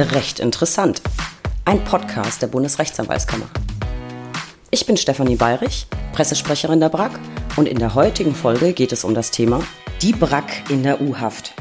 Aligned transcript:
Recht 0.00 0.38
interessant. 0.38 1.02
Ein 1.64 1.82
Podcast 1.82 2.40
der 2.40 2.46
Bundesrechtsanwaltskammer. 2.46 3.46
Ich 4.70 4.86
bin 4.86 4.96
Stefanie 4.96 5.34
Bayrich, 5.34 5.88
Pressesprecherin 6.12 6.78
der 6.78 6.88
BRAG 6.88 7.18
und 7.56 7.66
in 7.66 7.80
der 7.80 7.96
heutigen 7.96 8.36
Folge 8.36 8.74
geht 8.74 8.92
es 8.92 9.02
um 9.02 9.12
das 9.12 9.32
Thema 9.32 9.60
Die 10.00 10.12
BRAG 10.12 10.44
in 10.68 10.84
der 10.84 11.00
U-Haft. 11.00 11.52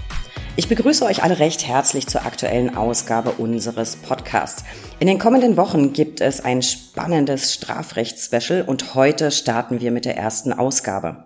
Ich 0.56 0.68
begrüße 0.68 1.04
euch 1.06 1.24
alle 1.24 1.40
recht 1.40 1.68
herzlich 1.68 2.06
zur 2.06 2.28
aktuellen 2.28 2.78
Ausgabe 2.78 3.32
unseres 3.32 3.96
Podcasts. 3.96 4.64
In 5.00 5.08
den 5.08 5.18
kommenden 5.18 5.58
Wochen 5.58 5.94
gibt 5.94 6.22
es 6.22 6.40
ein 6.40 6.62
spannendes 6.62 7.56
Strafrechtsspecial 7.56 8.62
und 8.62 8.94
heute 8.94 9.32
starten 9.32 9.82
wir 9.82 9.90
mit 9.90 10.06
der 10.06 10.16
ersten 10.16 10.54
Ausgabe. 10.54 11.26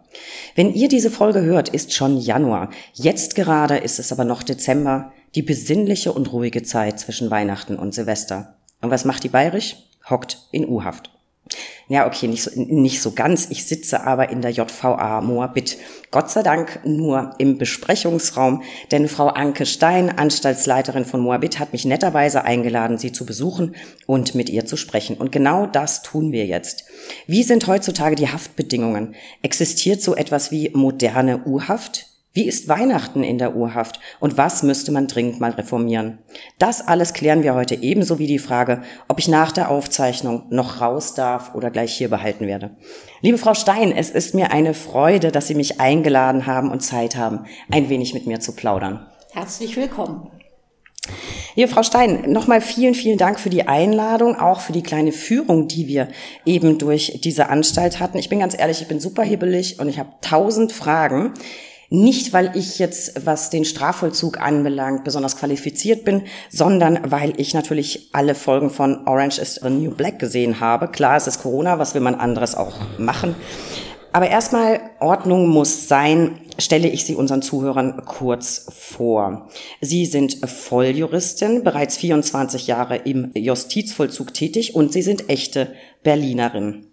Wenn 0.56 0.74
ihr 0.74 0.88
diese 0.88 1.12
Folge 1.12 1.42
hört, 1.42 1.68
ist 1.68 1.94
schon 1.94 2.18
Januar. 2.18 2.70
Jetzt 2.94 3.36
gerade 3.36 3.78
ist 3.78 4.00
es 4.00 4.14
aber 4.14 4.24
noch 4.24 4.44
Dezember, 4.44 5.12
die 5.36 5.42
besinnliche 5.42 6.14
und 6.14 6.32
ruhige 6.32 6.64
Zeit 6.64 7.00
zwischen 7.00 7.32
Weihnachten 7.32 7.78
und 7.78 7.94
Silvester. 7.94 8.56
Und 8.82 8.92
was 8.92 9.06
macht 9.06 9.24
die 9.24 9.30
Bayerisch? 9.30 9.76
Hockt 10.10 10.48
in 10.52 10.68
U-Haft. 10.68 11.12
Ja, 11.88 12.08
okay, 12.08 12.28
nicht 12.28 12.44
so, 12.44 12.52
nicht 12.56 13.02
so 13.02 13.12
ganz. 13.12 13.50
Ich 13.50 13.66
sitze 13.66 14.06
aber 14.06 14.30
in 14.30 14.42
der 14.42 14.52
JVA 14.52 15.20
Moabit. 15.22 15.78
Gott 16.10 16.32
sei 16.32 16.42
Dank 16.42 16.80
nur 16.86 17.32
im 17.38 17.58
Besprechungsraum, 17.58 18.64
denn 18.92 19.10
Frau 19.10 19.28
Anke 19.28 19.66
Stein, 19.66 20.10
Anstaltsleiterin 20.10 21.04
von 21.04 21.20
Moabit, 21.20 21.60
hat 21.60 21.74
mich 21.74 21.84
netterweise 21.84 22.46
eingeladen, 22.46 22.98
sie 22.98 23.12
zu 23.12 23.26
besuchen 23.26 23.76
und 24.06 24.36
mit 24.36 24.50
ihr 24.50 24.66
zu 24.66 24.78
sprechen. 24.78 25.18
Und 25.18 25.32
genau 25.32 25.66
das 25.66 26.02
tun 26.02 26.32
wir 26.32 26.46
jetzt. 26.46 26.86
Wie 27.28 27.44
sind 27.44 27.68
heutzutage 27.68 28.16
die 28.16 28.30
Haftbedingungen? 28.30 29.16
Existiert 29.42 30.02
so 30.02 30.16
etwas 30.16 30.52
wie 30.52 30.70
moderne 30.74 31.44
U-Haft? 31.46 32.11
Wie 32.34 32.48
ist 32.48 32.70
Weihnachten 32.70 33.26
in 33.26 33.38
der 33.40 33.58
Urhaft 33.58 34.00
und 34.22 34.38
was 34.38 34.64
müsste 34.64 34.94
man 34.94 35.08
dringend 35.08 35.42
mal 35.42 35.52
reformieren? 35.52 36.20
Das 36.60 36.88
alles 36.88 37.12
klären 37.12 37.44
wir 37.44 37.56
heute 37.56 37.76
ebenso 37.76 38.20
wie 38.20 38.28
die 38.28 38.40
Frage, 38.40 38.84
ob 39.10 39.20
ich 39.20 39.28
nach 39.28 39.52
der 39.52 39.70
Aufzeichnung 39.70 40.44
noch 40.50 40.80
raus 40.80 41.14
darf 41.14 41.54
oder 41.56 41.70
gleich 41.70 41.94
hier 41.94 42.10
behalten 42.10 42.48
werde. 42.48 42.78
Liebe 43.20 43.38
Frau 43.38 43.54
Stein, 43.54 43.92
es 43.92 44.10
ist 44.10 44.34
mir 44.34 44.54
eine 44.54 44.74
Freude, 44.74 45.34
dass 45.34 45.48
Sie 45.48 45.56
mich 45.56 45.82
eingeladen 45.82 46.46
haben 46.46 46.72
und 46.72 46.80
Zeit 46.80 47.18
haben, 47.18 47.48
ein 47.70 47.90
wenig 47.90 48.14
mit 48.14 48.28
mir 48.28 48.40
zu 48.40 48.54
plaudern. 48.56 49.06
Herzlich 49.34 49.76
willkommen. 49.76 50.32
Liebe 51.56 51.68
Frau 51.68 51.84
Stein, 51.84 52.32
nochmal 52.32 52.62
vielen, 52.62 52.94
vielen 52.94 53.18
Dank 53.18 53.42
für 53.42 53.50
die 53.50 53.68
Einladung, 53.68 54.38
auch 54.40 54.62
für 54.62 54.72
die 54.72 54.84
kleine 54.84 55.12
Führung, 55.12 55.68
die 55.68 55.90
wir 55.90 56.08
eben 56.46 56.78
durch 56.78 57.20
diese 57.22 57.50
Anstalt 57.50 58.00
hatten. 58.00 58.18
Ich 58.20 58.30
bin 58.30 58.40
ganz 58.40 58.58
ehrlich, 58.58 58.82
ich 58.82 58.88
bin 58.88 59.02
super 59.02 59.24
hibbelig 59.24 59.82
und 59.82 59.90
ich 59.90 60.00
habe 60.00 60.14
tausend 60.22 60.72
Fragen. 60.72 61.34
Nicht, 61.94 62.32
weil 62.32 62.56
ich 62.56 62.80
jetzt, 62.80 63.26
was 63.26 63.50
den 63.50 63.66
Strafvollzug 63.66 64.40
anbelangt, 64.40 65.04
besonders 65.04 65.36
qualifiziert 65.36 66.06
bin, 66.06 66.24
sondern 66.50 67.12
weil 67.12 67.34
ich 67.36 67.54
natürlich 67.54 68.08
alle 68.14 68.34
Folgen 68.34 68.70
von 68.70 69.06
Orange 69.06 69.40
is 69.42 69.56
the 69.56 69.70
New 69.70 69.92
Black 69.92 70.18
gesehen 70.18 70.62
habe. 70.62 70.88
Klar, 70.88 71.18
es 71.18 71.28
ist 71.28 71.42
Corona, 71.42 71.80
was 71.80 71.94
will 71.94 72.00
man 72.00 72.16
anderes 72.16 72.56
auch 72.56 72.76
machen? 72.98 73.36
Aber 74.14 74.30
erstmal, 74.30 74.80
Ordnung 75.02 75.50
muss 75.50 75.90
sein, 75.90 76.40
stelle 76.58 76.88
ich 76.88 77.04
Sie 77.04 77.16
unseren 77.16 77.42
Zuhörern 77.42 78.04
kurz 78.06 78.68
vor. 78.70 79.50
Sie 79.82 80.06
sind 80.06 80.50
Volljuristin, 80.50 81.66
bereits 81.66 81.98
24 81.98 82.68
Jahre 82.68 82.96
im 82.96 83.32
Justizvollzug 83.34 84.34
tätig 84.34 84.76
und 84.76 84.94
Sie 84.94 85.02
sind 85.02 85.30
echte 85.30 85.74
Berlinerin. 86.04 86.91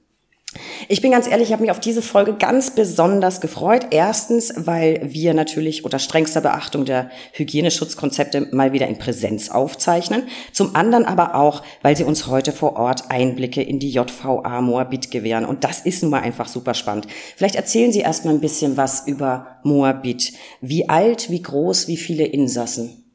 Ich 0.89 1.03
bin 1.03 1.11
ganz 1.11 1.29
ehrlich, 1.29 1.49
ich 1.49 1.53
habe 1.53 1.61
mich 1.61 1.71
auf 1.71 1.81
diese 1.81 2.01
Folge 2.01 2.35
ganz 2.35 2.71
besonders 2.71 3.43
gefreut. 3.43 3.89
Erstens, 3.91 4.55
weil 4.57 5.01
wir 5.03 5.35
natürlich 5.35 5.85
unter 5.85 5.99
strengster 5.99 6.41
Beachtung 6.41 6.87
der 6.87 7.11
Hygieneschutzkonzepte 7.33 8.49
mal 8.53 8.73
wieder 8.73 8.87
in 8.87 8.97
Präsenz 8.97 9.51
aufzeichnen. 9.51 10.23
Zum 10.53 10.75
anderen 10.75 11.05
aber 11.05 11.35
auch, 11.35 11.63
weil 11.83 11.97
sie 11.97 12.05
uns 12.05 12.27
heute 12.27 12.53
vor 12.53 12.77
Ort 12.77 13.11
Einblicke 13.11 13.63
in 13.63 13.79
die 13.79 13.91
JVA 13.91 14.63
Moabit 14.63 15.11
gewähren. 15.11 15.45
Und 15.45 15.65
das 15.65 15.81
ist 15.81 16.03
nun 16.03 16.13
mal 16.13 16.23
einfach 16.23 16.49
super 16.49 16.73
spannend. 16.73 17.07
Vielleicht 17.37 17.57
erzählen 17.57 17.93
Sie 17.93 18.01
erst 18.01 18.25
mal 18.25 18.33
ein 18.33 18.41
bisschen 18.41 18.79
was 18.79 19.07
über 19.07 19.59
Moabit. 19.65 20.33
Wie 20.63 20.89
alt, 20.89 21.31
wie 21.31 21.43
groß, 21.43 21.89
wie 21.89 21.99
viele 21.99 22.25
Insassen? 22.25 23.08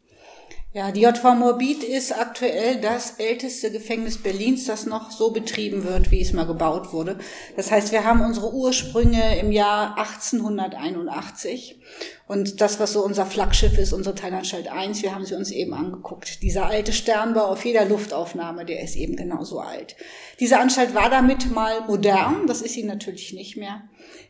Ja, 0.75 0.91
die 0.91 1.01
JV 1.01 1.35
Morbid 1.35 1.84
ist 1.84 2.17
aktuell 2.17 2.81
das 2.81 3.19
älteste 3.19 3.72
Gefängnis 3.72 4.17
Berlins, 4.17 4.66
das 4.66 4.88
noch 4.88 5.11
so 5.11 5.29
betrieben 5.29 5.84
wird, 5.84 6.09
wie 6.09 6.19
es 6.19 6.34
mal 6.34 6.47
gebaut 6.47 6.94
wurde. 6.94 7.19
Das 7.56 7.69
heißt, 7.69 7.91
wir 7.91 8.06
haben 8.06 8.22
unsere 8.22 8.51
Ursprünge 8.51 9.38
im 9.38 9.51
Jahr 9.51 10.00
1881 10.00 11.79
und 12.25 12.61
das, 12.61 12.79
was 12.79 12.94
so 12.94 13.03
unser 13.03 13.25
Flaggschiff 13.25 13.78
ist, 13.78 13.91
unsere 13.91 14.16
Teilanstalt 14.16 14.72
1, 14.72 15.03
wir 15.03 15.13
haben 15.13 15.25
sie 15.25 15.35
uns 15.35 15.51
eben 15.51 15.73
angeguckt. 15.73 16.41
Dieser 16.41 16.67
alte 16.67 16.94
Sternbau 16.94 17.45
auf 17.45 17.66
jeder 17.66 17.84
Luftaufnahme, 17.85 18.63
der 18.63 18.81
ist 18.81 18.95
eben 18.95 19.17
genauso 19.17 19.59
alt. 19.59 19.97
Diese 20.39 20.59
Anstalt 20.59 20.95
war 20.95 21.09
damit 21.09 21.51
mal 21.51 21.81
modern, 21.88 22.47
das 22.47 22.61
ist 22.61 22.73
sie 22.73 22.84
natürlich 22.84 23.34
nicht 23.34 23.57
mehr. 23.57 23.81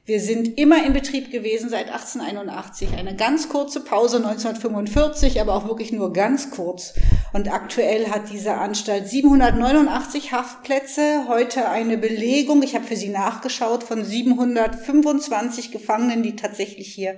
Wir 0.05 0.19
sind 0.19 0.57
immer 0.57 0.85
in 0.85 0.91
Betrieb 0.91 1.31
gewesen 1.31 1.69
seit 1.69 1.87
1881. 1.87 2.89
Eine 2.97 3.15
ganz 3.15 3.47
kurze 3.47 3.79
Pause 3.79 4.17
1945, 4.17 5.39
aber 5.39 5.55
auch 5.55 5.65
wirklich 5.65 5.93
nur 5.93 6.11
ganz 6.11 6.51
kurz. 6.51 6.95
Und 7.31 7.51
aktuell 7.51 8.07
hat 8.09 8.29
diese 8.29 8.55
Anstalt 8.55 9.07
789 9.07 10.33
Haftplätze, 10.33 11.25
heute 11.29 11.69
eine 11.69 11.97
Belegung, 11.97 12.63
ich 12.63 12.75
habe 12.75 12.85
für 12.85 12.97
Sie 12.97 13.07
nachgeschaut, 13.07 13.83
von 13.83 14.03
725 14.03 15.71
Gefangenen, 15.71 16.21
die 16.21 16.35
tatsächlich 16.35 16.93
hier 16.93 17.17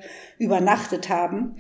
übernachtet 0.66 1.10
haben. 1.10 1.56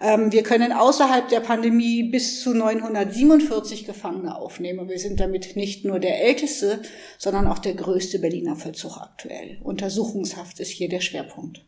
Ähm, 0.00 0.32
wir 0.32 0.42
können 0.42 0.72
außerhalb 0.72 1.28
der 1.28 1.40
Pandemie 1.40 2.04
bis 2.04 2.40
zu 2.40 2.54
947 2.54 3.84
Gefangene 3.84 4.36
aufnehmen. 4.36 4.88
Wir 4.88 4.98
sind 4.98 5.20
damit 5.20 5.56
nicht 5.56 5.84
nur 5.84 5.98
der 5.98 6.22
älteste, 6.22 6.82
sondern 7.18 7.46
auch 7.46 7.58
der 7.58 7.74
größte 7.74 8.18
Berliner 8.18 8.56
Vollzug 8.56 8.98
aktuell. 8.98 9.58
Untersuchungshaft 9.62 10.60
ist 10.60 10.70
hier 10.70 10.88
der 10.88 11.00
Schwerpunkt. 11.00 11.64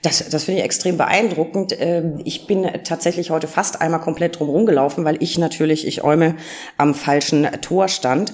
Das, 0.00 0.26
das 0.30 0.44
finde 0.44 0.60
ich 0.60 0.64
extrem 0.64 0.96
beeindruckend. 0.96 1.76
Ähm, 1.78 2.20
ich 2.24 2.46
bin 2.46 2.64
tatsächlich 2.84 3.30
heute 3.30 3.46
fast 3.46 3.80
einmal 3.80 4.00
komplett 4.00 4.38
drum 4.38 4.48
rumgelaufen, 4.48 5.04
weil 5.04 5.22
ich 5.22 5.38
natürlich, 5.38 5.86
ich 5.86 6.02
äume, 6.02 6.36
am 6.78 6.94
falschen 6.94 7.46
Tor 7.60 7.88
stand. 7.88 8.32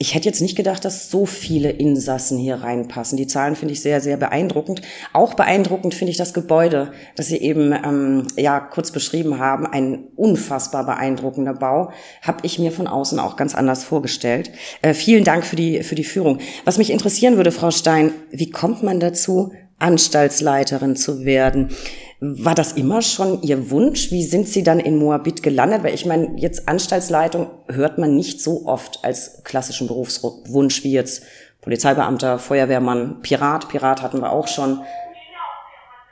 Ich 0.00 0.14
hätte 0.14 0.26
jetzt 0.26 0.40
nicht 0.40 0.56
gedacht, 0.56 0.84
dass 0.84 1.10
so 1.10 1.26
viele 1.26 1.70
Insassen 1.70 2.38
hier 2.38 2.62
reinpassen. 2.62 3.16
Die 3.16 3.26
Zahlen 3.26 3.56
finde 3.56 3.74
ich 3.74 3.82
sehr, 3.82 4.00
sehr 4.00 4.16
beeindruckend. 4.16 4.80
Auch 5.12 5.34
beeindruckend 5.34 5.92
finde 5.92 6.12
ich 6.12 6.16
das 6.16 6.32
Gebäude, 6.32 6.92
das 7.16 7.26
Sie 7.26 7.38
eben 7.38 7.72
ähm, 7.72 8.26
ja 8.36 8.60
kurz 8.60 8.92
beschrieben 8.92 9.40
haben. 9.40 9.66
Ein 9.66 10.04
unfassbar 10.14 10.86
beeindruckender 10.86 11.54
Bau. 11.54 11.90
Habe 12.22 12.38
ich 12.42 12.60
mir 12.60 12.70
von 12.70 12.86
außen 12.86 13.18
auch 13.18 13.34
ganz 13.34 13.56
anders 13.56 13.82
vorgestellt. 13.82 14.52
Äh, 14.82 14.94
vielen 14.94 15.24
Dank 15.24 15.44
für 15.44 15.56
die 15.56 15.82
für 15.82 15.96
die 15.96 16.04
Führung. 16.04 16.38
Was 16.64 16.78
mich 16.78 16.90
interessieren 16.90 17.36
würde, 17.36 17.50
Frau 17.50 17.72
Stein, 17.72 18.12
wie 18.30 18.50
kommt 18.50 18.84
man 18.84 19.00
dazu, 19.00 19.52
Anstaltsleiterin 19.80 20.94
zu 20.94 21.24
werden? 21.24 21.70
War 22.20 22.56
das 22.56 22.72
immer 22.72 23.00
schon 23.00 23.42
Ihr 23.42 23.70
Wunsch? 23.70 24.10
Wie 24.10 24.24
sind 24.24 24.48
Sie 24.48 24.64
dann 24.64 24.80
in 24.80 24.98
Moabit 24.98 25.42
gelandet? 25.42 25.84
Weil 25.84 25.94
ich 25.94 26.04
meine, 26.04 26.36
jetzt 26.36 26.68
Anstaltsleitung 26.68 27.48
hört 27.68 27.98
man 27.98 28.16
nicht 28.16 28.42
so 28.42 28.66
oft 28.66 29.04
als 29.04 29.44
klassischen 29.44 29.86
Berufswunsch 29.86 30.82
wie 30.82 30.92
jetzt 30.92 31.22
Polizeibeamter, 31.60 32.40
Feuerwehrmann, 32.40 33.22
Pirat. 33.22 33.68
Pirat 33.68 34.02
hatten 34.02 34.20
wir 34.20 34.32
auch 34.32 34.48
schon. 34.48 34.80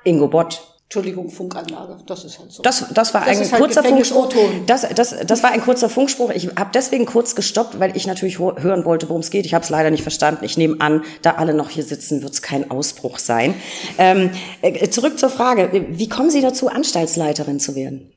Ingo 0.04 0.28
Bott, 0.28 0.75
Entschuldigung, 0.88 1.30
Funkanlage, 1.30 1.98
das 2.06 2.24
ist 2.24 2.38
halt 2.38 2.52
so. 2.52 2.62
Das, 2.62 2.84
das 2.94 3.12
war 3.12 3.24
das 3.24 3.40
ein 3.40 3.50
halt 3.50 3.60
kurzer 3.60 3.82
Funkspruch. 3.82 4.30
Das, 4.66 4.86
das, 4.94 5.16
das 5.26 5.42
war 5.42 5.50
ein 5.50 5.60
kurzer 5.60 5.88
Funkspruch. 5.88 6.30
Ich 6.30 6.46
habe 6.56 6.70
deswegen 6.72 7.06
kurz 7.06 7.34
gestoppt, 7.34 7.80
weil 7.80 7.96
ich 7.96 8.06
natürlich 8.06 8.38
hören 8.38 8.84
wollte, 8.84 9.08
worum 9.08 9.20
es 9.20 9.30
geht. 9.30 9.46
Ich 9.46 9.54
habe 9.54 9.64
es 9.64 9.70
leider 9.70 9.90
nicht 9.90 10.04
verstanden. 10.04 10.44
Ich 10.44 10.56
nehme 10.56 10.80
an, 10.80 11.02
da 11.22 11.32
alle 11.32 11.54
noch 11.54 11.70
hier 11.70 11.82
sitzen, 11.82 12.22
wird 12.22 12.34
es 12.34 12.40
kein 12.40 12.70
Ausbruch 12.70 13.18
sein. 13.18 13.54
Ähm, 13.98 14.30
äh, 14.62 14.88
zurück 14.88 15.18
zur 15.18 15.28
Frage, 15.28 15.86
wie 15.90 16.08
kommen 16.08 16.30
Sie 16.30 16.40
dazu, 16.40 16.68
Anstaltsleiterin 16.68 17.58
zu 17.58 17.74
werden? 17.74 18.12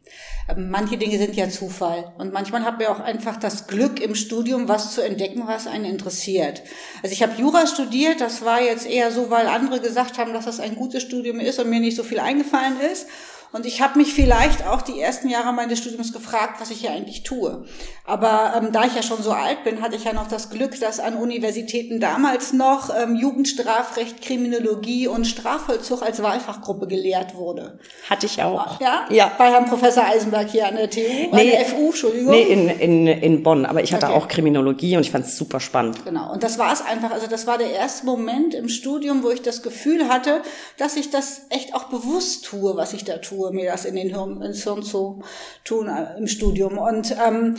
Manche 0.58 0.98
Dinge 0.98 1.18
sind 1.18 1.36
ja 1.36 1.50
Zufall. 1.50 2.12
Und 2.18 2.34
manchmal 2.34 2.64
hat 2.64 2.80
man 2.80 2.88
auch 2.88 3.00
einfach 3.00 3.38
das 3.38 3.68
Glück 3.68 4.00
im 4.00 4.16
Studium, 4.16 4.68
was 4.68 4.94
zu 4.94 5.02
entdecken, 5.02 5.44
was 5.46 5.68
einen 5.68 5.86
interessiert. 5.86 6.64
Also 7.04 7.14
ich 7.14 7.22
habe 7.22 7.40
Jura 7.40 7.68
studiert, 7.68 8.22
das 8.22 8.44
war 8.44 8.62
jetzt 8.62 8.88
eher 8.88 9.12
so, 9.12 9.30
weil 9.30 9.48
andere 9.48 9.80
gesagt 9.80 10.18
haben, 10.18 10.34
dass 10.34 10.46
das 10.46 10.60
ein 10.60 10.76
gutes 10.76 11.04
Studium 11.04 11.40
ist 11.40 11.60
und 11.60 11.70
mir 11.70 11.80
nicht 11.80 11.96
so 11.96 12.04
viel 12.04 12.20
eingefallen 12.20 12.80
ist. 12.92 13.08
Und 13.52 13.66
ich 13.66 13.82
habe 13.82 13.98
mich 13.98 14.14
vielleicht 14.14 14.68
auch 14.68 14.84
die 14.84 15.00
ersten 15.00 15.28
Jahre 15.28 15.52
meines 15.54 15.80
Studiums 15.80 16.14
gefragt, 16.14 16.62
was 16.62 16.70
ich 16.70 16.82
hier 16.82 16.92
eigentlich 16.92 17.24
tue. 17.24 17.66
Aber 18.06 18.54
ähm, 18.56 18.72
da 18.72 18.86
ich 18.86 18.96
ja 18.96 19.02
schon 19.02 19.24
so 19.24 19.32
alt 19.32 19.64
bin, 19.64 19.82
hatte 19.82 19.96
ich 19.96 20.04
ja 20.04 20.14
noch 20.14 20.28
das 20.28 20.52
Glück, 20.52 20.80
dass 20.80 21.00
an 21.00 21.16
Universitäten 21.16 22.00
damals 22.00 22.54
noch 22.54 22.92
ähm, 22.96 23.16
Jugendstrafrecht, 23.16 24.22
Kriminologie 24.22 25.08
und 25.08 25.26
Strafvollzug 25.26 26.04
als 26.04 26.22
Wahlfachgruppe 26.22 26.86
gelehrt 26.86 27.34
wurde. 27.34 27.80
Hatte 28.08 28.28
ich 28.28 28.42
auch. 28.44 28.80
Ja? 28.80 29.08
Ja. 29.10 29.32
Bei 29.40 29.50
Herrn 29.50 29.66
Professor 29.66 30.06
Eisenberg 30.06 30.50
hier 30.50 30.68
an 30.68 30.76
der 30.76 30.90
TU, 30.90 31.00
nee, 31.00 31.30
an 31.32 31.38
der 31.40 31.66
FU, 31.66 31.88
Entschuldigung. 31.88 32.32
Nee, 32.32 32.44
in, 32.44 32.70
in, 32.70 33.08
in 33.08 33.42
Bonn. 33.42 33.66
Aber 33.66 33.82
ich 33.82 33.94
hatte 33.94 34.08
okay. 34.08 34.16
auch 34.16 34.28
Kriminologie 34.28 34.96
und 34.96 35.02
ich 35.02 35.12
fand 35.12 35.26
es 35.26 35.36
super 35.36 35.60
spannend. 35.60 36.06
Genau. 36.06 36.32
Und 36.32 36.44
das 36.44 36.60
war 36.60 36.72
es 36.72 36.84
einfach. 36.84 37.10
Also 37.10 37.26
das 37.26 37.48
war 37.48 37.58
der 37.58 37.72
erste 37.72 38.06
Moment 38.06 38.54
im 38.54 38.70
Studium, 38.70 39.24
wo 39.24 39.32
ich 39.32 39.42
das 39.42 39.64
Gefühl 39.64 40.08
hatte, 40.08 40.44
dass 40.78 40.96
ich 40.96 41.10
das 41.10 41.42
echt 41.50 41.74
auch 41.74 41.86
bewusst 41.86 42.46
tue, 42.46 42.76
was 42.76 42.94
ich 42.94 43.06
da 43.06 43.18
tue 43.18 43.39
versuche, 43.40 43.54
mir 43.54 43.72
das 43.72 43.86
in 43.86 43.96
den 43.96 44.10
Hirn, 44.10 44.42
ins 44.42 44.64
Hirn 44.64 44.84
zu 44.84 45.22
tun 45.64 45.88
äh, 45.88 46.18
im 46.18 46.28
Studium. 46.28 46.78
Und 46.78 47.16
ähm, 47.26 47.56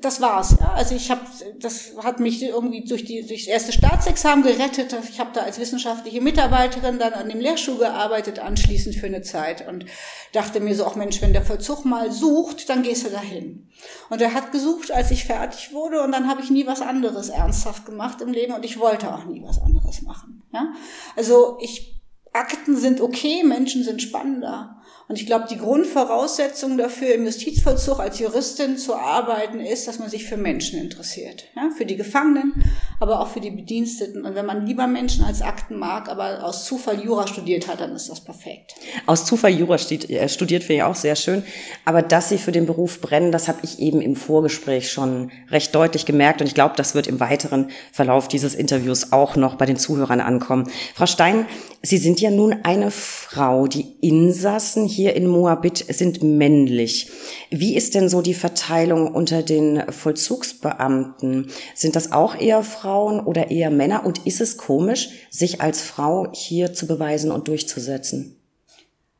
das 0.00 0.20
war's. 0.20 0.56
Ja. 0.58 0.72
Also 0.72 0.96
ich 0.96 1.10
habe, 1.10 1.20
das 1.60 1.92
hat 2.02 2.18
mich 2.18 2.42
irgendwie 2.42 2.84
durch 2.84 3.04
die 3.04 3.24
durchs 3.24 3.46
erste 3.46 3.72
Staatsexamen 3.72 4.44
gerettet. 4.44 4.94
Ich 5.08 5.20
habe 5.20 5.30
da 5.32 5.42
als 5.42 5.60
wissenschaftliche 5.60 6.20
Mitarbeiterin 6.20 6.98
dann 6.98 7.12
an 7.12 7.28
dem 7.28 7.38
Lehrstuhl 7.38 7.78
gearbeitet, 7.78 8.40
anschließend 8.40 8.96
für 8.96 9.06
eine 9.06 9.22
Zeit 9.22 9.68
und 9.68 9.86
dachte 10.32 10.58
mir 10.58 10.74
so, 10.74 10.84
auch 10.84 10.96
Mensch, 10.96 11.22
wenn 11.22 11.32
der 11.32 11.42
Vollzug 11.42 11.84
mal 11.84 12.10
sucht, 12.10 12.68
dann 12.68 12.82
gehst 12.82 13.06
du 13.06 13.10
dahin. 13.10 13.68
Und 14.10 14.20
er 14.20 14.34
hat 14.34 14.50
gesucht, 14.50 14.90
als 14.90 15.12
ich 15.12 15.24
fertig 15.24 15.72
wurde, 15.72 16.02
und 16.02 16.10
dann 16.10 16.28
habe 16.28 16.42
ich 16.42 16.50
nie 16.50 16.66
was 16.66 16.80
anderes 16.80 17.28
ernsthaft 17.28 17.86
gemacht 17.86 18.20
im 18.20 18.32
Leben 18.32 18.54
und 18.54 18.64
ich 18.64 18.80
wollte 18.80 19.14
auch 19.14 19.26
nie 19.26 19.44
was 19.44 19.60
anderes 19.62 20.02
machen. 20.02 20.42
Ja. 20.52 20.72
Also 21.14 21.58
ich 21.60 21.98
Akten 22.32 22.76
sind 22.76 23.00
okay, 23.00 23.42
Menschen 23.42 23.82
sind 23.82 24.02
spannender. 24.02 24.77
Und 25.08 25.18
ich 25.18 25.24
glaube, 25.24 25.46
die 25.50 25.56
Grundvoraussetzung 25.56 26.76
dafür, 26.76 27.14
im 27.14 27.24
Justizvollzug 27.24 27.98
als 27.98 28.18
Juristin 28.18 28.76
zu 28.76 28.94
arbeiten, 28.94 29.58
ist, 29.58 29.88
dass 29.88 29.98
man 29.98 30.10
sich 30.10 30.26
für 30.26 30.36
Menschen 30.36 30.78
interessiert. 30.78 31.44
Ja, 31.56 31.70
für 31.76 31.86
die 31.86 31.96
Gefangenen, 31.96 32.62
aber 33.00 33.20
auch 33.20 33.28
für 33.28 33.40
die 33.40 33.50
Bediensteten. 33.50 34.26
Und 34.26 34.34
wenn 34.34 34.44
man 34.44 34.66
lieber 34.66 34.86
Menschen 34.86 35.24
als 35.24 35.40
Akten 35.40 35.78
mag, 35.78 36.10
aber 36.10 36.44
aus 36.44 36.66
Zufall 36.66 37.02
Jura 37.02 37.26
studiert 37.26 37.68
hat, 37.68 37.80
dann 37.80 37.96
ist 37.96 38.10
das 38.10 38.20
perfekt. 38.20 38.74
Aus 39.06 39.24
Zufall 39.24 39.52
Jura 39.52 39.78
studiert, 39.78 40.10
äh, 40.10 40.28
studiert 40.28 40.62
finde 40.62 40.74
ich 40.74 40.82
auch 40.82 40.94
sehr 40.94 41.16
schön. 41.16 41.42
Aber 41.86 42.02
dass 42.02 42.28
Sie 42.28 42.36
für 42.36 42.52
den 42.52 42.66
Beruf 42.66 43.00
brennen, 43.00 43.32
das 43.32 43.48
habe 43.48 43.60
ich 43.62 43.78
eben 43.78 44.02
im 44.02 44.14
Vorgespräch 44.14 44.92
schon 44.92 45.30
recht 45.50 45.74
deutlich 45.74 46.04
gemerkt. 46.04 46.42
Und 46.42 46.48
ich 46.48 46.54
glaube, 46.54 46.74
das 46.76 46.94
wird 46.94 47.06
im 47.06 47.18
weiteren 47.18 47.70
Verlauf 47.92 48.28
dieses 48.28 48.54
Interviews 48.54 49.10
auch 49.12 49.36
noch 49.36 49.54
bei 49.54 49.64
den 49.64 49.78
Zuhörern 49.78 50.20
ankommen. 50.20 50.70
Frau 50.94 51.06
Stein, 51.06 51.46
Sie 51.80 51.98
sind 51.98 52.20
ja 52.20 52.30
nun 52.30 52.56
eine 52.64 52.90
Frau. 52.90 53.68
Die 53.68 53.94
Insassen 54.00 54.86
hier 54.98 55.14
in 55.14 55.28
Moabit 55.28 55.84
sind 55.90 56.24
männlich. 56.24 57.08
Wie 57.50 57.76
ist 57.76 57.94
denn 57.94 58.08
so 58.08 58.20
die 58.20 58.34
Verteilung 58.34 59.14
unter 59.14 59.44
den 59.44 59.92
Vollzugsbeamten? 59.92 61.52
Sind 61.76 61.94
das 61.94 62.10
auch 62.10 62.34
eher 62.34 62.64
Frauen 62.64 63.20
oder 63.20 63.52
eher 63.52 63.70
Männer? 63.70 64.04
Und 64.04 64.26
ist 64.26 64.40
es 64.40 64.56
komisch, 64.56 65.10
sich 65.30 65.60
als 65.60 65.82
Frau 65.82 66.32
hier 66.32 66.72
zu 66.72 66.88
beweisen 66.88 67.30
und 67.30 67.46
durchzusetzen? 67.46 68.38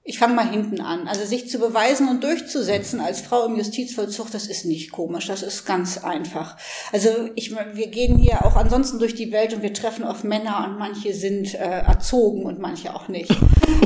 ich 0.09 0.19
fange 0.19 0.35
mal 0.35 0.51
hinten 0.51 0.81
an. 0.81 1.07
Also 1.07 1.27
sich 1.27 1.51
zu 1.51 1.59
beweisen 1.59 2.09
und 2.09 2.25
durchzusetzen 2.25 2.99
als 2.99 3.21
Frau 3.21 3.45
im 3.45 3.57
Justizvollzug, 3.57 4.31
das 4.31 4.47
ist 4.47 4.65
nicht 4.65 4.91
komisch, 4.91 5.27
das 5.27 5.43
ist 5.43 5.67
ganz 5.67 5.99
einfach. 5.99 6.57
Also 6.93 7.11
ich, 7.35 7.55
wir 7.55 7.89
gehen 7.89 8.17
hier 8.17 8.47
auch 8.47 8.57
ansonsten 8.57 8.99
durch 8.99 9.15
die 9.15 9.33
Welt 9.33 9.53
und 9.53 9.61
wir 9.61 9.75
treffen 9.75 10.05
auf 10.05 10.25
Männer 10.25 10.67
und 10.67 10.79
manche 10.79 11.13
sind 11.13 11.55
äh, 11.55 11.59
erzogen 11.59 12.45
und 12.45 12.59
manche 12.59 12.95
auch 12.95 13.09
nicht. 13.09 13.31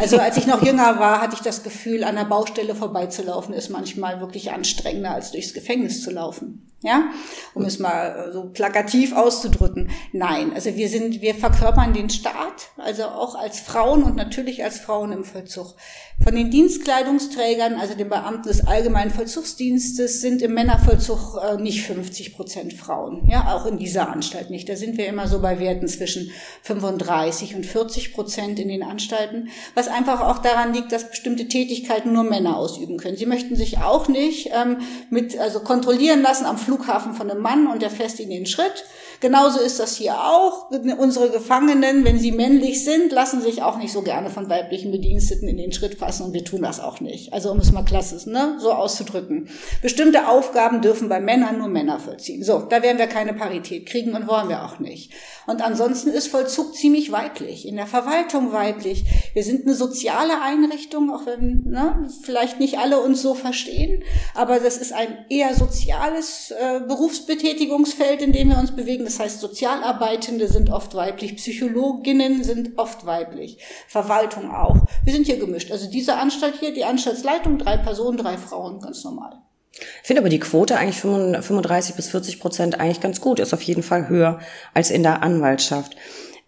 Also 0.00 0.18
als 0.18 0.36
ich 0.36 0.46
noch 0.46 0.62
jünger 0.62 0.98
war, 0.98 1.20
hatte 1.20 1.34
ich 1.34 1.42
das 1.42 1.62
Gefühl, 1.62 2.04
an 2.04 2.16
der 2.16 2.24
Baustelle 2.24 2.74
vorbeizulaufen 2.74 3.54
ist 3.54 3.70
manchmal 3.70 4.20
wirklich 4.20 4.50
anstrengender 4.50 5.12
als 5.12 5.32
durchs 5.32 5.54
Gefängnis 5.54 6.02
zu 6.02 6.10
laufen 6.10 6.72
ja, 6.82 7.12
um 7.54 7.64
es 7.64 7.78
mal 7.78 8.28
äh, 8.28 8.32
so 8.32 8.50
plakativ 8.50 9.14
auszudrücken. 9.14 9.90
Nein, 10.12 10.52
also 10.52 10.74
wir 10.74 10.88
sind, 10.88 11.20
wir 11.22 11.34
verkörpern 11.34 11.94
den 11.94 12.10
Staat, 12.10 12.70
also 12.76 13.04
auch 13.04 13.34
als 13.36 13.60
Frauen 13.60 14.02
und 14.02 14.16
natürlich 14.16 14.64
als 14.64 14.80
Frauen 14.80 15.12
im 15.12 15.24
Vollzug. 15.24 15.74
Von 16.22 16.34
den 16.34 16.50
Dienstkleidungsträgern, 16.50 17.74
also 17.74 17.94
den 17.94 18.08
Beamten 18.08 18.48
des 18.48 18.66
Allgemeinen 18.66 19.10
Vollzugsdienstes, 19.10 20.20
sind 20.20 20.42
im 20.42 20.54
Männervollzug 20.54 21.40
äh, 21.42 21.60
nicht 21.60 21.86
50 21.86 22.34
Prozent 22.34 22.72
Frauen, 22.72 23.28
ja, 23.28 23.54
auch 23.54 23.66
in 23.66 23.78
dieser 23.78 24.08
Anstalt 24.08 24.50
nicht. 24.50 24.68
Da 24.68 24.76
sind 24.76 24.98
wir 24.98 25.06
immer 25.06 25.28
so 25.28 25.40
bei 25.40 25.60
Werten 25.60 25.86
zwischen 25.86 26.30
35 26.62 27.54
und 27.54 27.64
40 27.64 28.12
Prozent 28.12 28.58
in 28.58 28.68
den 28.68 28.82
Anstalten, 28.82 29.48
was 29.74 29.81
einfach 29.88 30.20
auch 30.20 30.38
daran 30.38 30.74
liegt, 30.74 30.92
dass 30.92 31.10
bestimmte 31.10 31.48
Tätigkeiten 31.48 32.12
nur 32.12 32.24
Männer 32.24 32.56
ausüben 32.56 32.98
können. 32.98 33.16
Sie 33.16 33.26
möchten 33.26 33.56
sich 33.56 33.78
auch 33.78 34.08
nicht 34.08 34.50
ähm, 34.52 34.78
mit, 35.10 35.38
also 35.38 35.60
kontrollieren 35.60 36.22
lassen 36.22 36.44
am 36.44 36.58
Flug 36.58 36.72
Flughafen 36.82 37.14
von 37.14 37.30
einem 37.30 37.42
Mann 37.42 37.66
und 37.66 37.82
der 37.82 37.90
fässt 37.90 38.18
ihn 38.18 38.30
den 38.30 38.46
Schritt. 38.46 38.84
Genauso 39.20 39.60
ist 39.60 39.78
das 39.78 39.96
hier 39.96 40.14
auch. 40.14 40.70
Unsere 40.98 41.30
Gefangenen, 41.30 42.04
wenn 42.04 42.18
sie 42.18 42.32
männlich 42.32 42.84
sind, 42.84 43.12
lassen 43.12 43.40
sich 43.40 43.62
auch 43.62 43.78
nicht 43.78 43.92
so 43.92 44.02
gerne 44.02 44.30
von 44.30 44.48
weiblichen 44.48 44.90
Bediensteten 44.90 45.46
in 45.46 45.58
den 45.58 45.72
Schritt 45.72 45.94
fassen 45.94 46.24
und 46.24 46.32
wir 46.32 46.44
tun 46.44 46.62
das 46.62 46.80
auch 46.80 47.00
nicht. 47.00 47.32
Also 47.32 47.52
um 47.52 47.60
es 47.60 47.70
mal 47.70 47.84
klassisch 47.84 48.26
ne, 48.26 48.56
so 48.58 48.72
auszudrücken. 48.72 49.48
Bestimmte 49.80 50.26
Aufgaben 50.26 50.80
dürfen 50.80 51.08
bei 51.08 51.20
Männern 51.20 51.58
nur 51.58 51.68
Männer 51.68 52.00
vollziehen. 52.00 52.42
So, 52.42 52.60
da 52.68 52.82
werden 52.82 52.98
wir 52.98 53.06
keine 53.06 53.32
Parität 53.32 53.86
kriegen 53.86 54.14
und 54.14 54.26
wollen 54.26 54.48
wir 54.48 54.64
auch 54.64 54.80
nicht. 54.80 55.12
Und 55.46 55.62
ansonsten 55.62 56.10
ist 56.10 56.28
Vollzug 56.28 56.74
ziemlich 56.74 57.12
weiblich, 57.12 57.68
in 57.68 57.76
der 57.76 57.86
Verwaltung 57.86 58.52
weiblich. 58.52 59.04
Wir 59.34 59.44
sind 59.44 59.66
eine 59.66 59.71
soziale 59.74 60.40
Einrichtung, 60.42 61.10
auch 61.10 61.26
wenn 61.26 61.64
ne, 61.64 62.08
vielleicht 62.22 62.60
nicht 62.60 62.78
alle 62.78 63.00
uns 63.00 63.22
so 63.22 63.34
verstehen, 63.34 64.02
aber 64.34 64.60
das 64.60 64.76
ist 64.76 64.92
ein 64.92 65.24
eher 65.28 65.54
soziales 65.54 66.50
äh, 66.50 66.80
Berufsbetätigungsfeld, 66.86 68.22
in 68.22 68.32
dem 68.32 68.50
wir 68.50 68.58
uns 68.58 68.72
bewegen. 68.74 69.04
Das 69.04 69.18
heißt, 69.18 69.40
Sozialarbeitende 69.40 70.48
sind 70.48 70.70
oft 70.70 70.94
weiblich, 70.94 71.36
Psychologinnen 71.36 72.44
sind 72.44 72.78
oft 72.78 73.06
weiblich, 73.06 73.58
Verwaltung 73.88 74.50
auch. 74.50 74.76
Wir 75.04 75.12
sind 75.12 75.26
hier 75.26 75.38
gemischt. 75.38 75.70
Also 75.70 75.90
diese 75.90 76.16
Anstalt 76.16 76.54
hier, 76.60 76.72
die 76.72 76.84
Anstaltsleitung, 76.84 77.58
drei 77.58 77.76
Personen, 77.76 78.18
drei 78.18 78.36
Frauen, 78.36 78.80
ganz 78.80 79.04
normal. 79.04 79.42
Ich 79.74 80.06
finde 80.06 80.20
aber 80.20 80.28
die 80.28 80.38
Quote 80.38 80.76
eigentlich 80.76 81.00
35 81.00 81.94
bis 81.94 82.08
40 82.08 82.40
Prozent 82.40 82.80
eigentlich 82.80 83.00
ganz 83.00 83.20
gut, 83.20 83.40
ist 83.40 83.54
auf 83.54 83.62
jeden 83.62 83.82
Fall 83.82 84.08
höher 84.08 84.40
als 84.74 84.90
in 84.90 85.02
der 85.02 85.22
Anwaltschaft. 85.22 85.96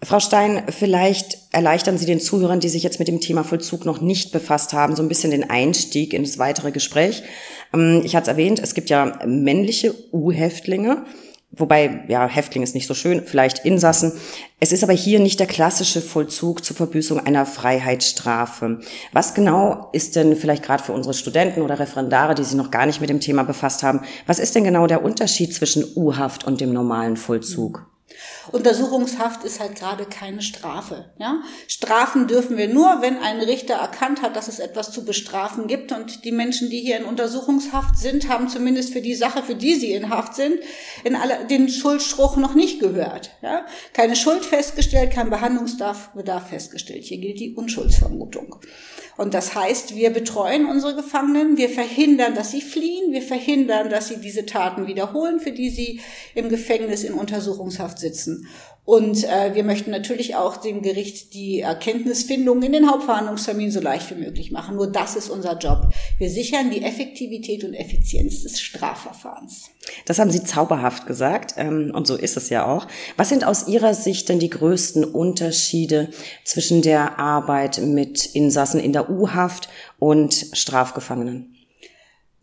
Frau 0.05 0.21
Stein, 0.21 0.65
vielleicht 0.69 1.39
erleichtern 1.53 1.97
Sie 1.99 2.05
den 2.05 2.21
Zuhörern, 2.21 2.61
die 2.61 2.69
sich 2.69 2.83
jetzt 2.83 2.99
mit 2.99 3.09
dem 3.09 3.21
Thema 3.21 3.43
Vollzug 3.43 3.87
noch 3.87 4.01
nicht 4.01 4.33
befasst 4.33 4.73
haben, 4.73 4.97
so 4.97 5.03
ein 5.03 5.09
bisschen 5.09 5.31
den 5.31 5.49
Einstieg 5.49 6.13
in 6.13 6.23
das 6.23 6.39
weitere 6.39 6.73
Gespräch. 6.73 7.23
Ähm, 7.73 8.03
ich 8.05 8.15
hatte 8.15 8.25
es 8.25 8.29
erwähnt, 8.29 8.59
es 8.59 8.75
gibt 8.75 8.91
ja 8.91 9.19
männliche 9.25 9.95
U-Häftlinge, 10.13 11.05
wobei, 11.53 12.05
ja, 12.09 12.27
Häftling 12.27 12.63
ist 12.63 12.75
nicht 12.75 12.87
so 12.87 12.95
schön, 12.95 13.23
vielleicht 13.25 13.65
Insassen. 13.65 14.13
Es 14.61 14.73
ist 14.73 14.83
aber 14.83 14.93
hier 14.93 15.21
nicht 15.21 15.41
der 15.41 15.47
klassische 15.47 16.03
Vollzug 16.03 16.65
zur 16.65 16.77
Verbüßung 16.77 17.21
einer 17.21 17.47
Freiheitsstrafe. 17.47 18.81
Was 19.13 19.33
genau 19.33 19.89
ist 19.93 20.17
denn 20.17 20.37
vielleicht 20.37 20.65
gerade 20.65 20.83
für 20.83 20.93
unsere 20.93 21.15
Studenten 21.15 21.63
oder 21.63 21.79
Referendare, 21.79 22.35
die 22.35 22.45
sich 22.45 22.57
noch 22.57 22.71
gar 22.71 22.85
nicht 22.87 23.01
mit 23.01 23.11
dem 23.11 23.21
Thema 23.21 23.43
befasst 23.45 23.83
haben, 23.83 24.01
was 24.27 24.39
ist 24.39 24.55
denn 24.55 24.65
genau 24.65 24.87
der 24.87 25.03
Unterschied 25.03 25.55
zwischen 25.55 25.85
U-Haft 25.97 26.45
und 26.45 26.61
dem 26.61 26.73
normalen 26.73 27.17
Vollzug? 27.17 27.94
Untersuchungshaft 28.53 29.45
ist 29.45 29.61
halt 29.61 29.77
gerade 29.77 30.05
keine 30.05 30.43
Strafe. 30.43 31.07
Ja? 31.19 31.43
Strafen 31.67 32.27
dürfen 32.27 32.57
wir 32.57 32.69
nur, 32.69 33.01
wenn 33.01 33.19
ein 33.19 33.41
Richter 33.41 33.75
erkannt 33.75 34.23
hat, 34.23 34.37
dass 34.37 34.49
es 34.49 34.59
etwas 34.59 34.93
zu 34.93 35.05
bestrafen 35.05 35.67
gibt. 35.67 35.93
Und 35.93 36.25
die 36.25 36.33
Menschen, 36.33 36.71
die 36.71 36.81
hier 36.81 36.99
in 36.99 37.05
Untersuchungshaft 37.05 37.97
sind, 37.99 38.29
haben 38.29 38.49
zumindest 38.49 38.93
für 38.93 39.01
die 39.01 39.15
Sache, 39.15 39.43
für 39.43 39.55
die 39.55 39.75
sie 39.75 39.93
in 39.93 40.11
Haft 40.11 40.35
sind, 40.35 40.61
in 41.05 41.17
alle, 41.17 41.47
den 41.47 41.69
Schuldspruch 41.69 42.37
noch 42.37 42.55
nicht 42.55 42.81
gehört. 42.81 43.31
Ja? 43.43 43.67
Keine 43.93 44.17
Schuld 44.17 44.45
festgestellt, 44.45 45.13
kein 45.13 45.31
Behandlungsbedarf 45.31 46.49
festgestellt. 46.49 47.05
Hier 47.05 47.19
gilt 47.19 47.41
die 47.41 47.55
Unschuldsvermutung. 47.55 48.57
Und 49.17 49.33
das 49.33 49.55
heißt, 49.55 49.95
wir 49.95 50.11
betreuen 50.11 50.67
unsere 50.67 50.97
Gefangenen, 50.97 51.57
wir 51.57 51.69
verhindern, 51.69 52.35
dass 52.35 52.51
sie 52.51 52.61
fliehen, 52.61 53.13
wir 53.13 53.23
verhindern, 53.23 53.89
dass 53.89 54.09
sie 54.09 54.17
diese 54.17 54.45
Taten 54.45 54.89
wiederholen, 54.89 55.39
für 55.39 55.53
die 55.53 55.71
sie 55.71 56.01
im 56.35 56.49
Gefängnis 56.49 57.05
in 57.05 57.15
Untersuchungshaft 57.15 57.99
sitzen. 57.99 58.14
Und 58.85 59.25
äh, 59.25 59.55
wir 59.55 59.65
möchten 59.65 59.91
natürlich 59.91 60.37
auch 60.37 60.59
dem 60.59 60.83
Gericht 60.83 61.33
die 61.33 61.61
Erkenntnisfindung 61.61 62.63
in 62.63 62.73
den 62.73 62.91
Hauptverhandlungstermin 62.91 63.71
so 63.71 63.81
leicht 63.81 64.11
wie 64.11 64.23
möglich 64.23 64.51
machen. 64.51 64.77
Nur 64.77 64.89
das 64.89 65.17
ist 65.17 65.31
unser 65.31 65.57
Job. 65.57 65.89
Wir 66.19 66.29
sichern 66.29 66.71
die 66.71 66.83
Effektivität 66.83 67.65
und 67.65 67.73
Effizienz 67.73 68.43
des 68.43 68.61
Strafverfahrens. 68.61 69.71
Das 70.05 70.19
haben 70.19 70.31
Sie 70.31 70.45
zauberhaft 70.45 71.07
gesagt 71.07 71.55
ähm, 71.57 71.93
und 71.95 72.07
so 72.07 72.15
ist 72.15 72.37
es 72.37 72.51
ja 72.51 72.67
auch. 72.67 72.87
Was 73.17 73.31
sind 73.31 73.45
aus 73.45 73.69
Ihrer 73.69 73.95
Sicht 73.95 74.29
denn 74.29 74.39
die 74.39 74.51
größten 74.51 75.05
Unterschiede 75.05 76.11
zwischen 76.45 76.83
der 76.83 77.19
Arbeit 77.19 77.81
mit 77.81 78.27
Insassen 78.27 78.81
in 78.81 78.93
der 78.93 79.09
U-Haft 79.09 79.71
und 79.99 80.35
Strafgefangenen? 80.53 81.54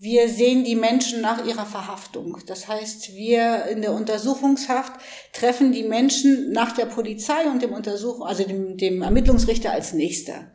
Wir 0.04 0.30
sehen 0.30 0.64
die 0.64 0.76
Menschen 0.76 1.22
nach 1.22 1.46
ihrer 1.46 1.68
Verhaftung. 1.68 2.40
Das 2.48 2.68
heißt, 2.68 3.16
wir 3.16 3.66
in 3.66 3.84
der 3.84 3.94
Untersuchungshaft 3.94 4.94
treffen 5.32 5.72
die 5.72 5.84
Menschen 5.84 6.52
nach 6.52 6.72
der 6.72 6.88
Polizei 6.88 7.48
und 7.52 7.62
dem 7.62 7.72
Untersuch, 7.72 8.26
also 8.26 8.44
dem, 8.44 8.78
dem 8.78 9.04
Ermittlungsrichter 9.04 9.72
als 9.72 9.94
Nächster. 9.94 10.52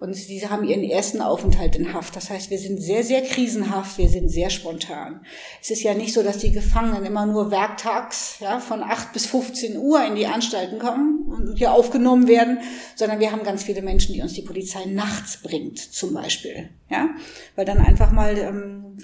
Und 0.00 0.14
sie 0.14 0.48
haben 0.48 0.64
ihren 0.64 0.82
ersten 0.82 1.20
Aufenthalt 1.20 1.76
in 1.76 1.92
Haft. 1.92 2.16
Das 2.16 2.30
heißt, 2.30 2.48
wir 2.48 2.58
sind 2.58 2.80
sehr, 2.80 3.04
sehr 3.04 3.20
krisenhaft, 3.20 3.98
wir 3.98 4.08
sind 4.08 4.30
sehr 4.30 4.48
spontan. 4.48 5.20
Es 5.60 5.70
ist 5.70 5.82
ja 5.82 5.92
nicht 5.92 6.14
so, 6.14 6.22
dass 6.22 6.38
die 6.38 6.52
Gefangenen 6.52 7.04
immer 7.04 7.26
nur 7.26 7.50
werktags 7.50 8.40
ja, 8.40 8.60
von 8.60 8.82
8 8.82 9.12
bis 9.12 9.26
15 9.26 9.76
Uhr 9.76 10.02
in 10.06 10.14
die 10.14 10.26
Anstalten 10.26 10.78
kommen 10.78 11.26
und 11.26 11.58
hier 11.58 11.74
aufgenommen 11.74 12.28
werden, 12.28 12.60
sondern 12.96 13.20
wir 13.20 13.30
haben 13.30 13.42
ganz 13.42 13.64
viele 13.64 13.82
Menschen, 13.82 14.14
die 14.14 14.22
uns 14.22 14.32
die 14.32 14.40
Polizei 14.40 14.86
nachts 14.86 15.42
bringt, 15.42 15.78
zum 15.78 16.14
Beispiel. 16.14 16.70
Ja? 16.88 17.10
Weil 17.54 17.66
dann 17.66 17.78
einfach 17.78 18.10
mal 18.10 18.38
ähm, 18.38 18.96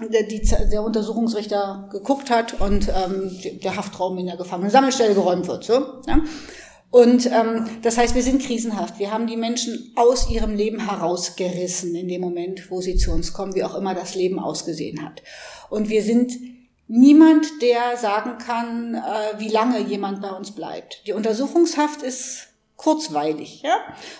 der, 0.00 0.22
die, 0.22 0.40
der 0.72 0.82
Untersuchungsrichter 0.82 1.90
geguckt 1.92 2.30
hat 2.30 2.58
und 2.58 2.88
ähm, 2.88 3.30
der 3.62 3.76
Haftraum 3.76 4.16
in 4.16 4.26
der 4.26 4.38
Gefangenensammelstelle 4.38 5.12
geräumt 5.12 5.46
wird. 5.46 5.64
So, 5.64 6.00
ja? 6.06 6.20
Und 6.90 7.26
ähm, 7.26 7.68
das 7.82 7.96
heißt, 7.96 8.14
wir 8.14 8.22
sind 8.22 8.42
krisenhaft. 8.42 8.98
Wir 8.98 9.12
haben 9.12 9.26
die 9.26 9.36
Menschen 9.36 9.92
aus 9.94 10.28
ihrem 10.28 10.54
Leben 10.54 10.88
herausgerissen 10.88 11.94
in 11.94 12.08
dem 12.08 12.20
Moment, 12.20 12.70
wo 12.70 12.80
sie 12.80 12.96
zu 12.96 13.12
uns 13.12 13.32
kommen, 13.32 13.54
wie 13.54 13.62
auch 13.62 13.76
immer 13.76 13.94
das 13.94 14.16
Leben 14.16 14.40
ausgesehen 14.40 15.04
hat. 15.04 15.22
Und 15.68 15.88
wir 15.88 16.02
sind 16.02 16.32
niemand, 16.88 17.46
der 17.62 17.96
sagen 17.96 18.38
kann, 18.38 18.94
äh, 18.94 19.38
wie 19.38 19.48
lange 19.48 19.80
jemand 19.80 20.20
bei 20.20 20.30
uns 20.30 20.50
bleibt. 20.52 21.06
Die 21.06 21.12
Untersuchungshaft 21.12 22.02
ist 22.02 22.48
kurzweilig, 22.76 23.62
ja. 23.62 23.76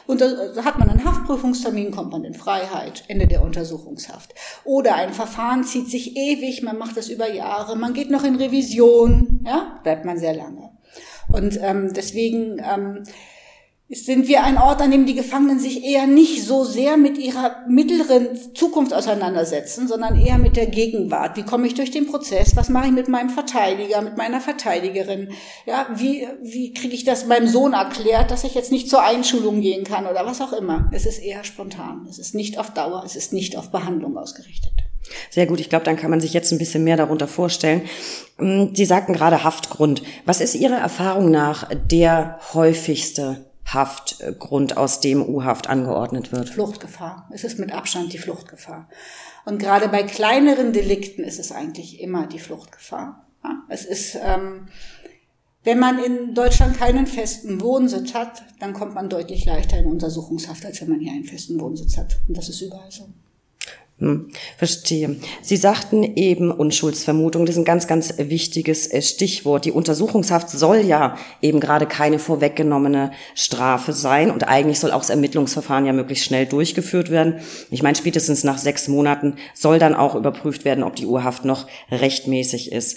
Und 0.06 0.20
da 0.20 0.64
hat 0.64 0.78
man 0.78 0.90
einen 0.90 1.04
Haftprüfungstermin, 1.04 1.90
kommt 1.90 2.12
man 2.12 2.24
in 2.24 2.34
Freiheit, 2.34 3.04
Ende 3.08 3.26
der 3.26 3.42
Untersuchungshaft. 3.42 4.34
Oder 4.64 4.96
ein 4.96 5.14
Verfahren 5.14 5.64
zieht 5.64 5.90
sich 5.90 6.14
ewig, 6.14 6.62
man 6.62 6.76
macht 6.76 6.96
das 6.96 7.08
über 7.08 7.32
Jahre, 7.32 7.74
man 7.74 7.94
geht 7.94 8.10
noch 8.10 8.22
in 8.22 8.36
Revision, 8.36 9.40
ja, 9.46 9.80
bleibt 9.82 10.04
man 10.04 10.18
sehr 10.18 10.34
lange. 10.34 10.70
Und 11.32 11.58
ähm, 11.62 11.92
deswegen 11.94 12.58
ähm, 12.58 13.04
sind 13.92 14.28
wir 14.28 14.44
ein 14.44 14.56
Ort, 14.56 14.80
an 14.80 14.92
dem 14.92 15.04
die 15.04 15.16
Gefangenen 15.16 15.58
sich 15.58 15.84
eher 15.84 16.06
nicht 16.06 16.44
so 16.44 16.64
sehr 16.64 16.96
mit 16.96 17.18
ihrer 17.18 17.66
mittleren 17.68 18.54
Zukunft 18.54 18.94
auseinandersetzen, 18.94 19.88
sondern 19.88 20.16
eher 20.16 20.38
mit 20.38 20.56
der 20.56 20.66
Gegenwart. 20.66 21.36
Wie 21.36 21.42
komme 21.42 21.66
ich 21.66 21.74
durch 21.74 21.90
den 21.90 22.06
Prozess? 22.06 22.54
Was 22.54 22.68
mache 22.68 22.86
ich 22.86 22.92
mit 22.92 23.08
meinem 23.08 23.30
Verteidiger, 23.30 24.00
mit 24.00 24.16
meiner 24.16 24.40
Verteidigerin? 24.40 25.30
Ja, 25.66 25.88
wie, 25.96 26.28
wie 26.40 26.72
kriege 26.72 26.94
ich 26.94 27.04
das 27.04 27.26
meinem 27.26 27.48
Sohn 27.48 27.72
erklärt, 27.72 28.30
dass 28.30 28.44
ich 28.44 28.54
jetzt 28.54 28.70
nicht 28.70 28.88
zur 28.88 29.02
Einschulung 29.02 29.60
gehen 29.60 29.82
kann 29.82 30.06
oder 30.06 30.24
was 30.24 30.40
auch 30.40 30.52
immer? 30.52 30.88
Es 30.92 31.04
ist 31.04 31.18
eher 31.18 31.42
spontan. 31.42 32.06
Es 32.08 32.20
ist 32.20 32.34
nicht 32.34 32.58
auf 32.58 32.72
Dauer. 32.72 33.02
Es 33.04 33.16
ist 33.16 33.32
nicht 33.32 33.56
auf 33.56 33.72
Behandlung 33.72 34.16
ausgerichtet. 34.16 34.72
Sehr 35.30 35.46
gut, 35.46 35.60
ich 35.60 35.68
glaube, 35.68 35.84
dann 35.84 35.96
kann 35.96 36.10
man 36.10 36.20
sich 36.20 36.32
jetzt 36.32 36.52
ein 36.52 36.58
bisschen 36.58 36.84
mehr 36.84 36.96
darunter 36.96 37.28
vorstellen. 37.28 37.82
Hm, 38.38 38.74
Sie 38.74 38.84
sagten 38.84 39.12
gerade 39.12 39.44
Haftgrund. 39.44 40.02
Was 40.24 40.40
ist 40.40 40.54
Ihrer 40.54 40.78
Erfahrung 40.78 41.30
nach 41.30 41.68
der 41.74 42.38
häufigste 42.52 43.44
Haftgrund, 43.66 44.76
aus 44.76 45.00
dem 45.00 45.22
U-Haft 45.22 45.68
angeordnet 45.68 46.32
wird? 46.32 46.48
Fluchtgefahr. 46.48 47.28
Es 47.32 47.44
ist 47.44 47.58
mit 47.58 47.72
Abstand 47.72 48.12
die 48.12 48.18
Fluchtgefahr. 48.18 48.88
Und 49.44 49.58
gerade 49.58 49.88
bei 49.88 50.02
kleineren 50.02 50.72
Delikten 50.72 51.24
ist 51.24 51.38
es 51.38 51.52
eigentlich 51.52 52.00
immer 52.00 52.26
die 52.26 52.38
Fluchtgefahr. 52.38 53.26
Es 53.68 53.84
ist, 53.84 54.16
ähm, 54.16 54.68
wenn 55.64 55.78
man 55.78 56.02
in 56.02 56.34
Deutschland 56.34 56.78
keinen 56.78 57.06
festen 57.06 57.60
Wohnsitz 57.60 58.14
hat, 58.14 58.42
dann 58.58 58.72
kommt 58.72 58.94
man 58.94 59.08
deutlich 59.08 59.44
leichter 59.44 59.78
in 59.78 59.86
Untersuchungshaft, 59.86 60.64
als 60.66 60.80
wenn 60.80 60.90
man 60.90 61.00
hier 61.00 61.12
einen 61.12 61.24
festen 61.24 61.60
Wohnsitz 61.60 61.96
hat. 61.96 62.18
Und 62.28 62.36
das 62.36 62.48
ist 62.48 62.60
überall 62.60 62.90
so. 62.90 63.08
Hm, 64.00 64.30
verstehe. 64.56 65.16
Sie 65.42 65.58
sagten 65.58 66.02
eben 66.16 66.50
Unschuldsvermutung, 66.50 67.44
das 67.44 67.56
ist 67.56 67.60
ein 67.60 67.66
ganz, 67.66 67.86
ganz 67.86 68.14
wichtiges 68.16 68.90
äh, 68.90 69.02
Stichwort. 69.02 69.66
Die 69.66 69.72
Untersuchungshaft 69.72 70.48
soll 70.48 70.78
ja 70.78 71.18
eben 71.42 71.60
gerade 71.60 71.84
keine 71.84 72.18
vorweggenommene 72.18 73.12
Strafe 73.34 73.92
sein 73.92 74.30
und 74.30 74.48
eigentlich 74.48 74.80
soll 74.80 74.92
auch 74.92 75.00
das 75.00 75.10
Ermittlungsverfahren 75.10 75.84
ja 75.84 75.92
möglichst 75.92 76.24
schnell 76.24 76.46
durchgeführt 76.46 77.10
werden. 77.10 77.40
Ich 77.70 77.82
meine, 77.82 77.94
spätestens 77.94 78.42
nach 78.42 78.56
sechs 78.56 78.88
Monaten 78.88 79.36
soll 79.52 79.78
dann 79.78 79.94
auch 79.94 80.14
überprüft 80.14 80.64
werden, 80.64 80.82
ob 80.82 80.96
die 80.96 81.04
Urhaft 81.04 81.44
noch 81.44 81.66
rechtmäßig 81.90 82.72
ist. 82.72 82.96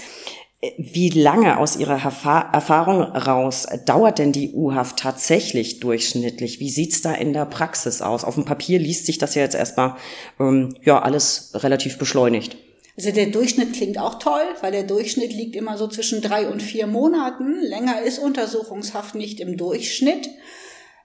Wie 0.77 1.09
lange 1.09 1.57
aus 1.57 1.75
Ihrer 1.75 2.01
Erfahrung 2.01 3.01
raus 3.01 3.67
dauert 3.85 4.17
denn 4.17 4.31
die 4.31 4.53
U-Haft 4.53 4.97
tatsächlich 4.97 5.81
durchschnittlich? 5.81 6.61
Wie 6.61 6.69
sieht's 6.69 7.01
da 7.01 7.13
in 7.13 7.33
der 7.33 7.45
Praxis 7.45 8.01
aus? 8.01 8.23
Auf 8.23 8.35
dem 8.35 8.45
Papier 8.45 8.79
liest 8.79 9.05
sich 9.05 9.17
das 9.17 9.35
ja 9.35 9.41
jetzt 9.41 9.55
erstmal 9.55 9.97
ähm, 10.39 10.73
ja 10.81 11.01
alles 11.01 11.51
relativ 11.55 11.97
beschleunigt. 11.97 12.55
Also 12.95 13.11
der 13.11 13.25
Durchschnitt 13.25 13.73
klingt 13.73 13.97
auch 13.97 14.19
toll, 14.19 14.43
weil 14.61 14.71
der 14.71 14.83
Durchschnitt 14.83 15.33
liegt 15.33 15.55
immer 15.57 15.77
so 15.77 15.87
zwischen 15.87 16.21
drei 16.21 16.47
und 16.47 16.61
vier 16.61 16.87
Monaten. 16.87 17.59
Länger 17.59 18.01
ist 18.01 18.19
Untersuchungshaft 18.19 19.15
nicht 19.15 19.41
im 19.41 19.57
Durchschnitt. 19.57 20.29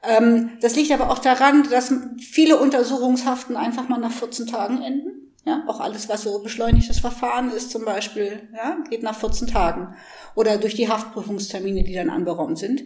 Ähm, 0.04 0.50
das 0.60 0.76
liegt 0.76 0.92
aber 0.92 1.10
auch 1.10 1.18
daran, 1.18 1.68
dass 1.68 1.92
viele 2.20 2.58
Untersuchungshaften 2.58 3.56
einfach 3.56 3.88
mal 3.88 3.98
nach 3.98 4.12
14 4.12 4.46
Tagen 4.46 4.82
enden. 4.82 5.17
Ja, 5.48 5.62
auch 5.66 5.80
alles, 5.80 6.10
was 6.10 6.24
so 6.24 6.40
beschleunigtes 6.40 6.98
Verfahren 6.98 7.50
ist, 7.50 7.70
zum 7.70 7.86
Beispiel, 7.86 8.50
ja, 8.54 8.76
geht 8.90 9.02
nach 9.02 9.18
14 9.18 9.46
Tagen. 9.48 9.96
Oder 10.34 10.58
durch 10.58 10.74
die 10.74 10.90
Haftprüfungstermine, 10.90 11.84
die 11.84 11.94
dann 11.94 12.10
anberaumt 12.10 12.58
sind. 12.58 12.82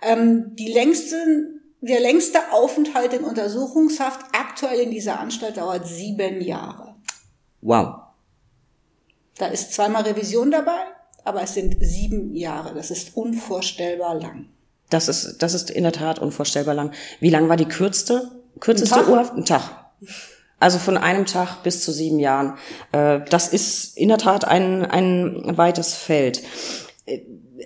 Ähm, 0.00 0.54
die 0.54 0.72
längsten, 0.72 1.60
der 1.80 1.98
längste 1.98 2.38
Aufenthalt 2.52 3.14
in 3.14 3.24
Untersuchungshaft 3.24 4.26
aktuell 4.32 4.78
in 4.78 4.92
dieser 4.92 5.18
Anstalt 5.18 5.56
dauert 5.56 5.88
sieben 5.88 6.40
Jahre. 6.40 6.94
Wow. 7.62 7.96
Da 9.36 9.46
ist 9.46 9.72
zweimal 9.72 10.02
Revision 10.02 10.52
dabei, 10.52 10.84
aber 11.24 11.42
es 11.42 11.54
sind 11.54 11.78
sieben 11.80 12.36
Jahre. 12.36 12.74
Das 12.74 12.92
ist 12.92 13.16
unvorstellbar 13.16 14.14
lang. 14.14 14.50
Das 14.88 15.08
ist, 15.08 15.38
das 15.38 15.52
ist 15.52 15.68
in 15.68 15.82
der 15.82 15.90
Tat 15.90 16.20
unvorstellbar 16.20 16.74
lang. 16.74 16.92
Wie 17.18 17.30
lang 17.30 17.48
war 17.48 17.56
die 17.56 17.64
kürzeste, 17.64 18.30
kürzeste 18.60 19.08
Urhaft? 19.08 19.34
Ein 19.34 19.44
Tag. 19.44 19.86
Also 20.60 20.78
von 20.78 20.96
einem 20.96 21.26
Tag 21.26 21.62
bis 21.62 21.84
zu 21.84 21.92
sieben 21.92 22.18
Jahren. 22.18 22.54
Äh, 22.92 23.20
das 23.28 23.48
ist 23.48 23.96
in 23.96 24.08
der 24.08 24.18
Tat 24.18 24.44
ein, 24.44 24.84
ein 24.84 25.56
weites 25.56 25.94
Feld 25.94 26.42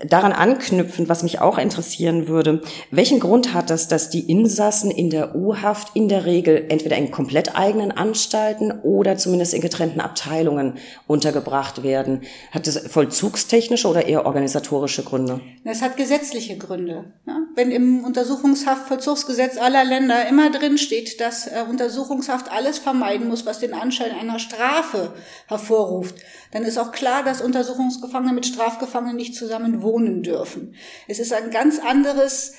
daran 0.06 0.32
anknüpfend, 0.32 1.08
was 1.08 1.22
mich 1.22 1.40
auch 1.40 1.58
interessieren 1.58 2.28
würde, 2.28 2.62
welchen 2.90 3.20
Grund 3.20 3.54
hat 3.54 3.70
das, 3.70 3.88
dass 3.88 4.10
die 4.10 4.30
Insassen 4.30 4.90
in 4.90 5.10
der 5.10 5.34
U-Haft 5.34 5.94
in 5.94 6.08
der 6.08 6.24
Regel 6.24 6.66
entweder 6.68 6.96
in 6.96 7.10
komplett 7.10 7.56
eigenen 7.56 7.90
Anstalten 7.92 8.72
oder 8.82 9.16
zumindest 9.16 9.54
in 9.54 9.60
getrennten 9.60 10.00
Abteilungen 10.00 10.74
untergebracht 11.06 11.82
werden? 11.82 12.22
Hat 12.50 12.66
das 12.66 12.78
vollzugstechnische 12.78 13.88
oder 13.88 14.06
eher 14.06 14.26
organisatorische 14.26 15.02
Gründe? 15.02 15.40
Das 15.64 15.82
hat 15.82 15.96
gesetzliche 15.96 16.56
Gründe. 16.56 17.12
Wenn 17.54 17.70
im 17.70 18.04
Untersuchungshaftvollzugsgesetz 18.04 19.58
aller 19.58 19.84
Länder 19.84 20.28
immer 20.28 20.50
drin 20.50 20.78
steht, 20.78 21.20
dass 21.20 21.46
äh, 21.46 21.64
Untersuchungshaft 21.68 22.52
alles 22.52 22.78
vermeiden 22.78 23.28
muss, 23.28 23.46
was 23.46 23.58
den 23.58 23.74
Anschein 23.74 24.12
einer 24.12 24.38
Strafe 24.38 25.12
hervorruft, 25.48 26.14
dann 26.50 26.64
ist 26.64 26.78
auch 26.78 26.92
klar, 26.92 27.22
dass 27.22 27.40
Untersuchungsgefangene 27.40 28.32
mit 28.32 28.46
Strafgefangenen 28.46 29.16
nicht 29.16 29.34
zusammen 29.34 29.82
wohnen 29.82 30.22
dürfen. 30.22 30.74
Es 31.06 31.18
ist 31.18 31.32
ein 31.32 31.50
ganz 31.50 31.78
anderes, 31.78 32.54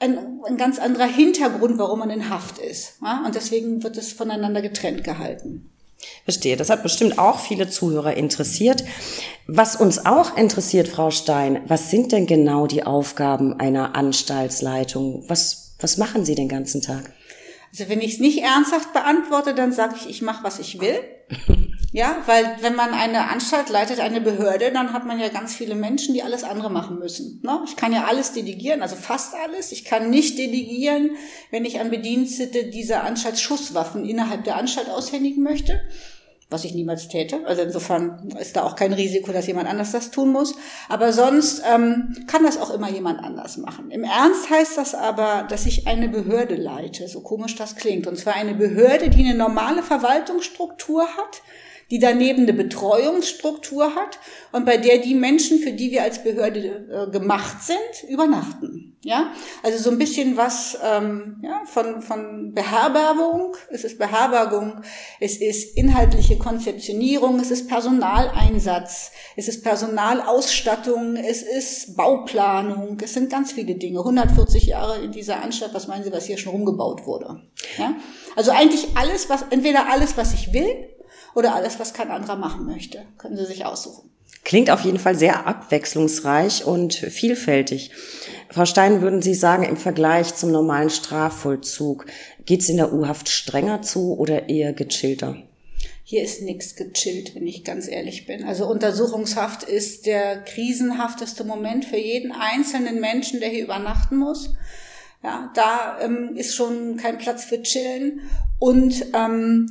ein, 0.00 0.40
ein 0.46 0.56
ganz 0.56 0.78
anderer 0.78 1.06
Hintergrund, 1.06 1.78
warum 1.78 2.00
man 2.00 2.10
in 2.10 2.30
Haft 2.30 2.58
ist. 2.58 2.94
Ja? 3.02 3.24
Und 3.26 3.34
deswegen 3.34 3.82
wird 3.82 3.96
es 3.96 4.12
voneinander 4.12 4.62
getrennt 4.62 5.04
gehalten. 5.04 5.70
Verstehe. 6.24 6.56
Das 6.56 6.70
hat 6.70 6.82
bestimmt 6.82 7.18
auch 7.18 7.40
viele 7.40 7.68
Zuhörer 7.68 8.14
interessiert. 8.14 8.84
Was 9.46 9.76
uns 9.76 10.04
auch 10.04 10.36
interessiert, 10.36 10.88
Frau 10.88 11.10
Stein, 11.10 11.62
was 11.66 11.90
sind 11.90 12.12
denn 12.12 12.26
genau 12.26 12.66
die 12.66 12.84
Aufgaben 12.84 13.58
einer 13.58 13.94
Anstaltsleitung? 13.96 15.24
Was, 15.28 15.74
was 15.80 15.96
machen 15.96 16.24
Sie 16.24 16.34
den 16.34 16.48
ganzen 16.48 16.82
Tag? 16.82 17.12
Also 17.70 17.88
wenn 17.88 18.00
ich 18.00 18.14
es 18.14 18.20
nicht 18.20 18.42
ernsthaft 18.42 18.92
beantworte, 18.92 19.54
dann 19.54 19.72
sage 19.72 19.94
ich, 19.98 20.08
ich 20.08 20.22
mache, 20.22 20.44
was 20.44 20.58
ich 20.58 20.80
will. 20.80 20.98
Ja, 21.96 22.18
weil 22.26 22.58
wenn 22.60 22.74
man 22.74 22.92
eine 22.92 23.30
Anstalt 23.30 23.70
leitet, 23.70 24.00
eine 24.00 24.20
Behörde, 24.20 24.70
dann 24.70 24.92
hat 24.92 25.06
man 25.06 25.18
ja 25.18 25.30
ganz 25.30 25.54
viele 25.54 25.74
Menschen, 25.74 26.12
die 26.12 26.22
alles 26.22 26.44
andere 26.44 26.68
machen 26.68 26.98
müssen. 26.98 27.40
Ne? 27.42 27.60
Ich 27.66 27.74
kann 27.74 27.90
ja 27.90 28.04
alles 28.04 28.34
delegieren, 28.34 28.82
also 28.82 28.96
fast 28.96 29.34
alles. 29.34 29.72
Ich 29.72 29.86
kann 29.86 30.10
nicht 30.10 30.36
delegieren, 30.36 31.12
wenn 31.50 31.64
ich 31.64 31.80
an 31.80 31.88
Bedienstete 31.88 32.64
dieser 32.64 33.04
Anstalt 33.04 33.38
Schusswaffen 33.38 34.04
innerhalb 34.04 34.44
der 34.44 34.56
Anstalt 34.56 34.90
aushändigen 34.90 35.42
möchte 35.42 35.80
was 36.48 36.64
ich 36.64 36.74
niemals 36.74 37.08
täte. 37.08 37.44
Also 37.44 37.62
insofern 37.62 38.28
ist 38.40 38.54
da 38.54 38.62
auch 38.62 38.76
kein 38.76 38.92
Risiko, 38.92 39.32
dass 39.32 39.48
jemand 39.48 39.68
anders 39.68 39.90
das 39.90 40.12
tun 40.12 40.30
muss. 40.30 40.54
Aber 40.88 41.12
sonst 41.12 41.60
ähm, 41.68 42.14
kann 42.28 42.44
das 42.44 42.60
auch 42.60 42.70
immer 42.70 42.88
jemand 42.88 43.18
anders 43.18 43.56
machen. 43.56 43.90
Im 43.90 44.04
Ernst 44.04 44.48
heißt 44.48 44.78
das 44.78 44.94
aber, 44.94 45.44
dass 45.48 45.66
ich 45.66 45.88
eine 45.88 46.08
Behörde 46.08 46.54
leite, 46.54 47.08
so 47.08 47.20
komisch 47.20 47.56
das 47.56 47.74
klingt. 47.74 48.06
Und 48.06 48.16
zwar 48.16 48.36
eine 48.36 48.54
Behörde, 48.54 49.10
die 49.10 49.24
eine 49.24 49.34
normale 49.34 49.82
Verwaltungsstruktur 49.82 51.02
hat, 51.02 51.42
die 51.90 52.00
daneben 52.00 52.42
eine 52.42 52.52
Betreuungsstruktur 52.52 53.94
hat 53.94 54.18
und 54.52 54.64
bei 54.64 54.76
der 54.76 54.98
die 54.98 55.14
Menschen, 55.14 55.58
für 55.60 55.72
die 55.72 55.92
wir 55.92 56.02
als 56.02 56.22
Behörde 56.24 56.58
äh, 56.60 57.10
gemacht 57.10 57.62
sind, 57.62 58.10
übernachten. 58.10 58.96
Ja, 59.02 59.32
also 59.62 59.78
so 59.78 59.90
ein 59.90 59.98
bisschen 59.98 60.36
was 60.36 60.76
ähm, 60.82 61.40
ja, 61.40 61.62
von 61.64 62.02
von 62.02 62.54
Beherbergung. 62.54 63.54
Es 63.70 63.84
ist 63.84 63.98
Beherbergung, 63.98 64.80
es 65.20 65.36
ist 65.36 65.76
inhaltliche 65.76 66.38
Konzeptionierung, 66.38 67.38
es 67.38 67.52
ist 67.52 67.68
Personaleinsatz, 67.68 69.12
es 69.36 69.46
ist 69.46 69.62
Personalausstattung, 69.62 71.14
es 71.14 71.42
ist 71.42 71.96
Bauplanung. 71.96 72.98
Es 73.00 73.14
sind 73.14 73.30
ganz 73.30 73.52
viele 73.52 73.76
Dinge. 73.76 74.00
140 74.00 74.66
Jahre 74.66 74.98
in 74.98 75.12
dieser 75.12 75.40
Anstalt. 75.40 75.72
Was 75.72 75.86
meinen 75.86 76.02
Sie, 76.02 76.12
was 76.12 76.24
hier 76.26 76.38
schon 76.38 76.52
rumgebaut 76.52 77.06
wurde? 77.06 77.42
Ja, 77.78 77.94
also 78.34 78.50
eigentlich 78.50 78.88
alles, 78.96 79.30
was 79.30 79.44
entweder 79.50 79.88
alles, 79.88 80.16
was 80.16 80.34
ich 80.34 80.52
will 80.52 80.95
oder 81.36 81.54
alles, 81.54 81.78
was 81.78 81.92
kein 81.92 82.10
anderer 82.10 82.36
machen 82.36 82.66
möchte. 82.66 83.02
Können 83.18 83.36
Sie 83.36 83.44
sich 83.44 83.64
aussuchen. 83.64 84.10
Klingt 84.42 84.70
auf 84.70 84.82
jeden 84.82 84.98
Fall 84.98 85.16
sehr 85.16 85.46
abwechslungsreich 85.46 86.64
und 86.64 86.94
vielfältig. 86.94 87.90
Frau 88.48 88.64
Stein, 88.64 89.02
würden 89.02 89.20
Sie 89.20 89.34
sagen, 89.34 89.64
im 89.64 89.76
Vergleich 89.76 90.34
zum 90.34 90.50
normalen 90.50 90.88
Strafvollzug, 90.88 92.06
geht 92.46 92.62
es 92.62 92.68
in 92.68 92.76
der 92.78 92.92
U-Haft 92.92 93.28
strenger 93.28 93.82
zu 93.82 94.16
oder 94.16 94.48
eher 94.48 94.72
gechillter? 94.72 95.36
Hier 96.04 96.22
ist 96.22 96.42
nichts 96.42 96.76
gechillt, 96.76 97.34
wenn 97.34 97.46
ich 97.46 97.64
ganz 97.64 97.88
ehrlich 97.88 98.26
bin. 98.26 98.44
Also 98.44 98.66
Untersuchungshaft 98.66 99.64
ist 99.64 100.06
der 100.06 100.42
krisenhafteste 100.42 101.42
Moment 101.42 101.84
für 101.84 101.98
jeden 101.98 102.32
einzelnen 102.32 103.00
Menschen, 103.00 103.40
der 103.40 103.48
hier 103.48 103.64
übernachten 103.64 104.16
muss. 104.16 104.54
Ja, 105.22 105.50
da 105.54 105.98
ähm, 106.00 106.36
ist 106.36 106.54
schon 106.54 106.96
kein 106.96 107.18
Platz 107.18 107.44
für 107.44 107.60
Chillen. 107.60 108.20
Und 108.60 109.06
ähm, 109.12 109.66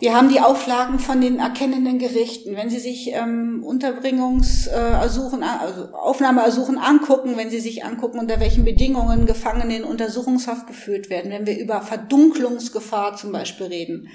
Wir 0.00 0.14
haben 0.14 0.28
die 0.28 0.40
Auflagen 0.40 1.00
von 1.00 1.20
den 1.20 1.40
erkennenden 1.40 1.98
Gerichten. 1.98 2.54
Wenn 2.54 2.70
Sie 2.70 2.78
sich 2.78 3.12
ähm, 3.12 3.64
Unterbringungsersuchen, 3.64 5.42
also 5.42 5.92
Aufnahmeersuchen 5.92 6.78
angucken, 6.78 7.36
wenn 7.36 7.50
Sie 7.50 7.58
sich 7.58 7.84
angucken, 7.84 8.20
unter 8.20 8.38
welchen 8.38 8.64
Bedingungen 8.64 9.26
Gefangene 9.26 9.76
in 9.76 9.84
Untersuchungshaft 9.84 10.68
geführt 10.68 11.10
werden, 11.10 11.32
wenn 11.32 11.46
wir 11.46 11.58
über 11.58 11.80
Verdunklungsgefahr 11.80 13.16
zum 13.16 13.32
Beispiel 13.32 13.66
reden, 13.66 14.08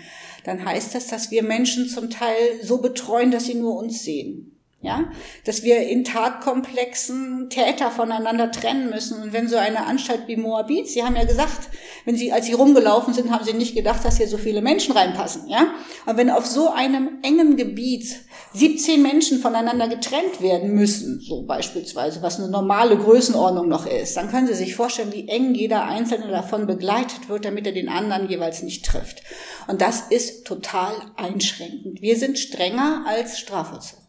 dann 0.46 0.64
heißt 0.64 0.96
das, 0.96 1.08
dass 1.08 1.32
wir 1.32 1.44
Menschen 1.44 1.90
zum 1.90 2.10
Teil 2.10 2.36
so 2.62 2.78
betreuen, 2.78 3.32
dass 3.32 3.46
sie 3.46 3.56
nur 3.56 3.78
uns 3.78 4.04
sehen 4.04 4.53
ja, 4.84 5.06
dass 5.46 5.64
wir 5.64 5.80
in 5.88 6.04
Tatkomplexen 6.04 7.50
Täter 7.50 7.90
voneinander 7.90 8.52
trennen 8.52 8.90
müssen. 8.90 9.24
Und 9.24 9.34
wenn 9.34 9.48
so 9.48 9.56
eine 9.56 9.86
Anstalt 9.86 10.28
wie 10.28 10.36
Moabit, 10.36 10.90
Sie 10.90 11.04
haben 11.04 11.16
ja 11.16 11.24
gesagt, 11.24 11.70
wenn 12.04 12.18
Sie, 12.18 12.34
als 12.34 12.48
Sie 12.48 12.54
rumgelaufen 12.54 13.14
sind, 13.14 13.32
haben 13.32 13.46
Sie 13.46 13.54
nicht 13.54 13.76
gedacht, 13.76 14.04
dass 14.04 14.18
hier 14.18 14.28
so 14.28 14.38
viele 14.38 14.62
Menschen 14.62 14.94
reinpassen, 14.94 15.48
ja. 15.48 15.68
Und 16.06 16.18
wenn 16.18 16.30
auf 16.30 16.46
so 16.46 16.70
einem 16.70 17.20
engen 17.24 17.56
Gebiet 17.56 18.14
17 18.54 19.02
Menschen 19.02 19.40
voneinander 19.40 19.88
getrennt 19.88 20.42
werden 20.42 20.74
müssen, 20.74 21.22
so 21.22 21.44
beispielsweise, 21.44 22.22
was 22.22 22.40
eine 22.40 22.50
normale 22.50 22.98
Größenordnung 22.98 23.70
noch 23.70 23.86
ist, 23.86 24.18
dann 24.18 24.30
können 24.30 24.48
Sie 24.48 24.54
sich 24.54 24.76
vorstellen, 24.76 25.14
wie 25.14 25.30
eng 25.30 25.56
jeder 25.56 25.86
Einzelne 25.86 26.28
davon 26.28 26.68
begleitet 26.68 27.30
wird, 27.30 27.46
damit 27.46 27.66
er 27.66 27.74
den 27.74 27.88
anderen 27.88 28.30
jeweils 28.30 28.64
nicht 28.64 28.86
trifft. 28.86 29.24
Und 29.68 29.80
das 29.80 30.02
ist 30.10 30.46
total 30.46 30.94
einschränkend. 31.16 32.02
Wir 32.02 32.18
sind 32.18 32.38
strenger 32.38 33.06
als 33.08 33.40
Strafvollzug. 33.40 34.03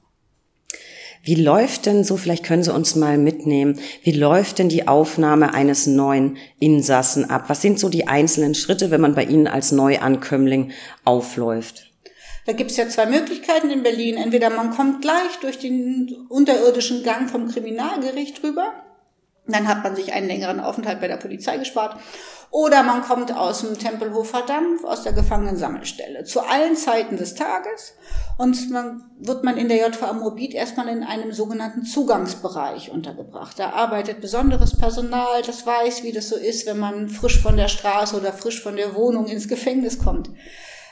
Wie 1.26 1.36
läuft 1.36 1.86
denn 1.86 2.04
so, 2.04 2.18
vielleicht 2.18 2.44
können 2.44 2.62
Sie 2.62 2.72
uns 2.72 2.96
mal 2.96 3.16
mitnehmen, 3.16 3.80
wie 4.02 4.12
läuft 4.12 4.58
denn 4.58 4.68
die 4.68 4.86
Aufnahme 4.86 5.54
eines 5.54 5.86
neuen 5.86 6.36
Insassen 6.60 7.30
ab? 7.30 7.44
Was 7.48 7.62
sind 7.62 7.80
so 7.80 7.88
die 7.88 8.06
einzelnen 8.06 8.54
Schritte, 8.54 8.90
wenn 8.90 9.00
man 9.00 9.14
bei 9.14 9.24
Ihnen 9.24 9.46
als 9.46 9.72
Neuankömmling 9.72 10.72
aufläuft? 11.04 11.90
Da 12.44 12.52
gibt's 12.52 12.76
ja 12.76 12.88
zwei 12.90 13.06
Möglichkeiten 13.06 13.70
in 13.70 13.82
Berlin. 13.82 14.18
Entweder 14.18 14.50
man 14.50 14.70
kommt 14.70 15.00
gleich 15.00 15.38
durch 15.40 15.58
den 15.58 16.14
unterirdischen 16.28 17.02
Gang 17.02 17.30
vom 17.30 17.48
Kriminalgericht 17.48 18.42
rüber, 18.44 18.74
dann 19.46 19.68
hat 19.68 19.82
man 19.82 19.94
sich 19.94 20.12
einen 20.12 20.26
längeren 20.26 20.60
Aufenthalt 20.60 21.00
bei 21.00 21.08
der 21.08 21.16
Polizei 21.16 21.58
gespart. 21.58 21.96
Oder 22.50 22.84
man 22.84 23.02
kommt 23.02 23.36
aus 23.36 23.62
dem 23.62 23.76
Tempelhofer 23.76 24.42
Dampf, 24.42 24.84
aus 24.84 25.02
der 25.02 25.12
Gefangenensammelstelle, 25.12 26.22
zu 26.22 26.40
allen 26.40 26.76
Zeiten 26.76 27.16
des 27.16 27.34
Tages. 27.34 27.94
Und 28.38 28.72
dann 28.72 29.10
wird 29.18 29.42
man 29.42 29.56
in 29.56 29.68
der 29.68 29.88
JVA 29.88 30.12
Morbid 30.12 30.54
erstmal 30.54 30.86
in 30.88 31.02
einem 31.02 31.32
sogenannten 31.32 31.84
Zugangsbereich 31.84 32.92
untergebracht. 32.92 33.58
Da 33.58 33.70
arbeitet 33.70 34.20
besonderes 34.20 34.76
Personal, 34.78 35.42
das 35.44 35.66
weiß, 35.66 36.04
wie 36.04 36.12
das 36.12 36.28
so 36.28 36.36
ist, 36.36 36.64
wenn 36.66 36.78
man 36.78 37.08
frisch 37.08 37.42
von 37.42 37.56
der 37.56 37.68
Straße 37.68 38.16
oder 38.16 38.32
frisch 38.32 38.62
von 38.62 38.76
der 38.76 38.94
Wohnung 38.94 39.26
ins 39.26 39.48
Gefängnis 39.48 39.98
kommt. 39.98 40.30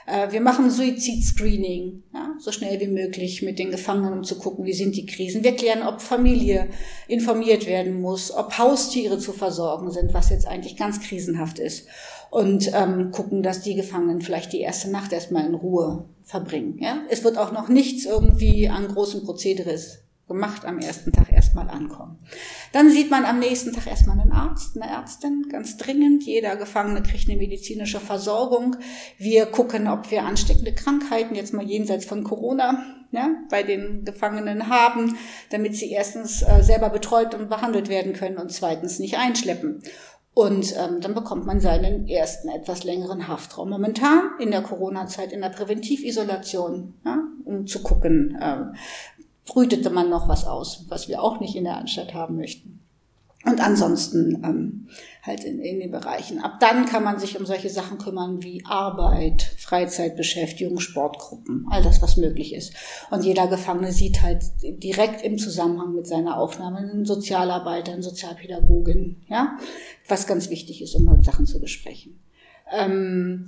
Äh, 0.06 0.32
wir 0.32 0.40
machen 0.40 0.71
Suizidscreening, 0.71 2.02
ja, 2.12 2.35
so 2.38 2.52
schnell 2.52 2.80
wie 2.80 2.88
möglich 2.88 3.42
mit 3.42 3.59
den 3.59 3.71
Gefangenen, 3.71 4.12
um 4.12 4.25
zu 4.25 4.38
gucken, 4.38 4.64
wie 4.64 4.73
sind 4.73 4.97
die 4.97 5.06
Krisen. 5.06 5.44
Wir 5.44 5.54
klären, 5.54 5.82
ob 5.82 6.00
Familie 6.00 6.68
informiert 7.09 7.66
werden 7.66 8.00
muss, 8.00 8.30
ob 8.30 8.59
Haustiere 8.59 9.18
zu 9.18 9.32
versorgen 9.32 9.90
sind, 9.90 10.14
was 10.14 10.30
jetzt 10.30 10.47
eigentlich 10.47 10.76
ganz 10.76 11.00
krisenhaft 11.00 11.59
ist. 11.59 11.87
Und 12.30 12.71
ähm, 12.75 13.11
gucken, 13.11 13.42
dass 13.42 13.61
die 13.61 13.75
Gefangenen 13.75 14.23
vielleicht 14.23 14.52
die 14.52 14.61
erste 14.61 14.90
Nacht 14.90 15.12
erstmal 15.12 15.47
in 15.47 15.54
Ruhe 15.54 16.06
verbringen. 16.25 16.78
Ja? 16.80 17.02
Es 17.11 17.25
wird 17.25 17.37
auch 17.37 17.52
noch 17.52 17.68
nichts 17.68 18.06
irgendwie 18.06 18.68
an 18.68 18.88
großen 18.88 19.23
Prozederes 19.25 19.99
gemacht 20.28 20.64
am 20.64 20.78
ersten 20.78 21.12
Tag 21.12 21.30
erstmal 21.52 21.68
ankommen. 21.68 22.18
Dann 22.73 22.90
sieht 22.90 23.11
man 23.11 23.25
am 23.25 23.38
nächsten 23.38 23.73
Tag 23.73 23.87
erstmal 23.87 24.18
einen 24.18 24.32
Arzt, 24.32 24.76
eine 24.80 24.90
Ärztin, 24.90 25.47
ganz 25.50 25.76
dringend. 25.76 26.25
Jeder 26.25 26.56
Gefangene 26.56 27.02
kriegt 27.02 27.28
eine 27.28 27.38
medizinische 27.38 28.00
Versorgung. 28.00 28.76
Wir 29.18 29.47
gucken, 29.47 29.88
ob 29.88 30.11
wir 30.11 30.25
ansteckende 30.25 30.75
Krankheiten, 30.75 31.35
jetzt 31.35 31.52
mal 31.52 31.64
jenseits 31.64 32.06
von 32.06 32.25
Corona, 32.25 32.82
ja, 33.11 33.28
bei 33.50 33.62
den 33.62 34.04
Gefangenen 34.06 34.71
haben, 34.71 35.18
damit 35.50 35.76
sie 35.76 35.90
erstens 35.90 36.42
äh, 36.42 36.62
selber 36.62 36.88
betreut 36.88 37.35
und 37.35 37.50
behandelt 37.50 37.90
werden 37.90 38.14
können 38.14 38.38
und 38.38 38.50
zweitens 38.50 38.98
nicht 38.98 39.18
einschleppen. 39.18 39.83
Und 40.35 40.74
ähm, 40.79 41.03
dann 41.03 41.12
bekommt 41.12 41.44
man 41.44 41.61
seinen 41.61 42.09
ersten 42.09 42.48
etwas 42.48 42.85
längeren 42.85 43.29
Haftraum. 43.29 43.68
Momentan 43.68 44.31
in 44.40 44.50
der 44.50 44.62
Corona-Zeit 44.62 45.31
in 45.31 45.42
der 45.42 45.50
Präventivisolation, 45.50 46.94
ja, 47.05 47.18
um 47.44 47.66
zu 47.66 47.83
gucken, 47.83 48.38
äh, 48.40 48.64
brütete 49.46 49.90
man 49.90 50.11
noch 50.11 50.28
was 50.28 50.46
aus, 50.46 50.87
was 50.88 51.09
wir 51.09 51.22
auch 51.22 51.40
nicht 51.40 51.57
in 51.57 51.64
der 51.64 51.76
Anstalt 51.76 52.14
haben 52.14 52.37
möchten. 52.37 52.83
Und 53.44 53.61
ansonsten 53.61 54.40
ähm, 54.44 54.88
halt 55.22 55.42
in, 55.42 55.59
in 55.59 55.81
den 55.81 55.90
Bereichen. 55.90 56.38
Ab 56.38 56.61
dann 56.61 56.87
kann 56.87 57.02
man 57.02 57.18
sich 57.18 57.38
um 57.38 57.44
solche 57.44 57.70
Sachen 57.70 57.98
kümmern 57.98 58.42
wie 58.44 58.64
Arbeit, 58.64 59.42
Freizeitbeschäftigung, 59.59 60.78
Sportgruppen, 60.78 61.66
all 61.68 61.83
das, 61.83 62.00
was 62.00 62.16
möglich 62.16 62.55
ist. 62.55 62.72
Und 63.11 63.24
jeder 63.24 63.48
Gefangene 63.48 63.92
sieht 63.92 64.22
halt 64.22 64.44
direkt 64.62 65.22
im 65.22 65.38
Zusammenhang 65.38 65.92
mit 65.94 66.07
seiner 66.07 66.38
Aufnahme 66.38 66.78
einen 66.78 67.05
Sozialarbeiter, 67.05 67.92
eine 67.92 68.02
Sozialpädagogin, 68.05 69.22
ja, 69.28 69.59
was 70.07 70.28
ganz 70.28 70.48
wichtig 70.48 70.81
ist, 70.81 70.94
um 70.94 71.11
halt 71.11 71.24
Sachen 71.24 71.46
zu 71.46 71.61
besprechen. 71.61 72.20
Ähm, 72.72 73.46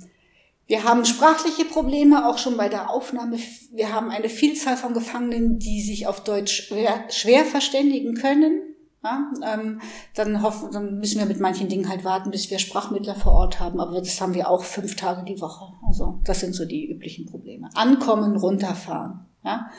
wir 0.67 0.83
haben 0.83 1.05
sprachliche 1.05 1.65
Probleme 1.65 2.27
auch 2.27 2.39
schon 2.39 2.57
bei 2.57 2.69
der 2.69 2.89
Aufnahme. 2.89 3.37
Wir 3.71 3.93
haben 3.93 4.09
eine 4.09 4.29
Vielzahl 4.29 4.77
von 4.77 4.93
Gefangenen, 4.93 5.59
die 5.59 5.81
sich 5.81 6.07
auf 6.07 6.23
Deutsch 6.23 6.67
schwer, 6.67 7.05
schwer 7.09 7.45
verständigen 7.45 8.15
können. 8.15 8.61
Ja, 9.03 9.31
ähm, 9.45 9.81
dann, 10.15 10.41
hoffen, 10.41 10.71
dann 10.71 10.97
müssen 10.97 11.19
wir 11.19 11.27
mit 11.27 11.39
manchen 11.39 11.69
Dingen 11.69 11.87
halt 11.87 12.03
warten, 12.03 12.31
bis 12.31 12.49
wir 12.49 12.57
Sprachmittler 12.57 13.13
vor 13.13 13.33
Ort 13.33 13.59
haben. 13.59 13.79
Aber 13.79 13.99
das 13.99 14.19
haben 14.19 14.33
wir 14.33 14.49
auch 14.49 14.63
fünf 14.63 14.95
Tage 14.95 15.23
die 15.23 15.39
Woche. 15.39 15.73
Also 15.87 16.19
das 16.23 16.39
sind 16.39 16.55
so 16.55 16.65
die 16.65 16.89
üblichen 16.89 17.27
Probleme. 17.27 17.69
Ankommen, 17.75 18.35
runterfahren. 18.35 19.27
Ja? 19.43 19.69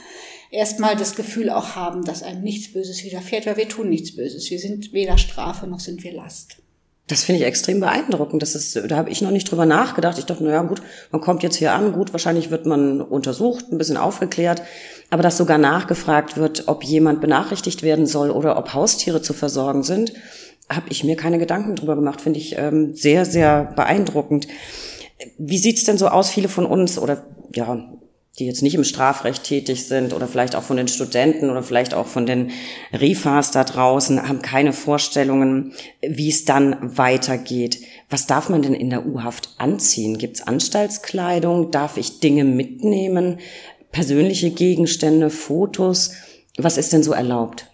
Erstmal 0.52 0.94
das 0.94 1.16
Gefühl 1.16 1.50
auch 1.50 1.74
haben, 1.74 2.04
dass 2.04 2.22
einem 2.22 2.44
nichts 2.44 2.72
Böses 2.72 3.02
widerfährt, 3.02 3.46
weil 3.46 3.56
wir 3.56 3.68
tun 3.68 3.88
nichts 3.88 4.14
Böses. 4.14 4.48
Wir 4.48 4.60
sind 4.60 4.92
weder 4.92 5.18
Strafe 5.18 5.66
noch 5.66 5.80
sind 5.80 6.04
wir 6.04 6.14
Last. 6.14 6.62
Das 7.08 7.22
finde 7.22 7.40
ich 7.40 7.46
extrem 7.46 7.78
beeindruckend. 7.78 8.42
Das 8.42 8.56
ist, 8.56 8.74
da 8.88 8.96
habe 8.96 9.10
ich 9.10 9.22
noch 9.22 9.30
nicht 9.30 9.48
drüber 9.48 9.64
nachgedacht. 9.64 10.18
Ich 10.18 10.26
dachte, 10.26 10.42
na 10.42 10.50
ja, 10.50 10.62
gut, 10.62 10.82
man 11.12 11.20
kommt 11.20 11.44
jetzt 11.44 11.56
hier 11.56 11.72
an, 11.72 11.92
gut, 11.92 12.12
wahrscheinlich 12.12 12.50
wird 12.50 12.66
man 12.66 13.00
untersucht, 13.00 13.70
ein 13.70 13.78
bisschen 13.78 13.96
aufgeklärt, 13.96 14.62
aber 15.10 15.22
dass 15.22 15.36
sogar 15.36 15.58
nachgefragt 15.58 16.36
wird, 16.36 16.64
ob 16.66 16.82
jemand 16.82 17.20
benachrichtigt 17.20 17.84
werden 17.84 18.06
soll 18.06 18.30
oder 18.30 18.58
ob 18.58 18.74
Haustiere 18.74 19.22
zu 19.22 19.34
versorgen 19.34 19.84
sind, 19.84 20.14
habe 20.68 20.86
ich 20.88 21.04
mir 21.04 21.14
keine 21.14 21.38
Gedanken 21.38 21.76
drüber 21.76 21.94
gemacht. 21.94 22.20
Finde 22.20 22.40
ich 22.40 22.58
ähm, 22.58 22.94
sehr, 22.94 23.24
sehr 23.24 23.72
beeindruckend. 23.76 24.48
Wie 25.38 25.58
sieht's 25.58 25.84
denn 25.84 25.98
so 25.98 26.08
aus? 26.08 26.30
Viele 26.30 26.48
von 26.48 26.66
uns 26.66 26.98
oder 26.98 27.24
ja, 27.54 27.86
die 28.38 28.46
jetzt 28.46 28.62
nicht 28.62 28.74
im 28.74 28.84
Strafrecht 28.84 29.44
tätig 29.44 29.86
sind 29.86 30.12
oder 30.12 30.28
vielleicht 30.28 30.56
auch 30.56 30.62
von 30.62 30.76
den 30.76 30.88
Studenten 30.88 31.48
oder 31.48 31.62
vielleicht 31.62 31.94
auch 31.94 32.06
von 32.06 32.26
den 32.26 32.50
Refas 32.92 33.50
da 33.50 33.64
draußen, 33.64 34.28
haben 34.28 34.42
keine 34.42 34.74
Vorstellungen, 34.74 35.72
wie 36.02 36.28
es 36.28 36.44
dann 36.44 36.76
weitergeht. 36.98 37.80
Was 38.10 38.26
darf 38.26 38.50
man 38.50 38.60
denn 38.60 38.74
in 38.74 38.90
der 38.90 39.06
U-Haft 39.06 39.54
anziehen? 39.56 40.18
Gibt 40.18 40.36
es 40.36 40.46
Anstaltskleidung? 40.46 41.70
Darf 41.70 41.96
ich 41.96 42.20
Dinge 42.20 42.44
mitnehmen? 42.44 43.38
Persönliche 43.90 44.50
Gegenstände, 44.50 45.30
Fotos? 45.30 46.12
Was 46.58 46.76
ist 46.76 46.92
denn 46.92 47.02
so 47.02 47.12
erlaubt? 47.12 47.66